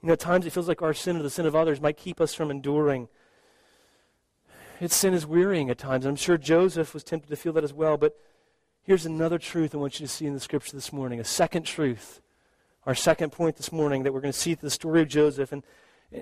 You 0.00 0.06
know, 0.06 0.14
at 0.14 0.20
times 0.20 0.46
it 0.46 0.52
feels 0.52 0.68
like 0.68 0.80
our 0.80 0.94
sin 0.94 1.16
or 1.16 1.22
the 1.22 1.28
sin 1.28 1.44
of 1.44 1.54
others 1.54 1.80
might 1.80 1.98
keep 1.98 2.20
us 2.20 2.32
from 2.32 2.50
enduring. 2.50 3.08
Its 4.80 4.96
sin 4.96 5.12
is 5.12 5.26
wearying 5.26 5.68
at 5.68 5.78
times. 5.78 6.06
I'm 6.06 6.16
sure 6.16 6.38
Joseph 6.38 6.94
was 6.94 7.04
tempted 7.04 7.28
to 7.28 7.36
feel 7.36 7.52
that 7.52 7.62
as 7.62 7.74
well. 7.74 7.98
But 7.98 8.18
here's 8.82 9.04
another 9.04 9.38
truth 9.38 9.74
I 9.74 9.78
want 9.78 10.00
you 10.00 10.06
to 10.06 10.12
see 10.12 10.26
in 10.26 10.34
the 10.34 10.40
scripture 10.40 10.74
this 10.74 10.92
morning 10.92 11.20
a 11.20 11.24
second 11.24 11.64
truth. 11.64 12.21
Our 12.84 12.94
second 12.94 13.30
point 13.30 13.56
this 13.56 13.70
morning 13.70 14.02
that 14.02 14.12
we're 14.12 14.20
going 14.20 14.32
to 14.32 14.38
see 14.38 14.54
through 14.54 14.66
the 14.66 14.70
story 14.70 15.02
of 15.02 15.08
Joseph. 15.08 15.52
And, 15.52 15.62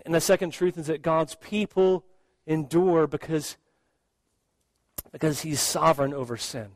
and 0.04 0.14
the 0.14 0.20
second 0.20 0.50
truth 0.50 0.76
is 0.76 0.86
that 0.86 1.02
God's 1.02 1.34
people 1.36 2.04
endure 2.46 3.06
because 3.06 3.56
because 5.12 5.40
he's 5.40 5.60
sovereign 5.60 6.14
over 6.14 6.36
sin. 6.36 6.68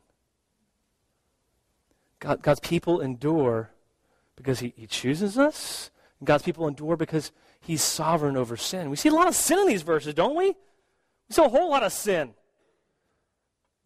God, 2.19 2.43
God's 2.43 2.61
people 2.61 3.01
endure 3.01 3.71
because 4.37 4.61
he, 4.61 4.73
he 4.77 4.87
chooses 4.87 5.39
us. 5.39 5.91
God's 6.23 6.43
people 6.43 6.67
endure 6.67 6.97
because 6.97 7.33
he's 7.61 7.83
sovereign 7.83 8.37
over 8.37 8.57
sin. 8.57 8.91
We 8.91 8.97
see 8.97 9.11
a 9.11 9.15
lot 9.15 9.29
of 9.29 9.35
sin 9.35 9.59
in 9.59 9.67
these 9.67 9.83
verses, 9.83 10.15
don't 10.15 10.35
we? 10.35 10.47
We 10.47 10.55
see 11.31 11.45
a 11.45 11.49
whole 11.49 11.71
lot 11.71 11.83
of 11.83 11.93
sin. 11.93 12.35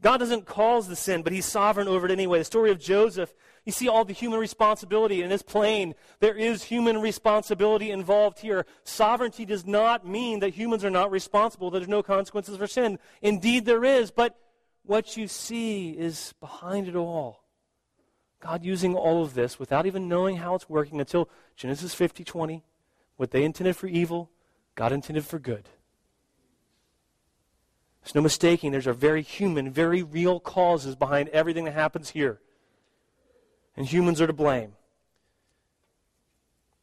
God 0.01 0.19
doesn't 0.19 0.47
cause 0.47 0.87
the 0.87 0.95
sin, 0.95 1.23
but 1.23 1.33
he's 1.33 1.47
sovereign 1.47 1.89
over 1.89 2.07
it 2.07 2.13
anyway. 2.13 2.39
The 2.39 2.45
story 2.45 2.71
of 2.71 2.79
Joseph, 2.79 3.35
you 3.69 3.73
see 3.73 3.87
all 3.87 4.03
the 4.03 4.15
human 4.15 4.41
responsibility, 4.41 5.21
and 5.21 5.31
it's 5.31 5.43
plain. 5.43 5.95
There 6.21 6.35
is 6.35 6.63
human 6.63 7.03
responsibility 7.03 7.91
involved 7.91 8.39
here. 8.39 8.65
Sovereignty 8.83 9.45
does 9.45 9.67
not 9.67 10.07
mean 10.07 10.41
that 10.41 10.55
humans 10.55 10.87
are 10.87 10.91
not 10.91 11.11
responsible, 11.11 11.71
that 11.71 11.81
there's 11.81 11.87
no 11.89 12.03
consequences 12.03 12.57
for 12.57 12.67
sin. 12.67 12.99
Indeed, 13.21 13.67
there 13.67 13.85
is, 13.85 14.11
but 14.11 14.39
what 14.85 15.19
you 15.19 15.29
see 15.29 15.91
is 15.91 16.33
behind 16.41 16.89
it 16.89 16.97
all. 16.97 17.45
God 18.41 18.65
using 18.65 18.95
all 18.95 19.23
of 19.23 19.35
this 19.35 19.59
without 19.59 19.85
even 19.85 20.09
knowing 20.09 20.39
how 20.39 20.55
it's 20.55 20.71
working 20.71 20.99
until 20.99 21.29
Genesis 21.55 21.93
50 21.93 22.25
20. 22.25 22.65
What 23.19 23.33
they 23.33 23.45
intended 23.45 23.77
for 23.77 23.87
evil, 23.87 24.31
God 24.77 24.93
intended 24.93 25.27
for 25.27 25.39
good. 25.39 25.69
There's 28.01 28.15
no 28.15 28.23
mistaking, 28.23 28.73
there's 28.73 28.87
a 28.87 28.95
very 28.95 29.21
human, 29.21 29.71
very 29.71 30.03
real 30.03 30.41
causes 30.41 30.97
behind 30.97 31.29
everything 31.29 31.67
that 31.67 31.75
happens 31.75 32.09
here. 32.09 32.41
And 33.79 33.87
humans 33.87 34.21
are 34.21 34.27
to 34.27 34.33
blame. 34.33 34.73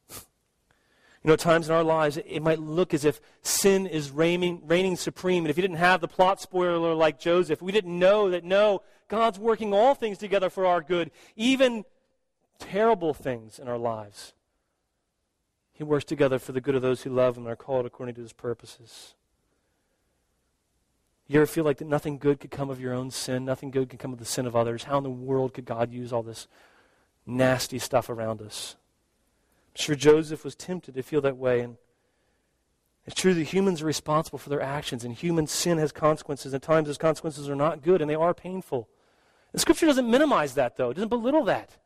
You 0.10 1.30
know, 1.32 1.36
times 1.36 1.68
in 1.68 1.76
our 1.76 1.84
lives, 1.84 2.16
it 2.16 2.40
might 2.40 2.60
look 2.60 2.94
as 2.94 3.04
if 3.04 3.20
sin 3.42 3.86
is 3.86 4.12
reigning, 4.12 4.62
reigning 4.66 4.96
supreme. 4.96 5.44
And 5.44 5.50
if 5.50 5.58
you 5.58 5.62
didn't 5.62 5.76
have 5.76 6.00
the 6.00 6.08
plot 6.08 6.40
spoiler 6.40 6.94
like 6.94 7.20
Joseph, 7.20 7.62
we 7.62 7.74
didn't 7.74 8.00
know 8.00 8.30
that, 8.30 8.46
no, 8.46 8.82
God's 9.10 9.38
working 9.38 9.74
all 9.74 9.94
things 9.94 10.18
together 10.18 10.50
for 10.50 10.66
our 10.66 10.82
good, 10.82 11.12
even 11.36 11.84
terrible 12.60 13.14
things 13.14 13.60
in 13.60 13.68
our 13.68 13.78
lives. 13.78 14.34
He 15.74 15.84
works 15.84 16.06
together 16.06 16.40
for 16.40 16.54
the 16.54 16.62
good 16.62 16.76
of 16.76 16.82
those 16.82 17.02
who 17.02 17.10
love 17.10 17.36
Him 17.36 17.44
and 17.44 17.52
are 17.52 17.58
called 17.58 17.86
according 17.86 18.16
to 18.16 18.22
His 18.22 18.32
purposes. 18.32 19.16
You 21.28 21.42
ever 21.42 21.46
feel 21.46 21.66
like 21.66 21.80
that 21.80 21.90
nothing 21.90 22.20
good 22.20 22.40
could 22.40 22.52
come 22.52 22.70
of 22.70 22.80
your 22.80 22.94
own 22.94 23.12
sin? 23.12 23.44
Nothing 23.44 23.70
good 23.70 23.90
could 23.90 24.00
come 24.00 24.14
of 24.14 24.20
the 24.20 24.26
sin 24.26 24.46
of 24.46 24.56
others? 24.56 24.84
How 24.84 25.00
in 25.00 25.04
the 25.04 25.10
world 25.10 25.54
could 25.54 25.66
God 25.66 25.92
use 25.92 26.14
all 26.14 26.24
this 26.24 26.48
nasty 27.26 27.80
stuff 27.80 28.10
around 28.10 28.42
us? 28.42 28.76
I'm 29.74 29.82
sure 29.82 29.96
Joseph 29.96 30.44
was 30.44 30.56
tempted 30.56 30.96
to 30.96 31.04
feel 31.04 31.22
that 31.22 31.38
way. 31.38 31.62
And 31.62 31.78
it's 33.06 33.20
true 33.20 33.34
that 33.34 33.44
humans 33.44 33.82
are 33.82 33.86
responsible 33.86 34.40
for 34.40 34.50
their 34.50 34.62
actions, 34.62 35.04
and 35.04 35.14
human 35.14 35.48
sin 35.48 35.78
has 35.78 35.92
consequences. 35.92 36.54
At 36.54 36.62
times, 36.62 36.88
those 36.88 36.98
consequences 36.98 37.50
are 37.50 37.56
not 37.56 37.82
good, 37.84 38.02
and 38.02 38.10
they 38.10 38.16
are 38.16 38.34
painful. 38.34 38.88
The 39.52 39.60
Scripture 39.60 39.86
doesn't 39.86 40.10
minimize 40.10 40.56
that, 40.56 40.78
though. 40.78 40.90
It 40.90 40.96
doesn't 40.96 41.10
belittle 41.10 41.46
that. 41.46 41.78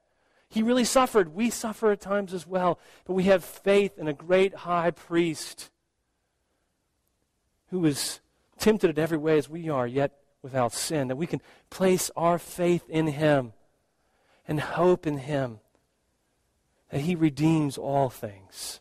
He 0.50 0.64
really 0.64 0.86
suffered. 0.86 1.36
We 1.36 1.50
suffer 1.50 1.92
at 1.92 2.02
times 2.02 2.34
as 2.34 2.48
well. 2.48 2.80
But 3.06 3.14
we 3.14 3.26
have 3.26 3.44
faith 3.44 3.98
in 3.98 4.08
a 4.08 4.14
great 4.14 4.56
high 4.56 4.92
priest 4.92 5.70
who 7.70 7.86
is 7.86 8.20
tempted 8.58 8.90
in 8.90 9.00
every 9.00 9.18
way 9.18 9.38
as 9.38 9.50
we 9.50 9.70
are, 9.70 9.86
yet 9.86 10.14
without 10.42 10.74
sin, 10.74 11.08
that 11.10 11.18
we 11.18 11.28
can 11.28 11.42
place 11.70 12.10
our 12.16 12.40
faith 12.40 12.84
in 12.90 13.08
him 13.08 13.54
and 14.50 14.60
hope 14.60 15.06
in 15.06 15.20
him, 15.20 15.60
that 16.90 17.02
he 17.02 17.14
redeems 17.14 17.78
all 17.78 18.10
things. 18.10 18.80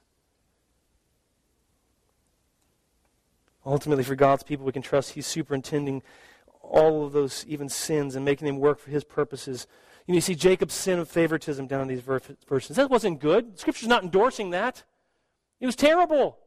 Ultimately, 3.66 4.02
for 4.02 4.14
God's 4.14 4.42
people, 4.42 4.64
we 4.64 4.72
can 4.72 4.81
trust 4.81 5.12
he's 5.12 5.26
superintending 5.26 6.02
all 6.62 7.04
of 7.04 7.12
those 7.12 7.44
even 7.46 7.68
sins 7.68 8.16
and 8.16 8.24
making 8.24 8.46
them 8.46 8.57
work 8.57 8.78
for 8.78 8.90
his 8.90 9.04
purposes. 9.04 9.66
You, 10.07 10.12
know, 10.12 10.16
you 10.16 10.20
see 10.22 10.35
Jacob's 10.35 10.72
sin 10.72 10.98
of 10.98 11.07
favoritism 11.07 11.66
down 11.66 11.83
in 11.83 11.88
these 11.88 12.00
verses. 12.00 12.76
That 12.76 12.90
wasn't 12.90 13.20
good. 13.20 13.59
Scripture's 13.59 13.90
not 13.90 14.02
endorsing 14.02 14.50
that. 14.50 14.85
It 15.61 15.66
was 15.66 15.76
terrible. 15.76 16.38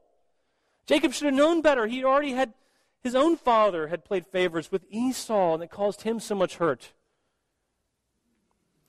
Jacob 0.88 1.13
should 1.13 1.25
have 1.25 1.36
known 1.36 1.62
better. 1.62 1.86
He 1.86 2.03
already 2.03 2.31
had 2.31 2.55
his 3.03 3.13
own 3.13 3.38
father 3.38 3.88
had 3.88 4.03
played 4.03 4.25
favorites 4.25 4.71
with 4.71 4.84
Esau, 4.89 5.53
and 5.53 5.62
it 5.62 5.69
caused 5.69 6.01
him 6.01 6.19
so 6.19 6.34
much 6.34 6.57
hurt. 6.57 6.93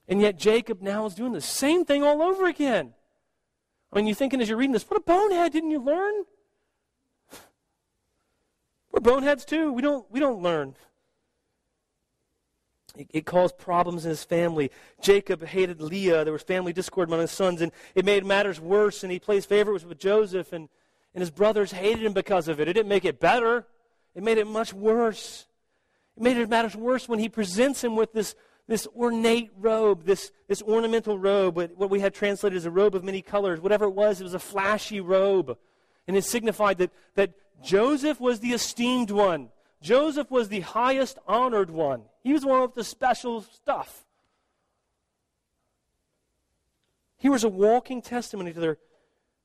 And 0.08 0.20
yet 0.20 0.38
Jacob 0.38 0.82
now 0.82 1.06
is 1.06 1.14
doing 1.14 1.32
the 1.32 1.40
same 1.40 1.84
thing 1.84 2.02
all 2.02 2.22
over 2.22 2.46
again. 2.46 2.94
I 3.92 3.96
mean, 3.96 4.06
you're 4.06 4.16
thinking 4.16 4.40
as 4.40 4.48
you're 4.48 4.58
reading 4.58 4.72
this, 4.72 4.88
what 4.88 4.96
a 4.98 5.02
bonehead, 5.02 5.52
didn't 5.52 5.70
you 5.70 5.80
learn? 5.80 6.24
We're 8.90 9.00
boneheads 9.00 9.44
too. 9.44 9.72
We 9.72 9.82
don't, 9.82 10.10
we 10.10 10.20
don't 10.20 10.42
learn. 10.42 10.74
It, 12.96 13.08
it, 13.10 13.26
caused 13.26 13.56
problems 13.56 14.04
in 14.04 14.10
his 14.10 14.22
family. 14.22 14.70
Jacob 15.00 15.44
hated 15.44 15.80
Leah. 15.80 16.24
There 16.24 16.32
was 16.32 16.42
family 16.42 16.74
discord 16.74 17.08
among 17.08 17.20
his 17.20 17.30
sons, 17.30 17.62
and 17.62 17.72
it 17.94 18.04
made 18.04 18.24
matters 18.24 18.60
worse. 18.60 19.02
And 19.02 19.10
he 19.10 19.18
plays 19.18 19.46
favorites 19.46 19.84
with 19.84 19.98
Joseph, 19.98 20.52
and, 20.52 20.68
and 21.14 21.22
his 21.22 21.30
brothers 21.30 21.72
hated 21.72 22.04
him 22.04 22.12
because 22.12 22.48
of 22.48 22.60
it. 22.60 22.68
It 22.68 22.74
didn't 22.74 22.90
make 22.90 23.06
it 23.06 23.18
better. 23.18 23.66
It 24.14 24.22
made 24.22 24.36
it 24.36 24.46
much 24.46 24.74
worse. 24.74 25.46
It 26.16 26.22
made 26.22 26.36
it 26.36 26.50
matters 26.50 26.76
worse 26.76 27.08
when 27.08 27.18
he 27.18 27.30
presents 27.30 27.82
him 27.82 27.96
with 27.96 28.12
this, 28.12 28.34
this 28.68 28.86
ornate 28.96 29.50
robe, 29.58 30.04
this, 30.04 30.30
this 30.48 30.62
ornamental 30.62 31.18
robe, 31.18 31.56
what 31.76 31.90
we 31.90 32.00
had 32.00 32.14
translated 32.14 32.56
as 32.56 32.64
a 32.64 32.70
robe 32.70 32.94
of 32.94 33.04
many 33.04 33.20
colors. 33.20 33.60
Whatever 33.60 33.86
it 33.86 33.94
was, 33.94 34.20
it 34.20 34.24
was 34.24 34.34
a 34.34 34.38
flashy 34.38 35.00
robe. 35.00 35.56
And 36.06 36.16
it 36.16 36.24
signified 36.24 36.78
that, 36.78 36.90
that 37.14 37.32
Joseph 37.62 38.20
was 38.20 38.40
the 38.40 38.52
esteemed 38.52 39.10
one. 39.10 39.50
Joseph 39.80 40.30
was 40.30 40.48
the 40.48 40.60
highest 40.60 41.18
honored 41.26 41.70
one. 41.70 42.02
He 42.22 42.32
was 42.32 42.44
one 42.44 42.62
with 42.62 42.74
the 42.74 42.84
special 42.84 43.42
stuff. 43.42 44.04
He 47.18 47.28
was 47.28 47.44
a 47.44 47.48
walking 47.48 48.02
testimony 48.02 48.52
to 48.52 48.60
their 48.60 48.78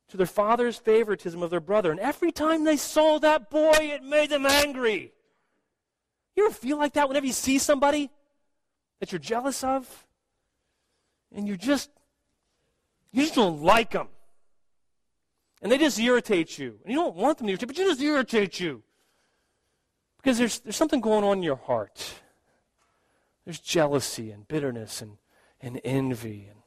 to 0.09 0.17
their 0.17 0.25
father's 0.25 0.77
favoritism 0.77 1.43
of 1.43 1.49
their 1.49 1.59
brother. 1.59 1.91
And 1.91 1.99
every 1.99 2.31
time 2.31 2.63
they 2.63 2.77
saw 2.77 3.19
that 3.19 3.49
boy, 3.49 3.75
it 3.77 4.03
made 4.03 4.29
them 4.29 4.45
angry. 4.45 5.11
You 6.35 6.45
ever 6.45 6.53
feel 6.53 6.77
like 6.77 6.93
that 6.93 7.09
whenever 7.09 7.25
you 7.25 7.33
see 7.33 7.57
somebody 7.57 8.09
that 8.99 9.11
you're 9.11 9.19
jealous 9.19 9.63
of? 9.63 10.05
And 11.35 11.47
you 11.47 11.57
just, 11.57 11.89
you 13.11 13.23
just 13.23 13.35
don't 13.35 13.61
like 13.61 13.91
them. 13.91 14.07
And 15.61 15.71
they 15.71 15.77
just 15.77 15.99
irritate 15.99 16.57
you. 16.57 16.79
And 16.83 16.93
you 16.93 16.99
don't 16.99 17.15
want 17.15 17.37
them 17.37 17.47
to 17.47 17.51
irritate, 17.51 17.67
but 17.67 17.77
you 17.77 17.85
just 17.85 18.01
irritate 18.01 18.59
you. 18.59 18.83
Because 20.17 20.37
there's, 20.37 20.59
there's 20.59 20.75
something 20.75 21.01
going 21.01 21.23
on 21.23 21.37
in 21.37 21.43
your 21.43 21.55
heart. 21.55 22.13
There's 23.45 23.59
jealousy 23.59 24.31
and 24.31 24.47
bitterness 24.47 25.01
and, 25.01 25.17
and 25.61 25.79
envy. 25.83 26.47
And, 26.49 26.59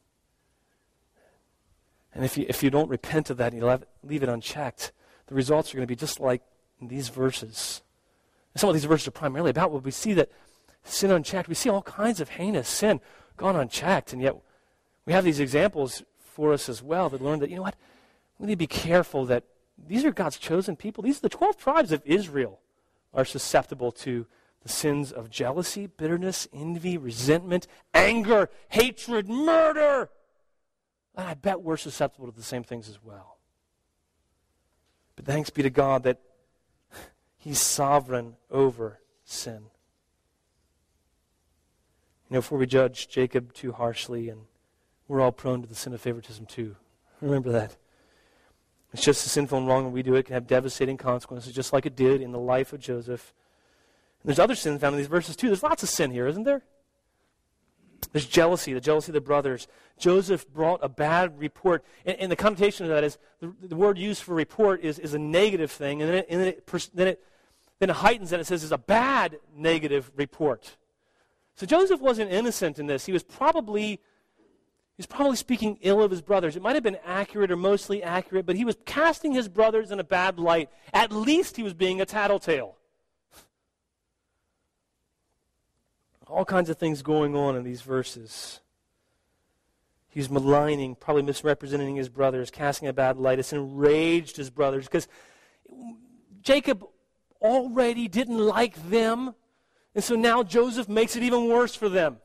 and 2.15 2.25
if, 2.25 2.37
you, 2.37 2.47
if 2.49 2.63
you 2.63 2.71
don't 2.71 2.89
repent 2.89 3.31
of 3.31 3.37
that 3.37 3.53
and 3.53 3.63
you 3.63 3.81
leave 4.03 4.23
it 4.23 4.29
unchecked, 4.29 4.93
the 5.27 5.35
results 5.35 5.73
are 5.73 5.77
going 5.77 5.87
to 5.87 5.91
be 5.91 5.97
just 5.97 6.19
like 6.19 6.43
these 6.81 7.09
verses. 7.09 7.83
And 8.55 8.61
some 8.61 8.69
of 8.69 8.75
these 8.75 8.85
verses 8.85 9.09
are 9.09 9.13
primarily 9.13 9.51
about 9.51 9.71
what 9.71 9.85
we 9.85 9.91
see 9.91 10.15
that 10.15 10.31
sin 10.85 11.11
unchecked. 11.11 11.49
We 11.49 11.55
see 11.55 11.71
all 11.71 11.83
kinds 11.83 12.21
of 12.21 12.31
heinous 12.31 12.69
sin 12.69 13.01
gone 13.37 13.57
unchecked. 13.57 14.13
And 14.13 14.23
yet 14.23 14.37
we 15.07 15.13
have 15.13 15.25
these 15.25 15.41
examples 15.41 16.03
for 16.19 16.53
us 16.53 16.69
as 16.69 16.83
well 16.83 17.09
that 17.09 17.23
learn 17.23 17.41
that, 17.41 17.51
you 17.51 17.57
know 17.57 17.63
what? 17.63 17.77
We 18.39 18.47
need 18.47 18.55
to 18.55 18.59
be 18.59 18.67
careful 18.67 19.27
that 19.27 19.45
these 19.79 20.05
are 20.05 20.13
God's 20.13 20.39
chosen 20.39 20.77
people. 20.77 21.03
These 21.03 21.19
are 21.19 21.23
the 21.23 21.29
12 21.29 21.57
tribes 21.57 21.93
of 21.93 22.03
Israel 22.05 22.61
are 23.13 23.25
susceptible 23.25 23.93
to 23.93 24.27
the 24.63 24.69
sins 24.69 25.11
of 25.11 25.31
jealousy, 25.31 25.87
bitterness, 25.87 26.47
envy, 26.53 26.99
resentment, 26.99 27.67
anger, 27.95 28.51
hatred, 28.69 29.29
murder. 29.29 30.11
And 31.17 31.29
I 31.29 31.35
bet 31.35 31.63
we're 31.63 31.77
susceptible 31.77 32.31
to 32.31 32.37
the 32.37 32.43
same 32.43 32.63
things 32.63 32.89
as 32.89 33.03
well. 33.03 33.39
But 35.17 35.25
thanks 35.25 35.51
be 35.51 35.63
to 35.63 35.71
God 35.71 36.03
that 36.05 36.21
He's 37.39 37.59
sovereign 37.59 38.37
over 38.51 39.01
sin. 39.25 39.65
You 42.31 42.35
know, 42.35 42.41
before 42.41 42.59
we 42.59 42.67
judge 42.67 43.09
Jacob 43.09 43.53
too 43.53 43.73
harshly, 43.73 44.29
and 44.29 44.43
we're 45.09 45.21
all 45.21 45.33
prone 45.33 45.63
to 45.63 45.69
the 45.69 45.75
sin 45.75 45.93
of 45.93 46.01
favoritism 46.01 46.47
too. 46.47 46.77
Remember 47.21 47.51
that. 47.51 47.77
It's 48.93 49.03
just 49.03 49.27
as 49.27 49.33
sinful 49.33 49.59
and 49.59 49.67
wrong 49.67 49.85
when 49.85 49.93
we 49.93 50.05
do 50.05 50.15
it. 50.15 50.21
It 50.21 50.27
can 50.27 50.35
have 50.35 50.47
devastating 50.47 50.97
consequences, 50.97 51.53
just 51.53 51.73
like 51.73 51.87
it 51.87 51.97
did 51.97 52.23
in 52.23 52.31
the 52.31 52.39
life 52.39 52.73
of 52.73 52.79
Joseph. 52.79 53.35
And 54.23 54.29
there's 54.29 54.39
other 54.39 54.55
sin 54.55 54.79
found 54.79 54.95
in 54.95 54.99
these 54.99 55.09
verses 55.09 55.35
too. 55.35 55.49
There's 55.49 55.65
lots 55.65 55.83
of 55.83 55.89
sin 55.89 56.13
here, 56.13 56.29
isn't 56.29 56.45
there? 56.45 56.63
There's 58.13 58.27
jealousy, 58.27 58.73
the 58.73 58.81
jealousy 58.81 59.11
of 59.11 59.15
the 59.15 59.21
brothers. 59.21 59.67
Joseph 59.99 60.49
brought 60.53 60.81
a 60.83 60.89
bad 60.89 61.39
report. 61.39 61.85
And, 62.07 62.17
and 62.19 62.33
the 62.33 62.37
connotation 62.37 62.87
of 62.87 62.91
that 62.91 63.03
is 63.03 63.19
the, 63.41 63.53
the, 63.61 63.77
word 63.77 63.99
used 63.99 64.23
for 64.23 64.35
report 64.35 64.83
is, 64.83 65.01
is 65.01 65.15
a 65.15 65.19
negative 65.19 65.71
thing. 65.71 66.01
And 66.01 66.11
then 66.11 66.19
it, 66.19 66.27
and 66.31 66.41
then 66.41 66.49
it, 66.49 66.91
then 66.95 67.09
it, 67.09 67.23
then 67.81 67.91
it 67.91 67.97
heightens 67.97 68.33
and 68.33 68.41
it 68.41 68.45
says 68.45 68.63
it's 68.63 68.73
a 68.73 68.79
bad 68.79 69.39
negative 69.57 70.11
report. 70.17 70.77
So 71.61 71.67
Joseph 71.67 72.01
wasn't 72.01 72.33
innocent 72.33 72.79
in 72.79 72.87
this. 72.87 73.05
He 73.05 73.13
was 73.13 73.23
probably 73.23 74.01
He's 74.97 75.05
probably 75.05 75.37
speaking 75.37 75.79
ill 75.83 76.03
of 76.03 76.11
his 76.11 76.23
brothers. 76.23 76.57
It 76.57 76.63
might 76.63 76.75
have 76.75 76.83
been 76.83 76.99
accurate 77.05 77.51
or 77.51 77.57
mostly 77.57 78.03
accurate, 78.03 78.47
but 78.47 78.57
he 78.57 78.65
was 78.65 78.77
casting 78.87 79.33
his 79.33 79.47
brothers 79.47 79.91
in 79.91 80.01
a 80.01 80.05
bad 80.05 80.39
light. 80.39 80.71
At 80.93 81.13
least 81.13 81.57
he 81.57 81.63
was 81.63 81.75
being 81.75 82.01
a 82.01 82.07
tattletale. 82.07 82.77
All 86.27 86.47
kinds 86.47 86.71
of 86.71 86.79
things 86.79 87.03
going 87.03 87.37
on 87.37 87.57
in 87.57 87.63
these 87.63 87.83
verses. 87.83 88.61
He's 90.09 90.31
maligning, 90.31 90.95
probably 90.95 91.23
misrepresenting 91.23 91.97
his 91.97 92.09
brothers, 92.09 92.51
casting 92.51 92.89
a 92.89 92.93
bad 92.95 93.19
light. 93.19 93.39
It's 93.39 93.53
enraged 93.53 94.37
his 94.37 94.49
brothers 94.49 94.85
because 94.85 95.09
Jacob 96.43 96.87
already 97.43 98.09
didn't 98.09 98.39
like 98.39 98.91
them. 98.91 99.35
And 99.95 100.05
so 100.05 100.15
now 100.15 100.43
Joseph 100.43 100.89
makes 100.89 101.17
it 101.17 101.23
even 101.23 101.49
worse 101.49 101.75
for 101.75 101.89
them. 101.89 102.19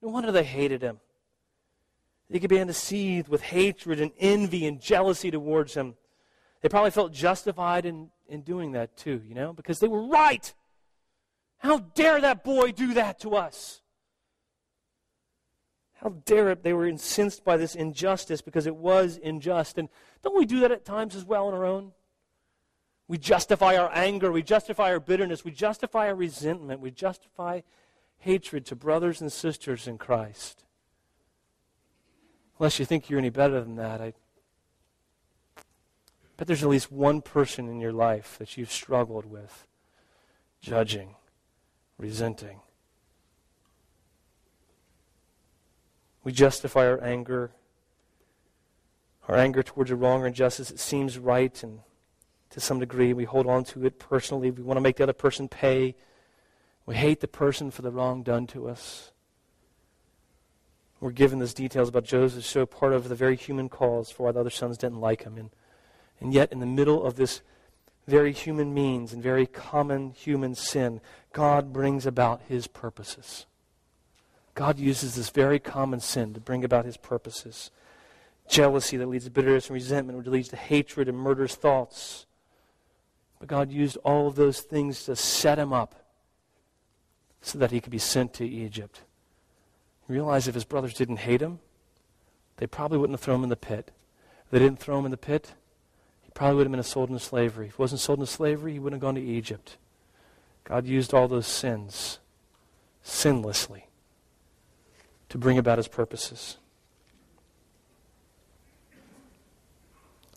No 0.00 0.08
wonder 0.08 0.32
they 0.32 0.44
hated 0.44 0.82
him. 0.82 1.00
They 2.30 2.38
began 2.38 2.66
to 2.66 2.72
seethe 2.72 3.28
with 3.28 3.42
hatred 3.42 4.00
and 4.00 4.10
envy 4.18 4.66
and 4.66 4.80
jealousy 4.80 5.30
towards 5.30 5.74
him. 5.74 5.94
They 6.62 6.68
probably 6.68 6.90
felt 6.90 7.12
justified 7.12 7.84
in, 7.84 8.10
in 8.28 8.42
doing 8.42 8.72
that 8.72 8.96
too, 8.96 9.20
you 9.26 9.34
know, 9.34 9.52
because 9.52 9.80
they 9.80 9.88
were 9.88 10.06
right. 10.06 10.52
How 11.58 11.78
dare 11.78 12.20
that 12.20 12.42
boy 12.42 12.72
do 12.72 12.94
that 12.94 13.20
to 13.20 13.36
us? 13.36 13.82
How 16.02 16.08
dare 16.24 16.50
it? 16.50 16.64
They 16.64 16.72
were 16.72 16.88
incensed 16.88 17.44
by 17.44 17.56
this 17.56 17.74
injustice 17.74 18.40
because 18.40 18.66
it 18.66 18.74
was 18.74 19.20
unjust. 19.22 19.78
And 19.78 19.88
don't 20.22 20.36
we 20.36 20.46
do 20.46 20.60
that 20.60 20.72
at 20.72 20.84
times 20.84 21.14
as 21.14 21.24
well 21.24 21.46
on 21.46 21.54
our 21.54 21.64
own? 21.64 21.92
We 23.08 23.18
justify 23.18 23.76
our 23.76 23.90
anger, 23.92 24.32
we 24.32 24.42
justify 24.42 24.90
our 24.92 25.00
bitterness, 25.00 25.44
we 25.44 25.50
justify 25.50 26.08
our 26.08 26.14
resentment, 26.14 26.80
we 26.80 26.90
justify 26.90 27.60
hatred 28.18 28.64
to 28.66 28.76
brothers 28.76 29.20
and 29.20 29.30
sisters 29.30 29.86
in 29.86 29.98
Christ. 29.98 30.64
Unless 32.58 32.78
you 32.78 32.84
think 32.84 33.10
you're 33.10 33.18
any 33.18 33.30
better 33.30 33.60
than 33.60 33.76
that, 33.76 34.00
I 34.00 34.14
bet 36.36 36.46
there's 36.46 36.62
at 36.62 36.68
least 36.68 36.92
one 36.92 37.20
person 37.20 37.68
in 37.68 37.80
your 37.80 37.92
life 37.92 38.38
that 38.38 38.56
you've 38.56 38.70
struggled 38.70 39.26
with 39.26 39.66
judging, 40.60 41.16
resenting. 41.98 42.60
We 46.24 46.30
justify 46.30 46.86
our 46.86 47.02
anger, 47.02 47.50
our 49.26 49.36
anger 49.36 49.64
towards 49.64 49.90
a 49.90 49.96
wrong 49.96 50.22
or 50.22 50.28
injustice. 50.28 50.70
It 50.70 50.78
seems 50.78 51.18
right, 51.18 51.60
and 51.64 51.80
to 52.52 52.60
some 52.60 52.78
degree, 52.78 53.12
we 53.12 53.24
hold 53.24 53.46
on 53.46 53.64
to 53.64 53.84
it 53.86 53.98
personally. 53.98 54.50
We 54.50 54.62
want 54.62 54.76
to 54.76 54.82
make 54.82 54.96
the 54.96 55.02
other 55.02 55.12
person 55.12 55.48
pay. 55.48 55.94
We 56.84 56.94
hate 56.94 57.20
the 57.20 57.28
person 57.28 57.70
for 57.70 57.82
the 57.82 57.90
wrong 57.90 58.22
done 58.22 58.46
to 58.48 58.68
us. 58.68 59.12
We're 61.00 61.10
given 61.10 61.40
these 61.40 61.54
details 61.54 61.88
about 61.88 62.04
Joseph 62.04 62.44
show 62.44 62.66
part 62.66 62.92
of 62.92 63.08
the 63.08 63.14
very 63.14 63.36
human 63.36 63.68
cause 63.68 64.10
for 64.10 64.24
why 64.24 64.32
the 64.32 64.40
other 64.40 64.50
sons 64.50 64.78
didn't 64.78 65.00
like 65.00 65.22
him. 65.22 65.36
And, 65.36 65.50
and 66.20 66.32
yet, 66.32 66.52
in 66.52 66.60
the 66.60 66.66
middle 66.66 67.04
of 67.04 67.16
this 67.16 67.40
very 68.06 68.32
human 68.32 68.74
means 68.74 69.12
and 69.12 69.22
very 69.22 69.46
common 69.46 70.10
human 70.10 70.54
sin, 70.54 71.00
God 71.32 71.72
brings 71.72 72.04
about 72.04 72.42
his 72.48 72.66
purposes. 72.66 73.46
God 74.54 74.78
uses 74.78 75.14
this 75.14 75.30
very 75.30 75.58
common 75.58 76.00
sin 76.00 76.34
to 76.34 76.40
bring 76.40 76.64
about 76.64 76.84
his 76.84 76.98
purposes. 76.98 77.70
Jealousy 78.48 78.98
that 78.98 79.08
leads 79.08 79.24
to 79.24 79.30
bitterness 79.30 79.68
and 79.68 79.74
resentment, 79.74 80.18
which 80.18 80.26
leads 80.26 80.48
to 80.50 80.56
hatred 80.56 81.08
and 81.08 81.16
murderous 81.16 81.54
thoughts. 81.54 82.26
But 83.42 83.48
God 83.48 83.72
used 83.72 83.96
all 84.04 84.28
of 84.28 84.36
those 84.36 84.60
things 84.60 85.04
to 85.06 85.16
set 85.16 85.58
him 85.58 85.72
up 85.72 86.06
so 87.40 87.58
that 87.58 87.72
he 87.72 87.80
could 87.80 87.90
be 87.90 87.98
sent 87.98 88.34
to 88.34 88.46
Egypt 88.46 89.00
realize 90.12 90.46
if 90.46 90.54
his 90.54 90.64
brothers 90.64 90.94
didn't 90.94 91.18
hate 91.18 91.40
him, 91.40 91.58
they 92.58 92.66
probably 92.66 92.98
wouldn't 92.98 93.18
have 93.18 93.24
thrown 93.24 93.38
him 93.40 93.44
in 93.44 93.50
the 93.50 93.56
pit. 93.56 93.90
If 94.44 94.50
they 94.50 94.58
didn't 94.58 94.78
throw 94.78 94.98
him 94.98 95.06
in 95.06 95.10
the 95.10 95.16
pit, 95.16 95.54
he 96.20 96.30
probably 96.34 96.56
would 96.56 96.66
have 96.66 96.72
been 96.72 96.82
sold 96.82 97.08
into 97.08 97.24
slavery. 97.24 97.66
If 97.66 97.76
he 97.76 97.82
wasn't 97.82 98.00
sold 98.00 98.20
into 98.20 98.30
slavery, 98.30 98.74
he 98.74 98.78
wouldn't 98.78 99.02
have 99.02 99.06
gone 99.06 99.14
to 99.14 99.20
Egypt. 99.20 99.78
God 100.64 100.86
used 100.86 101.12
all 101.12 101.26
those 101.26 101.46
sins 101.46 102.18
sinlessly 103.04 103.84
to 105.30 105.38
bring 105.38 105.58
about 105.58 105.78
his 105.78 105.88
purposes. 105.88 106.58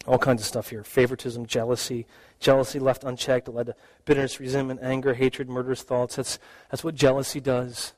All 0.08 0.18
kinds 0.18 0.42
of 0.42 0.48
stuff 0.48 0.70
here 0.70 0.84
favoritism, 0.84 1.46
jealousy. 1.46 2.06
Jealousy 2.40 2.80
left 2.80 3.04
unchecked 3.04 3.48
led 3.48 3.68
to 3.68 3.76
bitterness, 4.06 4.40
resentment, 4.40 4.80
anger, 4.84 5.14
hatred, 5.14 5.50
murderous 5.50 5.84
thoughts. 5.84 6.16
That's, 6.16 6.40
that's 6.70 6.84
what 6.84 6.96
jealousy 6.96 7.40
does. 7.40 7.94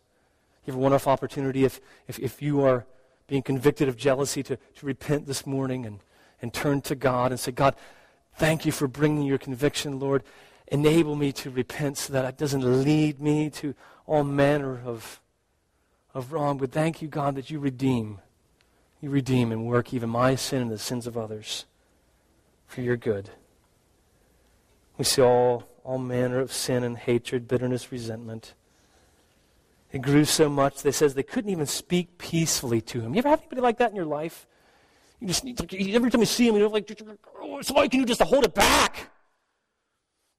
You 0.66 0.74
have 0.74 0.80
a 0.80 0.84
wonderful 0.84 1.12
opportunity 1.12 1.64
if, 1.64 1.80
if, 2.08 2.20
if 2.20 2.42
you 2.42 2.62
are 2.62 2.86
being 3.28 3.42
convicted 3.42 3.88
of 3.88 3.98
jealousy 3.98 4.44
to, 4.44 4.58
to 4.58 4.86
repent 4.86 5.26
this 5.26 5.46
morning 5.46 5.86
and, 5.86 6.00
and 6.42 6.54
turn 6.54 6.82
to 6.82 6.96
God 6.96 7.32
and 7.32 7.40
say, 7.40 7.52
God, 7.52 7.76
thank 8.36 8.66
you 8.66 8.72
for 8.72 8.88
bringing 8.88 9.24
your 9.24 9.38
conviction, 9.38 10.00
Lord. 10.00 10.24
Enable 10.70 11.16
me 11.16 11.32
to 11.34 11.50
repent 11.50 11.98
so 11.98 12.14
that 12.14 12.26
it 12.26 12.38
doesn't 12.38 12.84
lead 12.84 13.20
me 13.20 13.50
to 13.52 13.74
all 14.06 14.24
manner 14.24 14.82
of, 14.86 15.22
of 16.14 16.32
wrong. 16.32 16.58
But 16.58 16.72
thank 16.72 17.02
you, 17.02 17.08
God, 17.08 17.36
that 17.36 17.50
you 17.50 17.60
redeem. 17.60 18.20
You 19.02 19.10
redeem 19.10 19.52
and 19.52 19.66
work 19.66 19.94
even 19.94 20.10
my 20.10 20.36
sin 20.36 20.62
and 20.62 20.72
the 20.72 20.78
sins 20.78 21.08
of 21.08 21.18
others 21.18 21.66
for 22.66 22.82
your 22.82 22.98
good. 22.98 23.30
We 24.98 25.06
see 25.06 25.22
all, 25.22 25.64
all 25.84 25.98
manner 25.98 26.39
of 26.39 26.52
sin 26.52 26.84
and 26.84 26.98
hatred, 26.98 27.48
bitterness, 27.48 27.91
resentment. 27.91 28.54
It 29.91 30.02
grew 30.02 30.26
so 30.26 30.50
much, 30.50 30.82
they 30.82 30.91
says 30.91 31.14
they 31.14 31.24
couldn't 31.24 31.50
even 31.50 31.66
speak 31.66 32.18
peacefully 32.18 32.82
to 32.82 33.02
him. 33.02 33.14
You 33.14 33.20
ever 33.20 33.30
have 33.30 33.39
anybody 33.39 33.62
like 33.62 33.78
that 33.78 33.89
in 33.89 33.95
your 33.95 34.06
life? 34.06 34.48
You 35.20 35.28
just 35.28 35.43
need, 35.43 35.58
to 35.58 35.93
every 35.93 36.12
time 36.12 36.22
you 36.22 36.26
see 36.26 36.48
him, 36.48 36.56
you're 36.56 36.70
like, 36.70 37.02
oh, 37.41 37.62
so 37.62 37.74
why 37.74 37.88
can 37.88 38.00
you 38.00 38.06
just 38.06 38.22
hold 38.22 38.43
it 38.43 38.54
back? 38.54 39.10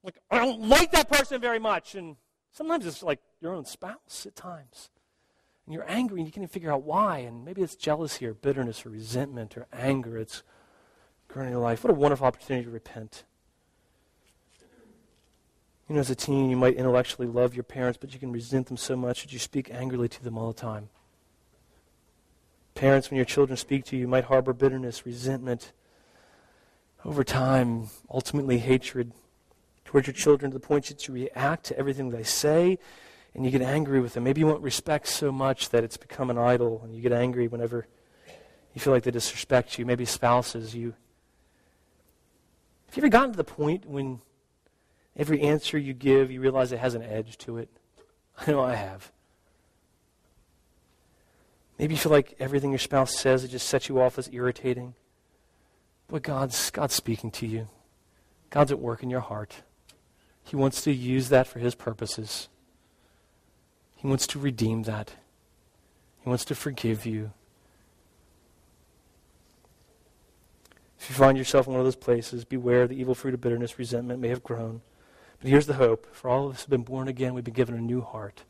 Like, 0.02 0.18
I 0.30 0.38
don't 0.38 0.68
like 0.68 0.92
that 0.92 1.08
person 1.08 1.40
very 1.40 1.58
much. 1.58 1.94
And 1.94 2.16
sometimes 2.52 2.86
it's 2.86 3.02
like 3.02 3.20
your 3.40 3.54
own 3.54 3.64
spouse 3.64 4.26
at 4.26 4.36
times. 4.36 4.90
And 5.66 5.74
you're 5.74 5.88
angry 5.88 6.20
and 6.20 6.28
you 6.28 6.32
can't 6.32 6.42
even 6.42 6.48
figure 6.48 6.72
out 6.72 6.82
why. 6.82 7.18
And 7.18 7.44
maybe 7.44 7.62
it's 7.62 7.74
jealousy 7.74 8.26
or 8.26 8.34
bitterness 8.34 8.86
or 8.86 8.90
resentment 8.90 9.56
or 9.56 9.66
anger. 9.72 10.18
It's 10.18 10.42
occur 11.28 11.42
in 11.42 11.50
your 11.50 11.60
life, 11.60 11.84
what 11.84 11.90
a 11.90 11.94
wonderful 11.94 12.26
opportunity 12.26 12.64
to 12.64 12.70
repent. 12.70 13.24
You 15.88 15.94
know, 15.94 16.00
as 16.00 16.10
a 16.10 16.14
teen, 16.14 16.50
you 16.50 16.56
might 16.56 16.74
intellectually 16.74 17.26
love 17.26 17.54
your 17.54 17.64
parents, 17.64 17.98
but 17.98 18.12
you 18.12 18.20
can 18.20 18.30
resent 18.30 18.66
them 18.66 18.76
so 18.76 18.94
much 18.94 19.22
that 19.22 19.32
you 19.32 19.38
speak 19.38 19.70
angrily 19.72 20.08
to 20.08 20.22
them 20.22 20.36
all 20.36 20.52
the 20.52 20.60
time. 20.60 20.90
Parents, 22.74 23.10
when 23.10 23.16
your 23.16 23.24
children 23.24 23.56
speak 23.56 23.86
to 23.86 23.96
you, 23.96 24.02
you 24.02 24.08
might 24.08 24.24
harbor 24.24 24.52
bitterness, 24.52 25.06
resentment, 25.06 25.72
over 27.04 27.24
time, 27.24 27.88
ultimately 28.10 28.58
hatred 28.58 29.12
towards 29.84 30.06
your 30.06 30.14
children 30.14 30.50
to 30.50 30.58
the 30.58 30.66
point 30.66 30.86
that 30.86 31.08
you 31.08 31.14
react 31.14 31.64
to 31.64 31.78
everything 31.78 32.10
they 32.10 32.22
say 32.22 32.78
and 33.34 33.44
you 33.44 33.50
get 33.50 33.62
angry 33.62 34.00
with 34.00 34.14
them. 34.14 34.24
Maybe 34.24 34.40
you 34.40 34.46
want 34.46 34.60
respect 34.60 35.06
so 35.06 35.32
much 35.32 35.70
that 35.70 35.84
it's 35.84 35.96
become 35.96 36.28
an 36.28 36.36
idol 36.36 36.82
and 36.84 36.94
you 36.94 37.00
get 37.00 37.12
angry 37.12 37.48
whenever 37.48 37.86
you 38.74 38.80
feel 38.80 38.92
like 38.92 39.04
they 39.04 39.10
disrespect 39.10 39.78
you. 39.78 39.86
Maybe 39.86 40.04
spouses, 40.04 40.74
you. 40.74 40.94
Have 42.88 42.96
you 42.96 43.00
ever 43.02 43.08
gotten 43.08 43.32
to 43.32 43.36
the 43.36 43.44
point 43.44 43.86
when 43.86 44.20
every 45.18 45.42
answer 45.42 45.76
you 45.76 45.92
give, 45.92 46.30
you 46.30 46.40
realize 46.40 46.72
it 46.72 46.78
has 46.78 46.94
an 46.94 47.02
edge 47.02 47.36
to 47.38 47.58
it? 47.58 47.68
I 48.38 48.50
know 48.50 48.62
I 48.62 48.76
have. 48.76 49.10
Maybe 51.78 51.94
you 51.94 52.00
feel 52.00 52.12
like 52.12 52.34
everything 52.40 52.70
your 52.70 52.78
spouse 52.78 53.16
says, 53.16 53.44
it 53.44 53.48
just 53.48 53.68
sets 53.68 53.88
you 53.88 54.00
off 54.00 54.18
as 54.18 54.28
irritating. 54.32 54.94
But 56.08 56.22
God's, 56.22 56.70
God's 56.70 56.94
speaking 56.94 57.30
to 57.32 57.46
you. 57.46 57.68
God's 58.50 58.72
at 58.72 58.80
work 58.80 59.02
in 59.02 59.10
your 59.10 59.20
heart. 59.20 59.62
He 60.42 60.56
wants 60.56 60.80
to 60.82 60.92
use 60.92 61.28
that 61.28 61.46
for 61.46 61.58
His 61.58 61.74
purposes. 61.74 62.48
He 63.96 64.06
wants 64.06 64.26
to 64.28 64.38
redeem 64.38 64.84
that. 64.84 65.12
He 66.22 66.28
wants 66.28 66.44
to 66.46 66.54
forgive 66.54 67.04
you. 67.04 67.32
If 70.98 71.10
you 71.10 71.14
find 71.14 71.38
yourself 71.38 71.66
in 71.66 71.74
one 71.74 71.80
of 71.80 71.86
those 71.86 71.96
places, 71.96 72.44
beware 72.44 72.88
the 72.88 72.98
evil 72.98 73.14
fruit 73.14 73.34
of 73.34 73.40
bitterness, 73.40 73.78
resentment 73.78 74.20
may 74.20 74.28
have 74.28 74.42
grown. 74.42 74.80
But 75.40 75.50
here's 75.50 75.66
the 75.66 75.74
hope. 75.74 76.14
For 76.14 76.28
all 76.28 76.46
of 76.46 76.54
us 76.54 76.60
who 76.60 76.64
have 76.64 76.70
been 76.70 76.82
born 76.82 77.08
again, 77.08 77.34
we've 77.34 77.44
been 77.44 77.54
given 77.54 77.74
a 77.74 77.80
new 77.80 78.00
heart. 78.00 78.42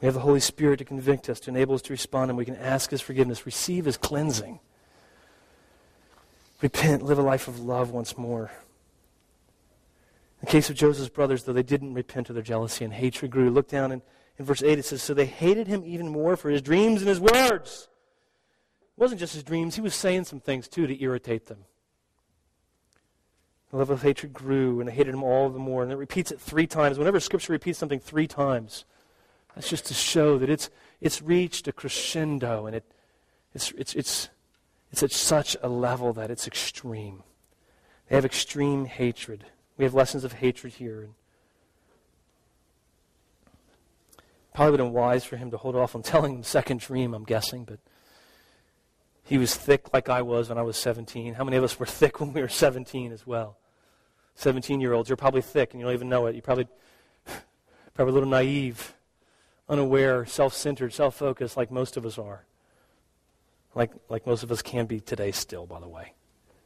We 0.00 0.06
have 0.06 0.14
the 0.14 0.20
Holy 0.20 0.40
Spirit 0.40 0.78
to 0.78 0.84
convict 0.84 1.28
us, 1.28 1.40
to 1.40 1.50
enable 1.50 1.74
us 1.74 1.82
to 1.82 1.92
respond, 1.92 2.30
and 2.30 2.36
we 2.36 2.44
can 2.44 2.56
ask 2.56 2.90
His 2.90 3.00
forgiveness, 3.00 3.46
receive 3.46 3.84
His 3.84 3.96
cleansing. 3.96 4.58
Repent, 6.60 7.02
live 7.02 7.18
a 7.18 7.22
life 7.22 7.48
of 7.48 7.60
love 7.60 7.90
once 7.90 8.18
more. 8.18 8.50
In 10.40 10.46
the 10.46 10.50
case 10.50 10.68
of 10.70 10.76
Joseph's 10.76 11.08
brothers, 11.08 11.44
though, 11.44 11.52
they 11.52 11.62
didn't 11.62 11.94
repent 11.94 12.28
of 12.28 12.34
their 12.34 12.42
jealousy 12.42 12.84
and 12.84 12.92
hatred 12.92 13.30
grew. 13.30 13.48
Look 13.48 13.68
down 13.68 13.92
in, 13.92 14.02
in 14.38 14.44
verse 14.44 14.62
8, 14.62 14.78
it 14.78 14.84
says, 14.84 15.02
So 15.02 15.14
they 15.14 15.26
hated 15.26 15.68
him 15.68 15.84
even 15.84 16.08
more 16.08 16.36
for 16.36 16.50
his 16.50 16.62
dreams 16.62 17.00
and 17.00 17.08
his 17.08 17.20
words. 17.20 17.88
It 18.82 19.00
wasn't 19.00 19.20
just 19.20 19.34
his 19.34 19.44
dreams, 19.44 19.76
he 19.76 19.80
was 19.80 19.94
saying 19.94 20.24
some 20.24 20.40
things 20.40 20.66
too 20.66 20.86
to 20.86 21.02
irritate 21.02 21.46
them. 21.46 21.64
The 23.72 23.78
love 23.78 23.90
of 23.90 24.02
hatred 24.02 24.34
grew, 24.34 24.80
and 24.80 24.88
they 24.88 24.92
hated 24.92 25.14
him 25.14 25.22
all 25.24 25.48
the 25.48 25.58
more. 25.58 25.82
And 25.82 25.90
it 25.90 25.96
repeats 25.96 26.30
it 26.30 26.38
three 26.38 26.66
times. 26.66 26.98
Whenever 26.98 27.18
Scripture 27.18 27.54
repeats 27.54 27.78
something 27.78 28.00
three 28.00 28.26
times, 28.26 28.84
that's 29.54 29.68
just 29.68 29.86
to 29.86 29.94
show 29.94 30.36
that 30.38 30.50
it's, 30.50 30.68
it's 31.00 31.22
reached 31.22 31.66
a 31.68 31.72
crescendo 31.72 32.66
and 32.66 32.76
it, 32.76 32.84
it's, 33.54 33.70
it's, 33.72 33.94
it's, 33.94 34.28
it's 34.90 35.02
at 35.02 35.10
such 35.10 35.56
a 35.62 35.68
level 35.68 36.12
that 36.12 36.30
it's 36.30 36.46
extreme. 36.46 37.22
They 38.08 38.14
have 38.14 38.24
extreme 38.26 38.84
hatred. 38.84 39.44
We 39.78 39.84
have 39.84 39.94
lessons 39.94 40.24
of 40.24 40.34
hatred 40.34 40.74
here. 40.74 41.08
Probably 44.54 44.72
would 44.72 44.80
have 44.80 44.86
been 44.88 44.94
wise 44.94 45.24
for 45.24 45.38
him 45.38 45.50
to 45.50 45.56
hold 45.56 45.76
off 45.76 45.94
on 45.94 46.02
telling 46.02 46.38
the 46.38 46.44
second 46.44 46.80
dream, 46.80 47.14
I'm 47.14 47.24
guessing, 47.24 47.64
but 47.64 47.78
he 49.22 49.38
was 49.38 49.54
thick 49.54 49.94
like 49.94 50.10
I 50.10 50.20
was 50.20 50.50
when 50.50 50.58
I 50.58 50.62
was 50.62 50.76
17. 50.76 51.34
How 51.34 51.44
many 51.44 51.56
of 51.56 51.64
us 51.64 51.78
were 51.78 51.86
thick 51.86 52.20
when 52.20 52.34
we 52.34 52.42
were 52.42 52.48
17 52.48 53.12
as 53.12 53.26
well? 53.26 53.56
17 54.34 54.80
year 54.80 54.92
olds, 54.92 55.08
you're 55.08 55.16
probably 55.16 55.42
thick 55.42 55.72
and 55.72 55.80
you 55.80 55.86
don't 55.86 55.94
even 55.94 56.08
know 56.08 56.26
it. 56.26 56.34
You're 56.34 56.42
probably, 56.42 56.66
probably 57.94 58.12
a 58.12 58.14
little 58.14 58.28
naive, 58.28 58.94
unaware, 59.68 60.24
self 60.26 60.54
centered, 60.54 60.92
self 60.92 61.16
focused, 61.16 61.56
like 61.56 61.70
most 61.70 61.96
of 61.96 62.04
us 62.06 62.18
are 62.18 62.44
like, 63.74 63.90
like 64.08 64.26
most 64.26 64.42
of 64.42 64.52
us 64.52 64.62
can 64.62 64.86
be 64.86 65.00
today 65.00 65.32
still, 65.32 65.66
by 65.66 65.80
the 65.80 65.88
way. 65.88 66.12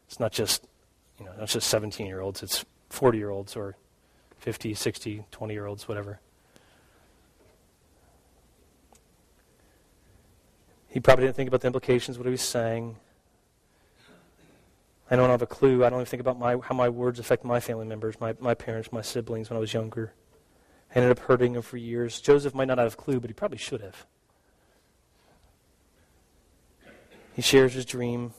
It's 0.06 0.20
not 0.20 0.32
just, 0.32 0.66
you 1.18 1.24
know, 1.24 1.32
not 1.38 1.48
just 1.48 1.68
17 1.68 2.06
year 2.06 2.20
olds, 2.20 2.42
it's 2.42 2.64
40 2.90 3.18
year 3.18 3.30
olds 3.30 3.56
or 3.56 3.76
50, 4.38 4.74
60, 4.74 5.24
20 5.30 5.54
year 5.54 5.66
olds, 5.66 5.88
whatever. 5.88 6.20
He 10.88 11.00
probably 11.00 11.26
didn't 11.26 11.36
think 11.36 11.48
about 11.48 11.60
the 11.60 11.66
implications, 11.66 12.16
what 12.16 12.26
he 12.26 12.30
was 12.30 12.40
saying. 12.40 12.96
I 15.10 15.16
don't 15.16 15.30
have 15.30 15.42
a 15.42 15.46
clue. 15.46 15.84
I 15.84 15.90
don't 15.90 16.00
even 16.00 16.06
think 16.06 16.20
about 16.20 16.38
my, 16.38 16.56
how 16.62 16.74
my 16.74 16.88
words 16.88 17.18
affect 17.18 17.44
my 17.44 17.60
family 17.60 17.86
members, 17.86 18.20
my, 18.20 18.34
my 18.40 18.54
parents, 18.54 18.92
my 18.92 19.02
siblings 19.02 19.48
when 19.48 19.56
I 19.56 19.60
was 19.60 19.72
younger. 19.72 20.12
I 20.90 20.96
ended 20.96 21.12
up 21.12 21.20
hurting 21.20 21.52
them 21.52 21.62
for 21.62 21.76
years. 21.76 22.20
Joseph 22.20 22.54
might 22.54 22.66
not 22.66 22.78
have 22.78 22.94
a 22.94 22.96
clue, 22.96 23.20
but 23.20 23.30
he 23.30 23.34
probably 23.34 23.58
should 23.58 23.80
have. 23.80 24.06
He 27.34 27.42
shares 27.42 27.74
his 27.74 27.84
dream. 27.84 28.32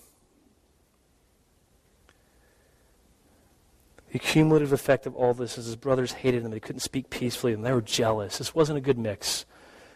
The 4.11 4.19
cumulative 4.19 4.73
effect 4.73 5.05
of 5.05 5.15
all 5.15 5.33
this 5.33 5.57
is 5.57 5.65
his 5.65 5.75
brothers 5.75 6.13
hated 6.13 6.43
him. 6.43 6.51
They 6.51 6.59
couldn't 6.59 6.79
speak 6.79 7.09
peacefully, 7.09 7.53
and 7.53 7.63
they 7.63 7.71
were 7.71 7.81
jealous. 7.81 8.39
This 8.39 8.55
wasn't 8.55 8.77
a 8.77 8.81
good 8.81 8.97
mix. 8.97 9.45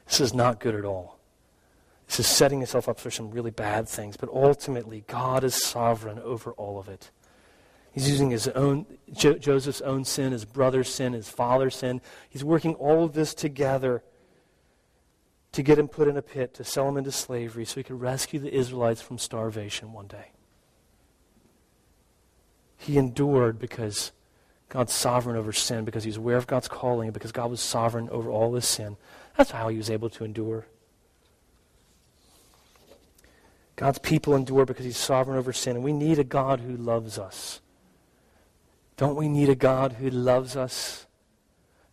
This 0.05 0.22
is 0.22 0.34
not 0.34 0.59
good 0.59 0.76
at 0.76 0.86
all. 0.86 1.20
This 2.12 2.20
is 2.20 2.28
setting 2.28 2.59
himself 2.59 2.89
up 2.89 2.99
for 2.99 3.09
some 3.09 3.32
really 3.32 3.51
bad 3.51 3.88
things. 3.88 4.18
But 4.18 4.28
ultimately, 4.34 5.05
God 5.07 5.45
is 5.45 5.55
sovereign 5.55 6.20
over 6.20 6.51
all 6.51 6.78
of 6.78 6.89
it. 6.89 7.09
He's 7.93 8.09
using 8.09 8.32
his 8.32 8.49
own, 8.49 8.86
jo- 9.14 9.38
Joseph's 9.38 9.80
own 9.80 10.03
sin, 10.03 10.34
his 10.34 10.43
brother's 10.43 10.89
sin, 10.89 11.14
his 11.14 11.30
father's 11.30 11.74
sin. 11.74 12.01
He's 12.30 12.43
working 12.43 12.76
all 12.76 13.05
of 13.05 13.14
this 13.14 13.34
together 13.34 14.03
to 15.53 15.64
get 15.64 15.80
him 15.80 15.88
put 15.88 16.09
in 16.09 16.18
a 16.18 16.22
pit, 16.22 16.53
to 16.55 16.66
sell 16.66 16.89
him 16.89 16.97
into 16.97 17.14
slavery 17.14 17.64
so 17.64 17.76
he 17.76 17.84
could 17.84 18.01
rescue 18.01 18.41
the 18.41 18.53
Israelites 18.53 19.01
from 19.01 19.18
starvation 19.18 19.93
one 19.93 20.07
day. 20.07 20.32
He 22.76 22.97
endured 22.97 23.57
because 23.57 24.12
God's 24.68 24.91
sovereign 24.91 25.38
over 25.38 25.53
sin, 25.53 25.86
because 25.86 26.03
he's 26.03 26.18
aware 26.18 26.36
of 26.36 26.45
God's 26.45 26.68
calling, 26.68 27.12
because 27.12 27.32
God 27.32 27.49
was 27.49 27.62
sovereign 27.62 28.09
over 28.09 28.30
all 28.30 28.53
his 28.53 28.68
sin. 28.68 28.97
That's 29.38 29.51
how 29.51 29.70
he 29.70 29.78
was 29.78 29.89
able 29.89 30.09
to 30.09 30.26
endure. 30.26 30.66
God's 33.82 33.97
people 33.97 34.36
endure 34.36 34.63
because 34.63 34.86
he's 34.86 34.95
sovereign 34.95 35.39
over 35.39 35.51
sin. 35.51 35.75
And 35.75 35.84
we 35.84 35.91
need 35.91 36.19
a 36.19 36.23
God 36.23 36.59
who 36.59 36.77
loves 36.77 37.17
us. 37.17 37.61
Don't 38.95 39.15
we 39.15 39.27
need 39.27 39.49
a 39.49 39.55
God 39.55 39.93
who 39.93 40.11
loves 40.11 40.55
us? 40.55 41.07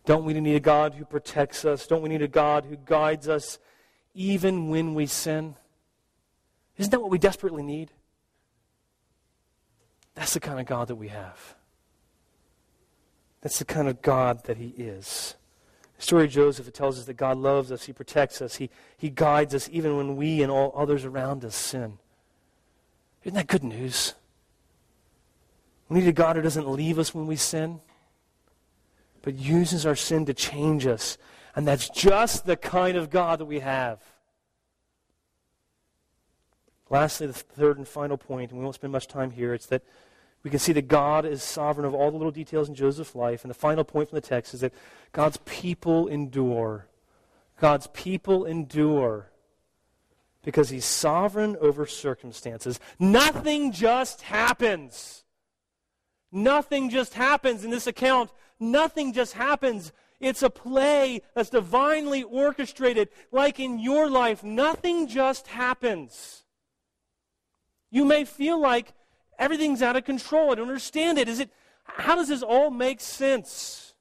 Don't 0.05 0.23
we 0.23 0.39
need 0.39 0.55
a 0.55 0.59
God 0.59 0.93
who 0.93 1.03
protects 1.03 1.65
us? 1.65 1.87
Don't 1.87 2.03
we 2.03 2.09
need 2.09 2.21
a 2.21 2.27
God 2.27 2.65
who 2.65 2.77
guides 2.77 3.27
us 3.27 3.57
even 4.13 4.69
when 4.69 4.93
we 4.93 5.07
sin? 5.07 5.55
Isn't 6.77 6.91
that 6.91 7.01
what 7.01 7.09
we 7.09 7.17
desperately 7.17 7.63
need? 7.63 7.89
That's 10.13 10.35
the 10.35 10.39
kind 10.39 10.59
of 10.59 10.67
God 10.67 10.89
that 10.89 10.95
we 10.95 11.07
have. 11.07 11.55
That's 13.41 13.57
the 13.57 13.65
kind 13.65 13.87
of 13.87 14.03
God 14.03 14.43
that 14.43 14.57
He 14.57 14.75
is. 14.77 15.35
The 15.99 16.03
story 16.03 16.25
of 16.25 16.31
Joseph, 16.31 16.67
it 16.67 16.73
tells 16.73 16.97
us 16.97 17.05
that 17.05 17.13
God 17.13 17.37
loves 17.37 17.71
us, 17.71 17.83
He 17.83 17.93
protects 17.93 18.41
us, 18.41 18.55
He, 18.55 18.71
he 18.97 19.11
guides 19.11 19.53
us 19.53 19.69
even 19.71 19.95
when 19.95 20.15
we 20.15 20.41
and 20.41 20.51
all 20.51 20.73
others 20.75 21.05
around 21.05 21.45
us 21.45 21.55
sin. 21.55 21.99
Isn't 23.23 23.35
that 23.35 23.47
good 23.47 23.63
news? 23.63 24.15
We 25.89 25.99
need 25.99 26.07
a 26.07 26.13
God 26.13 26.35
who 26.35 26.41
doesn't 26.41 26.67
leave 26.67 26.97
us 26.97 27.13
when 27.13 27.27
we 27.27 27.35
sin 27.35 27.81
but 29.21 29.37
uses 29.37 29.85
our 29.85 29.95
sin 29.95 30.25
to 30.25 30.33
change 30.33 30.87
us. 30.87 31.17
And 31.55 31.67
that's 31.67 31.89
just 31.89 32.45
the 32.45 32.55
kind 32.55 32.97
of 32.97 33.09
God 33.09 33.39
that 33.39 33.45
we 33.45 33.59
have. 33.59 34.01
Lastly, 36.89 37.27
the 37.27 37.33
third 37.33 37.77
and 37.77 37.87
final 37.87 38.17
point, 38.17 38.51
and 38.51 38.59
we 38.59 38.63
won't 38.63 38.75
spend 38.75 38.91
much 38.91 39.07
time 39.07 39.31
here, 39.31 39.53
it's 39.53 39.67
that 39.67 39.83
we 40.43 40.49
can 40.49 40.59
see 40.59 40.73
that 40.73 40.87
God 40.87 41.25
is 41.25 41.43
sovereign 41.43 41.85
of 41.85 41.93
all 41.93 42.11
the 42.11 42.17
little 42.17 42.31
details 42.31 42.69
in 42.69 42.75
Joseph's 42.75 43.15
life. 43.15 43.43
And 43.43 43.49
the 43.49 43.55
final 43.55 43.83
point 43.83 44.09
from 44.09 44.15
the 44.15 44.21
text 44.21 44.53
is 44.53 44.61
that 44.61 44.73
God's 45.11 45.37
people 45.45 46.07
endure. 46.07 46.87
God's 47.59 47.87
people 47.87 48.45
endure 48.45 49.29
because 50.43 50.69
he's 50.69 50.85
sovereign 50.85 51.57
over 51.59 51.85
circumstances. 51.85 52.79
Nothing 52.97 53.73
just 53.73 54.21
happens. 54.21 55.23
Nothing 56.31 56.89
just 56.89 57.15
happens 57.15 57.65
in 57.65 57.71
this 57.71 57.87
account. 57.87 58.31
Nothing 58.59 59.11
just 59.11 59.33
happens. 59.33 59.91
It's 60.21 60.43
a 60.43 60.49
play 60.49 61.21
that's 61.33 61.49
divinely 61.49 62.23
orchestrated. 62.23 63.09
Like 63.31 63.59
in 63.59 63.79
your 63.79 64.09
life, 64.09 64.43
nothing 64.43 65.07
just 65.07 65.47
happens. 65.47 66.43
You 67.91 68.05
may 68.05 68.23
feel 68.23 68.59
like 68.59 68.93
everything's 69.39 69.81
out 69.81 69.95
of 69.95 70.03
control. 70.03 70.51
I 70.51 70.55
don't 70.55 70.67
understand 70.67 71.17
it. 71.17 71.27
Is 71.27 71.39
it 71.39 71.49
how 71.83 72.15
does 72.15 72.27
this 72.27 72.43
all 72.43 72.69
make 72.69 73.01
sense? 73.01 73.93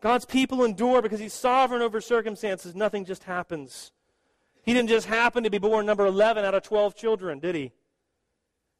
God's 0.00 0.24
people 0.24 0.64
endure 0.64 1.02
because 1.02 1.18
he's 1.18 1.32
sovereign 1.32 1.82
over 1.82 2.00
circumstances. 2.00 2.74
Nothing 2.74 3.04
just 3.04 3.24
happens. 3.24 3.90
He 4.62 4.72
didn't 4.72 4.88
just 4.88 5.06
happen 5.06 5.42
to 5.44 5.50
be 5.50 5.58
born 5.58 5.86
number 5.86 6.06
11 6.06 6.44
out 6.44 6.54
of 6.54 6.62
12 6.62 6.94
children, 6.94 7.38
did 7.40 7.54
he? 7.54 7.72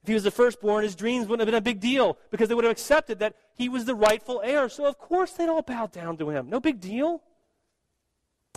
If 0.03 0.09
he 0.09 0.15
was 0.15 0.25
the 0.25 0.31
firstborn, 0.31 0.85
his 0.85 0.95
dreams 0.95 1.27
wouldn't 1.27 1.41
have 1.41 1.53
been 1.53 1.59
a 1.59 1.61
big 1.61 1.81
deal 1.81 2.19
because 2.31 2.49
they 2.49 2.55
would 2.55 2.65
have 2.65 2.71
accepted 2.71 3.19
that 3.19 3.35
he 3.55 3.69
was 3.69 3.85
the 3.85 3.95
rightful 3.95 4.41
heir. 4.45 4.69
So, 4.69 4.85
of 4.85 4.99
course, 4.99 5.33
they'd 5.33 5.49
all 5.49 5.63
bow 5.63 5.87
down 5.87 6.17
to 6.19 6.31
him. 6.31 6.49
No 6.49 6.61
big 6.61 6.81
deal. 6.81 7.23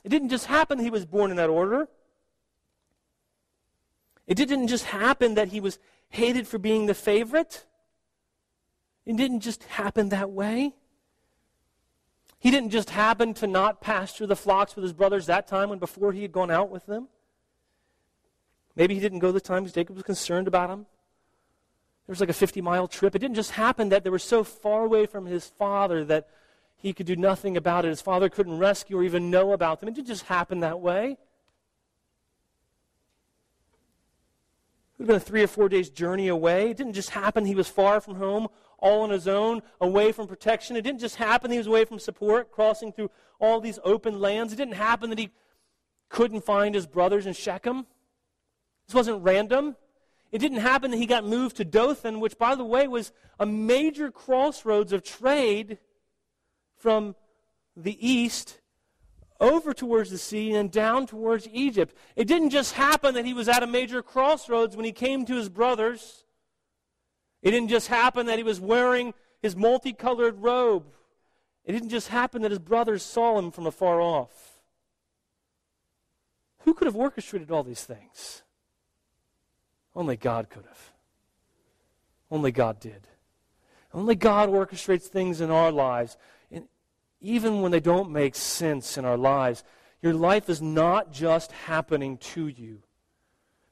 It 0.04 0.10
didn't 0.10 0.30
just 0.30 0.46
happen 0.46 0.80
he 0.80 0.92
was 0.92 1.06
born 1.06 1.32
in 1.32 1.38
that 1.38 1.50
order. 1.50 1.88
It 4.28 4.36
didn't 4.36 4.68
just 4.68 4.86
happen 4.86 5.34
that 5.36 5.48
he 5.48 5.60
was 5.60 5.80
hated 6.10 6.48
for 6.48 6.58
being 6.58 6.86
the 6.86 6.94
favorite. 6.94 7.66
It 9.06 9.18
didn't 9.18 9.40
just 9.42 9.64
happen 9.64 10.10
that 10.10 10.32
way. 10.32 10.76
He 12.40 12.52
didn't 12.52 12.70
just 12.70 12.92
happen 12.92 13.34
to 13.36 13.48
not 13.48 13.82
pasture 13.82 14.26
the 14.26 14.36
flocks 14.36 14.76
with 14.76 14.84
his 14.84 14.94
brothers 14.94 15.26
that 15.26 15.48
time 15.48 15.70
when 15.70 15.80
before 15.80 16.14
he 16.14 16.22
had 16.22 16.32
gone 16.32 16.50
out 16.52 16.70
with 16.70 16.86
them. 16.86 17.10
Maybe 18.76 18.94
he 18.94 19.00
didn't 19.00 19.20
go 19.20 19.32
the 19.32 19.42
time 19.42 19.64
because 19.64 19.74
Jacob 19.74 19.96
was 19.96 20.04
concerned 20.04 20.48
about 20.48 20.70
him. 20.70 20.86
There 22.06 22.14
was 22.14 22.22
like 22.22 22.30
a 22.30 22.34
50 22.34 22.62
mile 22.62 22.88
trip. 22.88 23.14
It 23.14 23.20
didn't 23.20 23.36
just 23.36 23.52
happen 23.52 23.90
that 23.90 24.04
they 24.04 24.10
were 24.10 24.20
so 24.20 24.44
far 24.44 24.86
away 24.86 25.06
from 25.06 25.26
his 25.26 25.48
father 25.60 26.06
that 26.06 26.30
he 26.76 26.94
could 26.94 27.06
do 27.06 27.16
nothing 27.16 27.58
about 27.58 27.84
it. 27.84 27.90
His 27.90 28.02
father 28.02 28.30
couldn't 28.30 28.58
rescue 28.58 28.98
or 28.98 29.04
even 29.04 29.30
know 29.30 29.52
about 29.52 29.80
them. 29.80 29.90
It 29.90 29.96
didn't 29.96 30.08
just 30.08 30.24
happen 30.24 30.62
that 30.62 30.80
way. 30.80 31.18
Would 35.00 35.08
have 35.08 35.08
been 35.08 35.16
a 35.16 35.20
three 35.20 35.44
or 35.44 35.48
four 35.48 35.70
days 35.70 35.90
journey 35.90 36.28
away. 36.28 36.72
It 36.72 36.78
didn't 36.78 36.94
just 36.94 37.12
happen 37.12 37.46
he 37.46 37.56
was 37.56 37.70
far 37.70 38.02
from 38.02 38.16
home, 38.16 38.48
all 38.78 39.02
on 39.02 39.10
his 39.10 39.28
own, 39.28 39.62
away 39.80 40.12
from 40.12 40.28
protection. 40.28 40.76
It 40.76 40.82
didn't 40.82 41.00
just 41.00 41.16
happen 41.16 41.52
he 41.52 41.58
was 41.58 41.68
away 41.68 41.86
from 41.86 42.00
support, 42.00 42.52
crossing 42.52 42.92
through 42.92 43.10
all 43.40 43.62
these 43.62 43.80
open 43.84 44.20
lands. 44.20 44.52
It 44.52 44.58
didn't 44.58 44.74
happen 44.76 45.10
that 45.10 45.20
he 45.20 45.32
couldn't 46.10 46.44
find 46.44 46.76
his 46.76 46.86
brothers 46.86 47.26
in 47.26 47.34
Shechem. 47.34 47.88
This 48.88 48.96
wasn't 48.96 49.24
random. 49.24 49.78
It 50.32 50.40
didn't 50.40 50.60
happen 50.60 50.92
that 50.92 50.98
he 50.98 51.06
got 51.06 51.26
moved 51.26 51.58
to 51.58 51.66
Dothan, 51.66 52.20
which, 52.20 52.38
by 52.38 52.56
the 52.56 52.66
way, 52.66 52.88
was 52.88 53.12
a 53.40 53.46
major 53.46 54.12
crossroads 54.12 54.92
of 54.92 55.04
trade 55.04 55.78
from 56.78 57.16
the 57.76 57.98
east 58.06 58.60
over 59.40 59.74
towards 59.74 60.10
the 60.10 60.18
sea 60.18 60.54
and 60.54 60.72
down 60.72 61.08
towards 61.08 61.48
Egypt. 61.52 61.96
It 62.16 62.26
didn't 62.26 62.50
just 62.50 62.74
happen 62.74 63.14
that 63.16 63.26
he 63.26 63.34
was 63.34 63.48
at 63.48 63.64
a 63.64 63.68
major 63.68 64.02
crossroads 64.02 64.76
when 64.76 64.86
he 64.86 64.92
came 64.92 65.26
to 65.26 65.36
his 65.36 65.50
brothers. 65.50 66.24
It 67.42 67.52
didn't 67.52 67.70
just 67.70 67.88
happen 67.88 68.26
that 68.26 68.38
he 68.38 68.44
was 68.44 68.60
wearing 68.60 69.14
his 69.42 69.56
multicolored 69.56 70.42
robe. 70.42 70.94
It 71.64 71.72
didn't 71.72 71.90
just 71.90 72.10
happen 72.10 72.42
that 72.42 72.52
his 72.52 72.60
brothers 72.60 73.04
saw 73.04 73.38
him 73.38 73.52
from 73.52 73.66
afar 73.66 74.02
off. 74.02 74.62
Who 76.64 76.74
could 76.74 76.88
have 76.88 76.96
orchestrated 76.96 77.52
all 77.52 77.64
these 77.64 77.84
things? 77.84 78.44
Only 79.96 80.18
God 80.18 80.50
could 80.50 80.66
have. 80.66 80.92
Only 82.30 82.52
God 82.52 82.80
did. 82.80 83.08
Only 83.94 84.16
God 84.16 84.50
orchestrates 84.50 85.04
things 85.04 85.42
in 85.42 85.50
our 85.50 85.72
lives 85.72 86.18
even 87.22 87.62
when 87.62 87.72
they 87.72 87.80
don't 87.80 88.12
make 88.12 88.36
sense 88.36 88.98
in 88.98 89.06
our 89.06 89.18
lives, 89.18 89.64
your 90.02 90.14
life 90.14 90.50
is 90.50 90.62
not 90.62 91.12
just 91.12 91.52
happening 91.52 92.18
to 92.18 92.48
you. 92.48 92.82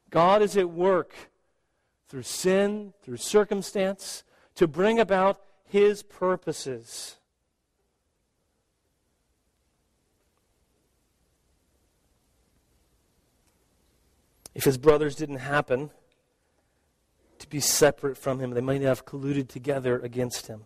God 0.09 0.41
is 0.41 0.57
at 0.57 0.69
work 0.69 1.13
through 2.07 2.23
sin, 2.23 2.93
through 3.03 3.17
circumstance, 3.17 4.23
to 4.55 4.67
bring 4.67 4.99
about 4.99 5.41
his 5.65 6.03
purposes. 6.03 7.15
If 14.55 14.63
his 14.63 14.77
brothers 14.77 15.15
didn't 15.15 15.37
happen 15.37 15.91
to 17.37 17.47
be 17.47 17.59
separate 17.59 18.17
from 18.17 18.39
him, 18.39 18.51
they 18.51 18.61
might 18.61 18.81
have 18.81 19.05
colluded 19.05 19.47
together 19.47 19.99
against 19.99 20.47
him 20.47 20.65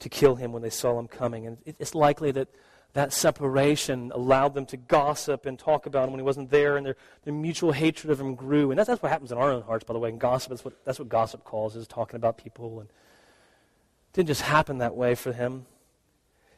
to 0.00 0.08
kill 0.08 0.36
him 0.36 0.52
when 0.52 0.62
they 0.62 0.70
saw 0.70 0.98
him 0.98 1.08
coming. 1.08 1.46
And 1.46 1.58
it's 1.64 1.94
likely 1.94 2.30
that 2.32 2.48
that 2.94 3.12
separation 3.12 4.10
allowed 4.14 4.54
them 4.54 4.64
to 4.66 4.76
gossip 4.76 5.44
and 5.44 5.58
talk 5.58 5.86
about 5.86 6.04
him 6.04 6.12
when 6.12 6.20
he 6.20 6.24
wasn't 6.24 6.50
there, 6.50 6.76
and 6.76 6.86
their, 6.86 6.96
their 7.24 7.34
mutual 7.34 7.72
hatred 7.72 8.10
of 8.10 8.20
him 8.20 8.34
grew. 8.34 8.70
And 8.70 8.78
that's, 8.78 8.88
that's 8.88 9.02
what 9.02 9.12
happens 9.12 9.30
in 9.30 9.38
our 9.38 9.52
own 9.52 9.62
hearts, 9.62 9.84
by 9.84 9.92
the 9.92 9.98
way. 9.98 10.08
And 10.08 10.18
gossip, 10.18 10.50
that's 10.50 10.64
what, 10.64 10.84
that's 10.84 10.98
what 10.98 11.08
gossip 11.08 11.44
calls, 11.44 11.76
is 11.76 11.86
talking 11.86 12.16
about 12.16 12.38
people. 12.38 12.80
And 12.80 12.88
it 12.88 14.14
didn't 14.14 14.28
just 14.28 14.42
happen 14.42 14.78
that 14.78 14.96
way 14.96 15.14
for 15.14 15.32
him. 15.32 15.66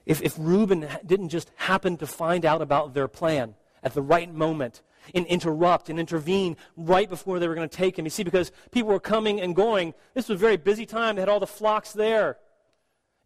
If, 0.06 0.22
if 0.22 0.36
Reuben 0.38 0.86
didn't 1.04 1.30
just 1.30 1.50
happen 1.56 1.96
to 1.98 2.06
find 2.06 2.44
out 2.44 2.62
about 2.62 2.94
their 2.94 3.08
plan 3.08 3.54
at 3.82 3.94
the 3.94 4.02
right 4.02 4.32
moment 4.32 4.82
and 5.14 5.26
interrupt 5.26 5.88
and 5.88 5.98
intervene 5.98 6.56
right 6.76 7.08
before 7.08 7.38
they 7.38 7.48
were 7.48 7.54
going 7.54 7.68
to 7.68 7.76
take 7.76 7.98
him, 7.98 8.06
you 8.06 8.10
see, 8.10 8.22
because 8.22 8.52
people 8.70 8.90
were 8.90 9.00
coming 9.00 9.40
and 9.40 9.56
going, 9.56 9.94
this 10.14 10.28
was 10.28 10.36
a 10.36 10.40
very 10.40 10.56
busy 10.56 10.86
time. 10.86 11.16
They 11.16 11.22
had 11.22 11.28
all 11.28 11.40
the 11.40 11.46
flocks 11.46 11.92
there. 11.92 12.38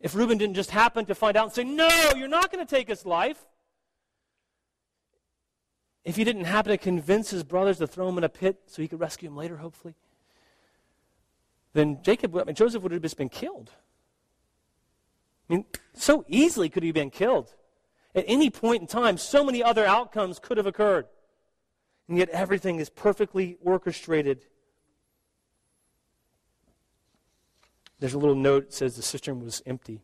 If 0.04 0.14
Reuben 0.14 0.36
didn't 0.36 0.54
just 0.54 0.70
happen 0.70 1.06
to 1.06 1.14
find 1.14 1.34
out 1.34 1.44
and 1.44 1.52
say, 1.54 1.64
No, 1.64 1.88
you're 2.14 2.28
not 2.28 2.52
going 2.52 2.64
to 2.64 2.70
take 2.70 2.88
his 2.88 3.06
life. 3.06 3.42
If 6.04 6.16
he 6.16 6.24
didn't 6.24 6.44
happen 6.44 6.72
to 6.72 6.76
convince 6.76 7.30
his 7.30 7.42
brothers 7.42 7.78
to 7.78 7.86
throw 7.86 8.10
him 8.10 8.18
in 8.18 8.24
a 8.24 8.28
pit 8.28 8.60
so 8.66 8.82
he 8.82 8.86
could 8.86 9.00
rescue 9.00 9.30
him 9.30 9.36
later, 9.36 9.56
hopefully, 9.56 9.94
then 11.72 12.00
Jacob, 12.02 12.36
I 12.36 12.44
mean, 12.44 12.54
Joseph 12.54 12.82
would 12.82 12.92
have 12.92 13.00
just 13.00 13.16
been 13.16 13.30
killed. 13.30 13.70
I 15.48 15.54
mean, 15.54 15.64
so 15.94 16.26
easily 16.28 16.68
could 16.68 16.82
he 16.82 16.88
have 16.88 16.94
been 16.94 17.08
killed. 17.08 17.54
At 18.14 18.26
any 18.28 18.50
point 18.50 18.82
in 18.82 18.86
time, 18.86 19.16
so 19.16 19.42
many 19.42 19.62
other 19.62 19.86
outcomes 19.86 20.38
could 20.38 20.58
have 20.58 20.66
occurred. 20.66 21.06
And 22.08 22.18
yet 22.18 22.28
everything 22.28 22.78
is 22.78 22.90
perfectly 22.90 23.56
orchestrated 23.62 24.44
There's 28.04 28.12
a 28.12 28.18
little 28.18 28.34
note 28.34 28.66
that 28.66 28.74
says 28.74 28.96
the 28.96 29.02
cistern 29.02 29.42
was 29.42 29.62
empty. 29.64 30.02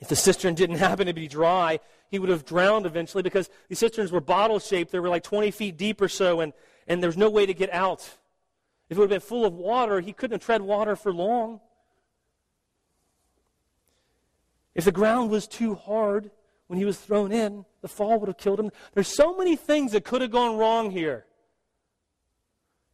If 0.00 0.08
the 0.08 0.16
cistern 0.16 0.54
didn't 0.54 0.76
happen 0.78 1.06
to 1.06 1.12
be 1.12 1.28
dry, 1.28 1.80
he 2.10 2.18
would 2.18 2.30
have 2.30 2.46
drowned 2.46 2.86
eventually 2.86 3.22
because 3.22 3.50
these 3.68 3.78
cisterns 3.78 4.10
were 4.10 4.22
bottle 4.22 4.58
shaped. 4.58 4.90
They 4.90 4.98
were 4.98 5.10
like 5.10 5.22
20 5.22 5.50
feet 5.50 5.76
deep 5.76 6.00
or 6.00 6.08
so, 6.08 6.40
and, 6.40 6.54
and 6.86 7.02
there 7.02 7.08
was 7.08 7.18
no 7.18 7.28
way 7.28 7.44
to 7.44 7.52
get 7.52 7.70
out. 7.74 8.00
If 8.88 8.96
it 8.96 9.00
would 9.00 9.10
have 9.10 9.20
been 9.20 9.28
full 9.28 9.44
of 9.44 9.52
water, 9.52 10.00
he 10.00 10.14
couldn't 10.14 10.36
have 10.36 10.46
tread 10.46 10.62
water 10.62 10.96
for 10.96 11.12
long. 11.12 11.60
If 14.74 14.86
the 14.86 14.90
ground 14.90 15.28
was 15.28 15.46
too 15.46 15.74
hard 15.74 16.30
when 16.68 16.78
he 16.78 16.86
was 16.86 16.96
thrown 16.96 17.32
in, 17.32 17.66
the 17.82 17.88
fall 17.88 18.18
would 18.18 18.28
have 18.28 18.38
killed 18.38 18.60
him. 18.60 18.70
There's 18.94 19.14
so 19.14 19.36
many 19.36 19.56
things 19.56 19.92
that 19.92 20.06
could 20.06 20.22
have 20.22 20.30
gone 20.30 20.56
wrong 20.56 20.90
here. 20.90 21.26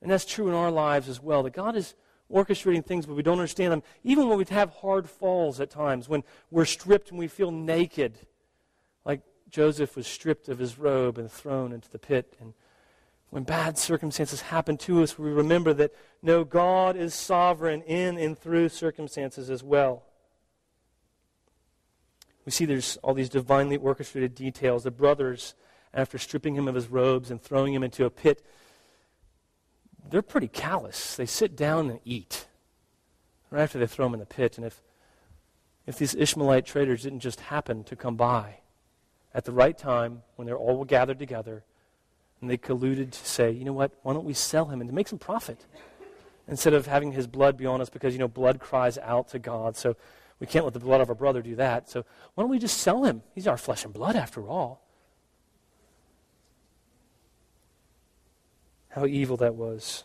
And 0.03 0.11
that's 0.11 0.24
true 0.24 0.49
in 0.49 0.55
our 0.55 0.72
lives 0.72 1.09
as 1.09 1.22
well. 1.22 1.45
That 1.45 1.53
God 1.53 1.76
is 1.76 1.95
orchestrating 2.33 2.85
things, 2.85 3.07
but 3.07 3.14
we 3.14 3.22
don't 3.22 3.39
understand 3.39 3.72
them. 3.72 3.83
Even 4.03 4.29
when 4.29 4.39
we 4.39 4.45
have 4.47 4.70
hard 4.70 5.09
falls 5.09 5.61
at 5.61 5.70
times, 5.70 6.09
when 6.09 6.25
we're 6.51 6.64
stripped 6.64 7.11
and 7.11 7.18
we 7.18 7.29
feel 7.29 7.51
naked, 7.51 8.18
like 9.05 9.20
Joseph 9.51 9.97
was 9.97 10.07
stripped 10.07 10.49
of 10.49 10.59
his 10.59 10.79
robe 10.79 11.18
and 11.18 11.31
thrown 11.31 11.72
into 11.72 11.91
the 11.91 11.99
pit. 11.99 12.37
And 12.41 12.55
when 13.31 13.45
bad 13.45 13.79
circumstances 13.79 14.43
happen 14.43 14.77
to 14.79 15.03
us, 15.03 15.18
we 15.18 15.31
remember 15.31 15.72
that 15.75 15.93
no, 16.22 16.45
God 16.45 16.97
is 16.97 17.14
sovereign 17.14 17.83
in 17.83 18.16
and 18.18 18.39
through 18.39 18.68
circumstances 18.70 19.51
as 19.51 19.62
well. 19.62 20.05
We 22.45 22.53
see 22.53 22.64
there's 22.64 22.97
all 22.99 23.14
these 23.14 23.29
divinely 23.29 23.77
orchestrated 23.77 24.35
details. 24.35 24.85
The 24.85 24.91
brothers, 24.91 25.55
after 25.93 26.18
stripping 26.18 26.55
him 26.55 26.68
of 26.68 26.75
his 26.75 26.89
robes 26.89 27.31
and 27.31 27.41
throwing 27.41 27.72
him 27.72 27.83
into 27.83 28.05
a 28.05 28.11
pit, 28.11 28.45
they're 30.11 30.22
pretty 30.22 30.48
callous. 30.48 31.16
They 31.16 31.26
sit 31.26 31.57
down 31.57 31.90
and 31.90 32.00
eat 32.05 32.46
right 33.50 33.62
after 33.62 33.78
they 33.78 33.86
throw 33.86 34.07
them 34.07 34.14
in 34.14 34.20
the 34.20 34.26
pit. 34.26 34.57
And 34.59 34.66
if, 34.66 34.82
if 35.86 35.98
these 35.98 36.14
Ishmaelite 36.14 36.66
traders 36.66 37.02
didn't 37.02 37.20
just 37.20 37.40
happen 37.40 37.84
to 37.84 37.96
come 37.96 38.16
by 38.16 38.61
at 39.32 39.44
the 39.44 39.52
right 39.52 39.76
time 39.76 40.22
when 40.36 40.46
they're 40.46 40.57
all 40.57 40.84
gathered 40.84 41.18
together, 41.18 41.64
and 42.40 42.50
they 42.50 42.59
colluded 42.59 43.12
to 43.12 43.26
say, 43.26 43.50
you 43.50 43.64
know 43.64 43.72
what, 43.72 43.92
why 44.02 44.12
don't 44.12 44.26
we 44.26 44.34
sell 44.34 44.66
him 44.66 44.80
and 44.80 44.88
to 44.90 44.94
make 44.94 45.09
some 45.09 45.18
profit? 45.18 45.64
Instead 46.46 46.74
of 46.74 46.86
having 46.86 47.12
his 47.12 47.26
blood 47.26 47.57
be 47.57 47.64
on 47.64 47.80
us 47.80 47.88
because, 47.88 48.12
you 48.12 48.18
know, 48.18 48.28
blood 48.28 48.61
cries 48.61 48.98
out 48.98 49.28
to 49.28 49.38
God. 49.38 49.76
So 49.76 49.96
we 50.40 50.46
can't 50.46 50.66
let 50.66 50.74
the 50.74 50.80
blood 50.80 51.00
of 51.00 51.09
our 51.09 51.14
brother 51.14 51.40
do 51.40 51.57
that. 51.57 51.88
So 51.88 52.05
why 52.34 52.42
don't 52.42 52.50
we 52.50 52.59
just 52.59 52.78
sell 52.78 53.05
him? 53.05 53.22
He's 53.34 53.46
our 53.46 53.57
flesh 53.57 53.84
and 53.84 53.94
blood 53.94 54.14
after 54.14 54.46
all. 54.46 54.84
How 58.95 59.07
evil 59.07 59.36
that 59.38 59.55
was. 59.57 60.05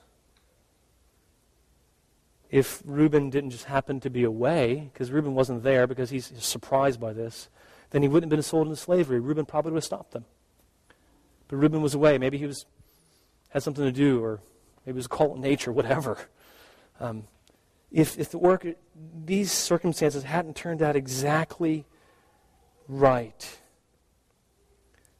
If 2.49 2.81
Reuben 2.83 3.29
didn't 3.29 3.51
just 3.51 3.65
happen 3.65 3.99
to 3.99 4.09
be 4.09 4.23
away, 4.23 4.89
because 4.91 5.11
Reuben 5.11 5.35
wasn't 5.35 5.61
there 5.61 5.85
because 5.85 6.09
he's 6.09 6.31
surprised 6.39 6.99
by 6.99 7.13
this, 7.13 7.49
then 7.91 8.01
he 8.01 8.07
wouldn't 8.07 8.31
have 8.31 8.37
been 8.37 8.43
sold 8.43 8.67
into 8.67 8.79
slavery. 8.79 9.19
Reuben 9.19 9.45
probably 9.45 9.71
would 9.71 9.77
have 9.77 9.83
stopped 9.83 10.11
them. 10.11 10.25
But 11.47 11.57
Reuben 11.57 11.81
was 11.81 11.93
away. 11.93 12.17
Maybe 12.17 12.39
he 12.39 12.47
was 12.47 12.65
had 13.49 13.63
something 13.63 13.83
to 13.83 13.91
do, 13.91 14.23
or 14.23 14.41
maybe 14.85 14.95
it 14.95 14.97
was 14.97 15.05
a 15.05 15.09
cult 15.09 15.37
of 15.37 15.39
nature, 15.39 15.71
whatever. 15.71 16.17
Um, 16.99 17.27
if, 17.91 18.19
if 18.19 18.29
the 18.29 18.37
work, 18.37 18.65
these 19.25 19.51
circumstances 19.51 20.23
hadn't 20.23 20.55
turned 20.55 20.81
out 20.81 20.95
exactly 20.95 21.85
right, 22.87 23.58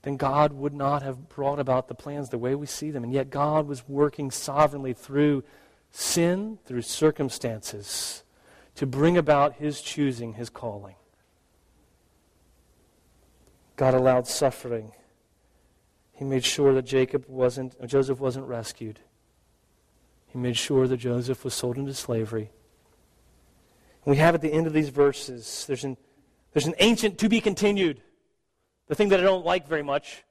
then 0.02 0.16
God 0.16 0.54
would 0.54 0.74
not 0.74 1.02
have 1.02 1.28
brought 1.30 1.60
about 1.60 1.88
the 1.88 1.96
plans 1.96 2.30
the 2.30 2.38
way 2.38 2.56
we 2.56 2.66
see 2.66 2.92
them. 2.92 3.04
And 3.04 3.12
yet 3.12 3.30
God 3.30 3.68
was 3.68 3.88
working 3.88 4.32
sovereignly 4.32 4.94
through 4.94 5.44
sin 5.92 6.60
through 6.66 6.84
circumstances 6.84 8.24
to 8.76 8.86
bring 8.86 9.18
about 9.18 9.56
his 9.56 9.82
choosing, 9.82 10.34
his 10.34 10.50
calling. 10.50 10.96
God 13.76 13.94
allowed 13.94 14.28
suffering. 14.28 14.92
He 16.14 16.26
made 16.26 16.46
sure 16.46 16.74
that 16.74 16.84
Jacob 16.84 17.26
wasn't, 17.28 17.76
Joseph 17.88 18.20
wasn't 18.20 18.46
rescued. 18.46 19.00
He 20.28 20.38
made 20.38 20.58
sure 20.58 20.88
that 20.88 20.98
Joseph 20.98 21.44
was 21.44 21.54
sold 21.54 21.78
into 21.78 21.94
slavery. 21.94 22.52
And 24.06 24.12
we 24.12 24.18
have 24.18 24.36
at 24.36 24.42
the 24.42 24.52
end 24.52 24.68
of 24.68 24.74
these 24.74 24.90
verses, 24.90 25.66
there's 25.68 25.84
an, 25.84 25.98
there's 26.54 26.68
an 26.68 26.76
ancient 26.80 27.18
to 27.20 27.30
be 27.30 27.42
continued. 27.42 28.02
The 28.90 28.96
thing 28.96 29.10
that 29.10 29.22
I 29.22 29.24
don't 29.24 29.46
like 29.46 29.68
very 29.68 29.84
much. 29.84 30.24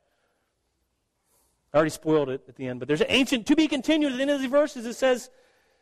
I 1.73 1.77
already 1.77 1.91
spoiled 1.91 2.29
it 2.29 2.43
at 2.49 2.57
the 2.57 2.67
end, 2.67 2.81
but 2.81 2.89
there's 2.89 3.01
an 3.01 3.07
ancient 3.09 3.47
to 3.47 3.57
be 3.57 3.69
continued 3.69 4.13
at 4.13 4.17
the 4.17 4.23
end 4.23 4.31
of 4.31 4.41
these 4.41 4.51
verses. 4.51 4.85
It 4.85 4.95
says, 4.95 5.31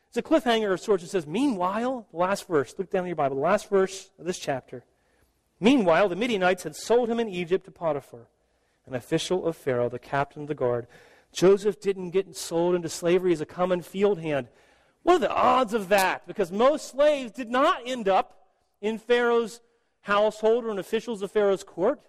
it's 0.09 0.17
a 0.17 0.23
cliffhanger 0.23 0.73
of 0.73 0.81
sorts. 0.81 1.03
It 1.03 1.09
says, 1.09 1.27
Meanwhile, 1.27 2.07
the 2.11 2.17
last 2.17 2.47
verse, 2.47 2.75
look 2.79 2.91
down 2.91 3.03
in 3.03 3.09
your 3.09 3.17
Bible, 3.17 3.37
the 3.37 3.43
last 3.43 3.69
verse 3.69 4.11
of 4.19 4.25
this 4.25 4.39
chapter. 4.39 4.85
Meanwhile, 5.61 6.09
the 6.09 6.17
Midianites 6.17 6.63
had 6.63 6.77
sold 6.77 7.09
him 7.09 7.19
in 7.19 7.29
Egypt 7.29 7.65
to 7.65 7.71
Potiphar, 7.71 8.27
an 8.87 8.95
official 8.95 9.47
of 9.47 9.57
Pharaoh, 9.57 9.89
the 9.89 9.99
captain 9.99 10.43
of 10.43 10.49
the 10.49 10.55
guard. 10.55 10.87
Joseph 11.33 11.81
didn't 11.81 12.11
get 12.11 12.37
sold 12.37 12.75
into 12.75 12.89
slavery 12.89 13.33
as 13.33 13.41
a 13.41 13.47
common 13.47 13.83
field 13.83 14.21
hand. 14.21 14.49
What 15.03 15.17
are 15.17 15.19
the 15.21 15.35
odds 15.35 15.73
of 15.73 15.89
that? 15.89 16.27
Because 16.27 16.51
most 16.51 16.91
slaves 16.91 17.33
did 17.33 17.51
not 17.51 17.81
end 17.87 18.09
up 18.09 18.49
in 18.81 18.99
Pharaoh's 18.99 19.61
household 20.03 20.65
or 20.65 20.71
in 20.71 20.79
officials 20.79 21.23
of 21.23 21.31
Pharaoh's 21.31 21.65
court. 21.65 22.01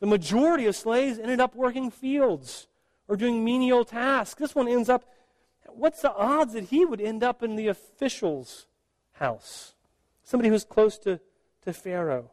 The 0.00 0.06
majority 0.06 0.66
of 0.66 0.76
slaves 0.76 1.18
ended 1.18 1.40
up 1.40 1.54
working 1.54 1.90
fields 1.90 2.68
or 3.08 3.16
doing 3.16 3.44
menial 3.44 3.84
tasks. 3.84 4.38
This 4.38 4.54
one 4.54 4.68
ends 4.68 4.88
up, 4.88 5.04
what's 5.66 6.02
the 6.02 6.14
odds 6.14 6.52
that 6.52 6.64
he 6.64 6.84
would 6.84 7.00
end 7.00 7.22
up 7.22 7.42
in 7.42 7.56
the 7.56 7.68
official's 7.68 8.66
house? 9.12 9.74
Somebody 10.24 10.50
who's 10.50 10.64
close 10.64 10.98
to, 10.98 11.20
to 11.64 11.72
Pharaoh. 11.72 12.30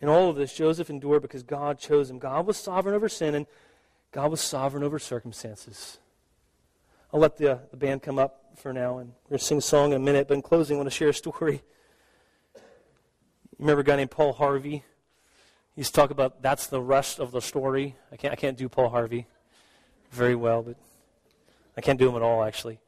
In 0.00 0.08
all 0.08 0.30
of 0.30 0.36
this, 0.36 0.54
Joseph 0.54 0.90
endured 0.90 1.22
because 1.22 1.42
God 1.42 1.78
chose 1.78 2.10
him. 2.10 2.18
God 2.18 2.46
was 2.46 2.56
sovereign 2.56 2.94
over 2.94 3.08
sin, 3.08 3.34
and 3.34 3.46
God 4.12 4.30
was 4.30 4.40
sovereign 4.40 4.82
over 4.82 4.98
circumstances. 4.98 5.98
I'll 7.12 7.20
let 7.20 7.36
the, 7.36 7.60
the 7.70 7.76
band 7.76 8.02
come 8.02 8.18
up 8.18 8.56
for 8.56 8.72
now, 8.72 8.98
and 8.98 9.12
we're 9.24 9.30
going 9.30 9.38
to 9.40 9.44
sing 9.44 9.58
a 9.58 9.62
song 9.62 9.90
in 9.90 9.96
a 9.96 10.04
minute. 10.04 10.28
But 10.28 10.34
in 10.34 10.42
closing, 10.42 10.76
I 10.76 10.78
want 10.78 10.90
to 10.90 10.96
share 10.96 11.08
a 11.08 11.14
story. 11.14 11.62
You 12.54 12.60
remember 13.58 13.80
a 13.80 13.84
guy 13.84 13.96
named 13.96 14.10
Paul 14.10 14.32
Harvey? 14.32 14.84
He's 15.76 15.90
talk 15.90 16.10
about 16.10 16.42
that's 16.42 16.66
the 16.66 16.80
rest 16.80 17.18
of 17.20 17.32
the 17.32 17.40
story. 17.40 17.96
I 18.12 18.16
can't, 18.16 18.32
I 18.32 18.36
can't 18.36 18.56
do 18.56 18.68
Paul 18.68 18.88
Harvey 18.90 19.26
very 20.10 20.34
well, 20.34 20.62
but 20.62 20.76
I 21.76 21.80
can't 21.80 21.98
do 21.98 22.08
him 22.08 22.16
at 22.16 22.22
all, 22.22 22.42
actually. 22.42 22.80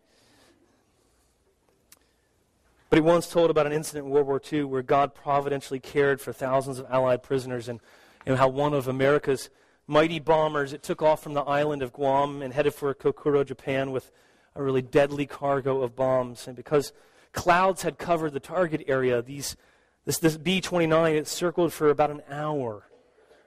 But 2.91 2.99
he 2.99 3.01
once 3.01 3.27
told 3.27 3.51
about 3.51 3.67
an 3.67 3.73
incident 3.73 4.05
in 4.05 4.11
World 4.11 4.27
War 4.27 4.39
II 4.53 4.65
where 4.65 4.83
God 4.83 5.15
providentially 5.15 5.81
cared 5.81 6.21
for 6.21 6.31
thousands 6.33 6.79
of 6.79 6.85
Allied 6.91 7.23
prisoners 7.23 7.69
and, 7.69 7.81
and 8.27 8.37
how 8.37 8.49
one 8.49 8.75
of 8.75 8.87
America's 8.87 9.49
mighty 9.87 10.19
bombers, 10.19 10.75
it 10.75 10.83
took 10.83 11.01
off 11.01 11.23
from 11.23 11.33
the 11.33 11.41
island 11.41 11.83
of 11.83 11.95
Guam 11.95 12.43
and 12.43 12.53
headed 12.53 12.75
for 12.75 12.93
Kokura, 12.93 13.47
Japan 13.47 13.93
with 13.93 14.11
a 14.55 14.63
really 14.63 14.83
deadly 14.83 15.25
cargo 15.25 15.81
of 15.81 15.97
bombs. 15.97 16.47
And 16.47 16.55
because 16.55 16.93
clouds 17.33 17.81
had 17.81 17.97
covered 17.97 18.35
the 18.35 18.41
target 18.41 18.85
area, 18.87 19.23
these, 19.23 19.57
this, 20.05 20.19
this 20.19 20.37
B-29, 20.37 21.15
it 21.15 21.29
circled 21.29 21.73
for 21.73 21.89
about 21.89 22.11
an 22.11 22.23
hour 22.31 22.85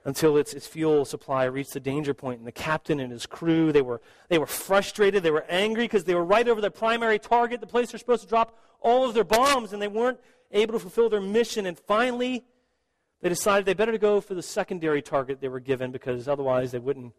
until 0.04 0.36
its, 0.36 0.54
its 0.54 0.66
fuel 0.66 1.04
supply 1.04 1.44
reached 1.44 1.72
the 1.72 1.80
danger 1.80 2.14
point. 2.14 2.38
And 2.38 2.46
the 2.46 2.52
captain 2.52 3.00
and 3.00 3.10
his 3.10 3.26
crew, 3.26 3.72
they 3.72 3.82
were, 3.82 4.00
they 4.28 4.38
were 4.38 4.46
frustrated. 4.46 5.22
They 5.22 5.32
were 5.32 5.44
angry 5.48 5.84
because 5.84 6.04
they 6.04 6.14
were 6.14 6.24
right 6.24 6.46
over 6.48 6.60
their 6.60 6.70
primary 6.70 7.18
target, 7.18 7.60
the 7.60 7.66
place 7.66 7.90
they're 7.90 7.98
supposed 7.98 8.22
to 8.22 8.28
drop 8.28 8.56
all 8.80 9.04
of 9.04 9.14
their 9.14 9.24
bombs, 9.24 9.72
and 9.72 9.82
they 9.82 9.88
weren't 9.88 10.20
able 10.52 10.74
to 10.74 10.78
fulfill 10.78 11.08
their 11.08 11.20
mission. 11.20 11.66
And 11.66 11.76
finally, 11.76 12.44
they 13.20 13.28
decided 13.28 13.66
they 13.66 13.74
better 13.74 13.98
go 13.98 14.20
for 14.20 14.34
the 14.34 14.42
secondary 14.42 15.02
target 15.02 15.40
they 15.40 15.48
were 15.48 15.60
given 15.60 15.90
because 15.90 16.28
otherwise 16.28 16.70
they 16.70 16.78
wouldn't 16.78 17.12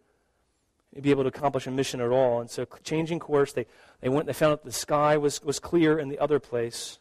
be 1.01 1.11
able 1.11 1.23
to 1.23 1.29
accomplish 1.29 1.67
a 1.67 1.71
mission 1.71 1.99
at 1.99 2.09
all. 2.09 2.39
And 2.39 2.49
so, 2.49 2.65
changing 2.83 3.19
course, 3.19 3.51
they, 3.53 3.65
they 4.01 4.09
went. 4.09 4.27
They 4.27 4.33
found 4.33 4.53
that 4.53 4.63
the 4.63 4.71
sky 4.71 5.17
was, 5.17 5.43
was 5.43 5.59
clear 5.59 5.99
in 5.99 6.09
the 6.09 6.19
other 6.19 6.39
place, 6.39 6.99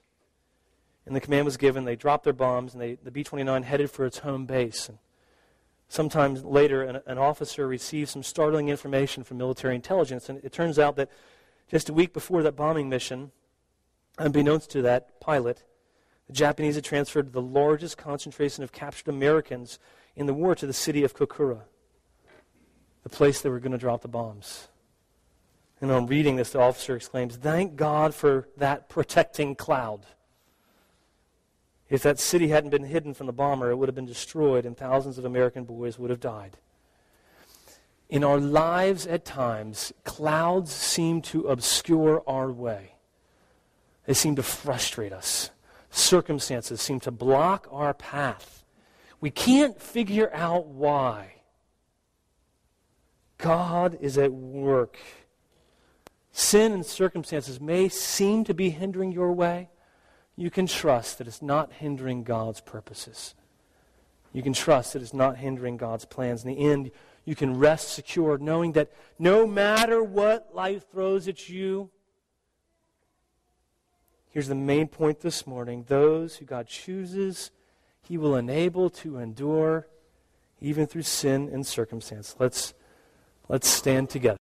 and 1.06 1.16
the 1.16 1.20
command 1.20 1.44
was 1.44 1.56
given. 1.56 1.84
They 1.84 1.96
dropped 1.96 2.24
their 2.24 2.32
bombs, 2.32 2.74
and 2.74 2.82
they, 2.82 2.98
the 3.02 3.10
B-29 3.10 3.64
headed 3.64 3.90
for 3.90 4.04
its 4.04 4.18
home 4.18 4.44
base. 4.44 4.88
And 4.88 4.98
Sometime 5.88 6.34
later, 6.34 6.82
an, 6.82 7.00
an, 7.06 7.18
officer 7.18 7.66
received 7.66 8.08
some 8.08 8.22
startling 8.22 8.68
information 8.68 9.22
from 9.22 9.38
military 9.38 9.76
intelligence, 9.76 10.28
and 10.28 10.42
it 10.44 10.52
turns 10.52 10.78
out 10.78 10.96
that 10.96 11.08
just 11.70 11.88
a 11.88 11.92
week 11.92 12.12
before 12.12 12.42
that 12.42 12.56
bombing 12.56 12.88
mission, 12.88 13.30
unbeknownst 14.18 14.70
to 14.70 14.82
that 14.82 15.20
pilot, 15.20 15.62
the 16.26 16.32
Japanese 16.32 16.74
had 16.74 16.84
transferred 16.84 17.32
the 17.32 17.42
largest 17.42 17.96
concentration 17.96 18.64
of 18.64 18.72
captured 18.72 19.08
Americans 19.08 19.78
in 20.16 20.26
the 20.26 20.34
war 20.34 20.56
to 20.56 20.66
the 20.66 20.72
city 20.72 21.04
of 21.04 21.14
Kokura, 21.14 21.62
the 23.04 23.08
place 23.08 23.40
they 23.40 23.48
were 23.48 23.60
going 23.60 23.72
to 23.72 23.78
drop 23.78 24.02
the 24.02 24.08
bombs. 24.08 24.68
And 25.80 25.92
on 25.92 26.06
reading 26.06 26.34
this, 26.34 26.50
the 26.50 26.60
officer 26.60 26.96
exclaims, 26.96 27.36
Thank 27.36 27.76
God 27.76 28.12
for 28.12 28.48
that 28.56 28.88
protecting 28.88 29.54
cloud. 29.54 30.06
If 31.88 32.02
that 32.02 32.18
city 32.18 32.48
hadn't 32.48 32.70
been 32.70 32.84
hidden 32.84 33.14
from 33.14 33.26
the 33.26 33.32
bomber, 33.32 33.70
it 33.70 33.76
would 33.76 33.88
have 33.88 33.94
been 33.94 34.06
destroyed 34.06 34.66
and 34.66 34.76
thousands 34.76 35.18
of 35.18 35.24
American 35.24 35.64
boys 35.64 35.98
would 35.98 36.10
have 36.10 36.20
died. 36.20 36.56
In 38.08 38.24
our 38.24 38.38
lives, 38.38 39.06
at 39.06 39.24
times, 39.24 39.92
clouds 40.04 40.72
seem 40.72 41.22
to 41.22 41.48
obscure 41.48 42.22
our 42.26 42.50
way. 42.50 42.94
They 44.06 44.14
seem 44.14 44.36
to 44.36 44.42
frustrate 44.42 45.12
us. 45.12 45.50
Circumstances 45.90 46.80
seem 46.80 47.00
to 47.00 47.10
block 47.10 47.66
our 47.70 47.94
path. 47.94 48.64
We 49.20 49.30
can't 49.30 49.80
figure 49.80 50.30
out 50.32 50.66
why. 50.66 51.34
God 53.38 53.98
is 54.00 54.18
at 54.18 54.32
work. 54.32 54.98
Sin 56.32 56.72
and 56.72 56.86
circumstances 56.86 57.60
may 57.60 57.88
seem 57.88 58.44
to 58.44 58.54
be 58.54 58.70
hindering 58.70 59.10
your 59.10 59.32
way 59.32 59.68
you 60.36 60.50
can 60.50 60.66
trust 60.66 61.18
that 61.18 61.26
it's 61.26 61.42
not 61.42 61.72
hindering 61.72 62.22
God's 62.22 62.60
purposes. 62.60 63.34
You 64.32 64.42
can 64.42 64.52
trust 64.52 64.92
that 64.92 65.00
it's 65.00 65.14
not 65.14 65.38
hindering 65.38 65.78
God's 65.78 66.04
plans. 66.04 66.44
In 66.44 66.54
the 66.54 66.62
end, 66.62 66.90
you 67.24 67.34
can 67.34 67.58
rest 67.58 67.88
secure 67.88 68.36
knowing 68.36 68.72
that 68.72 68.92
no 69.18 69.46
matter 69.46 70.02
what 70.02 70.54
life 70.54 70.84
throws 70.90 71.26
at 71.26 71.48
you, 71.48 71.90
here's 74.30 74.48
the 74.48 74.54
main 74.54 74.88
point 74.88 75.20
this 75.20 75.46
morning 75.46 75.86
those 75.88 76.36
who 76.36 76.44
God 76.44 76.66
chooses, 76.66 77.50
He 78.02 78.18
will 78.18 78.36
enable 78.36 78.90
to 78.90 79.16
endure 79.16 79.88
even 80.60 80.86
through 80.86 81.02
sin 81.02 81.48
and 81.50 81.66
circumstance. 81.66 82.36
Let's, 82.38 82.74
let's 83.48 83.68
stand 83.68 84.10
together. 84.10 84.34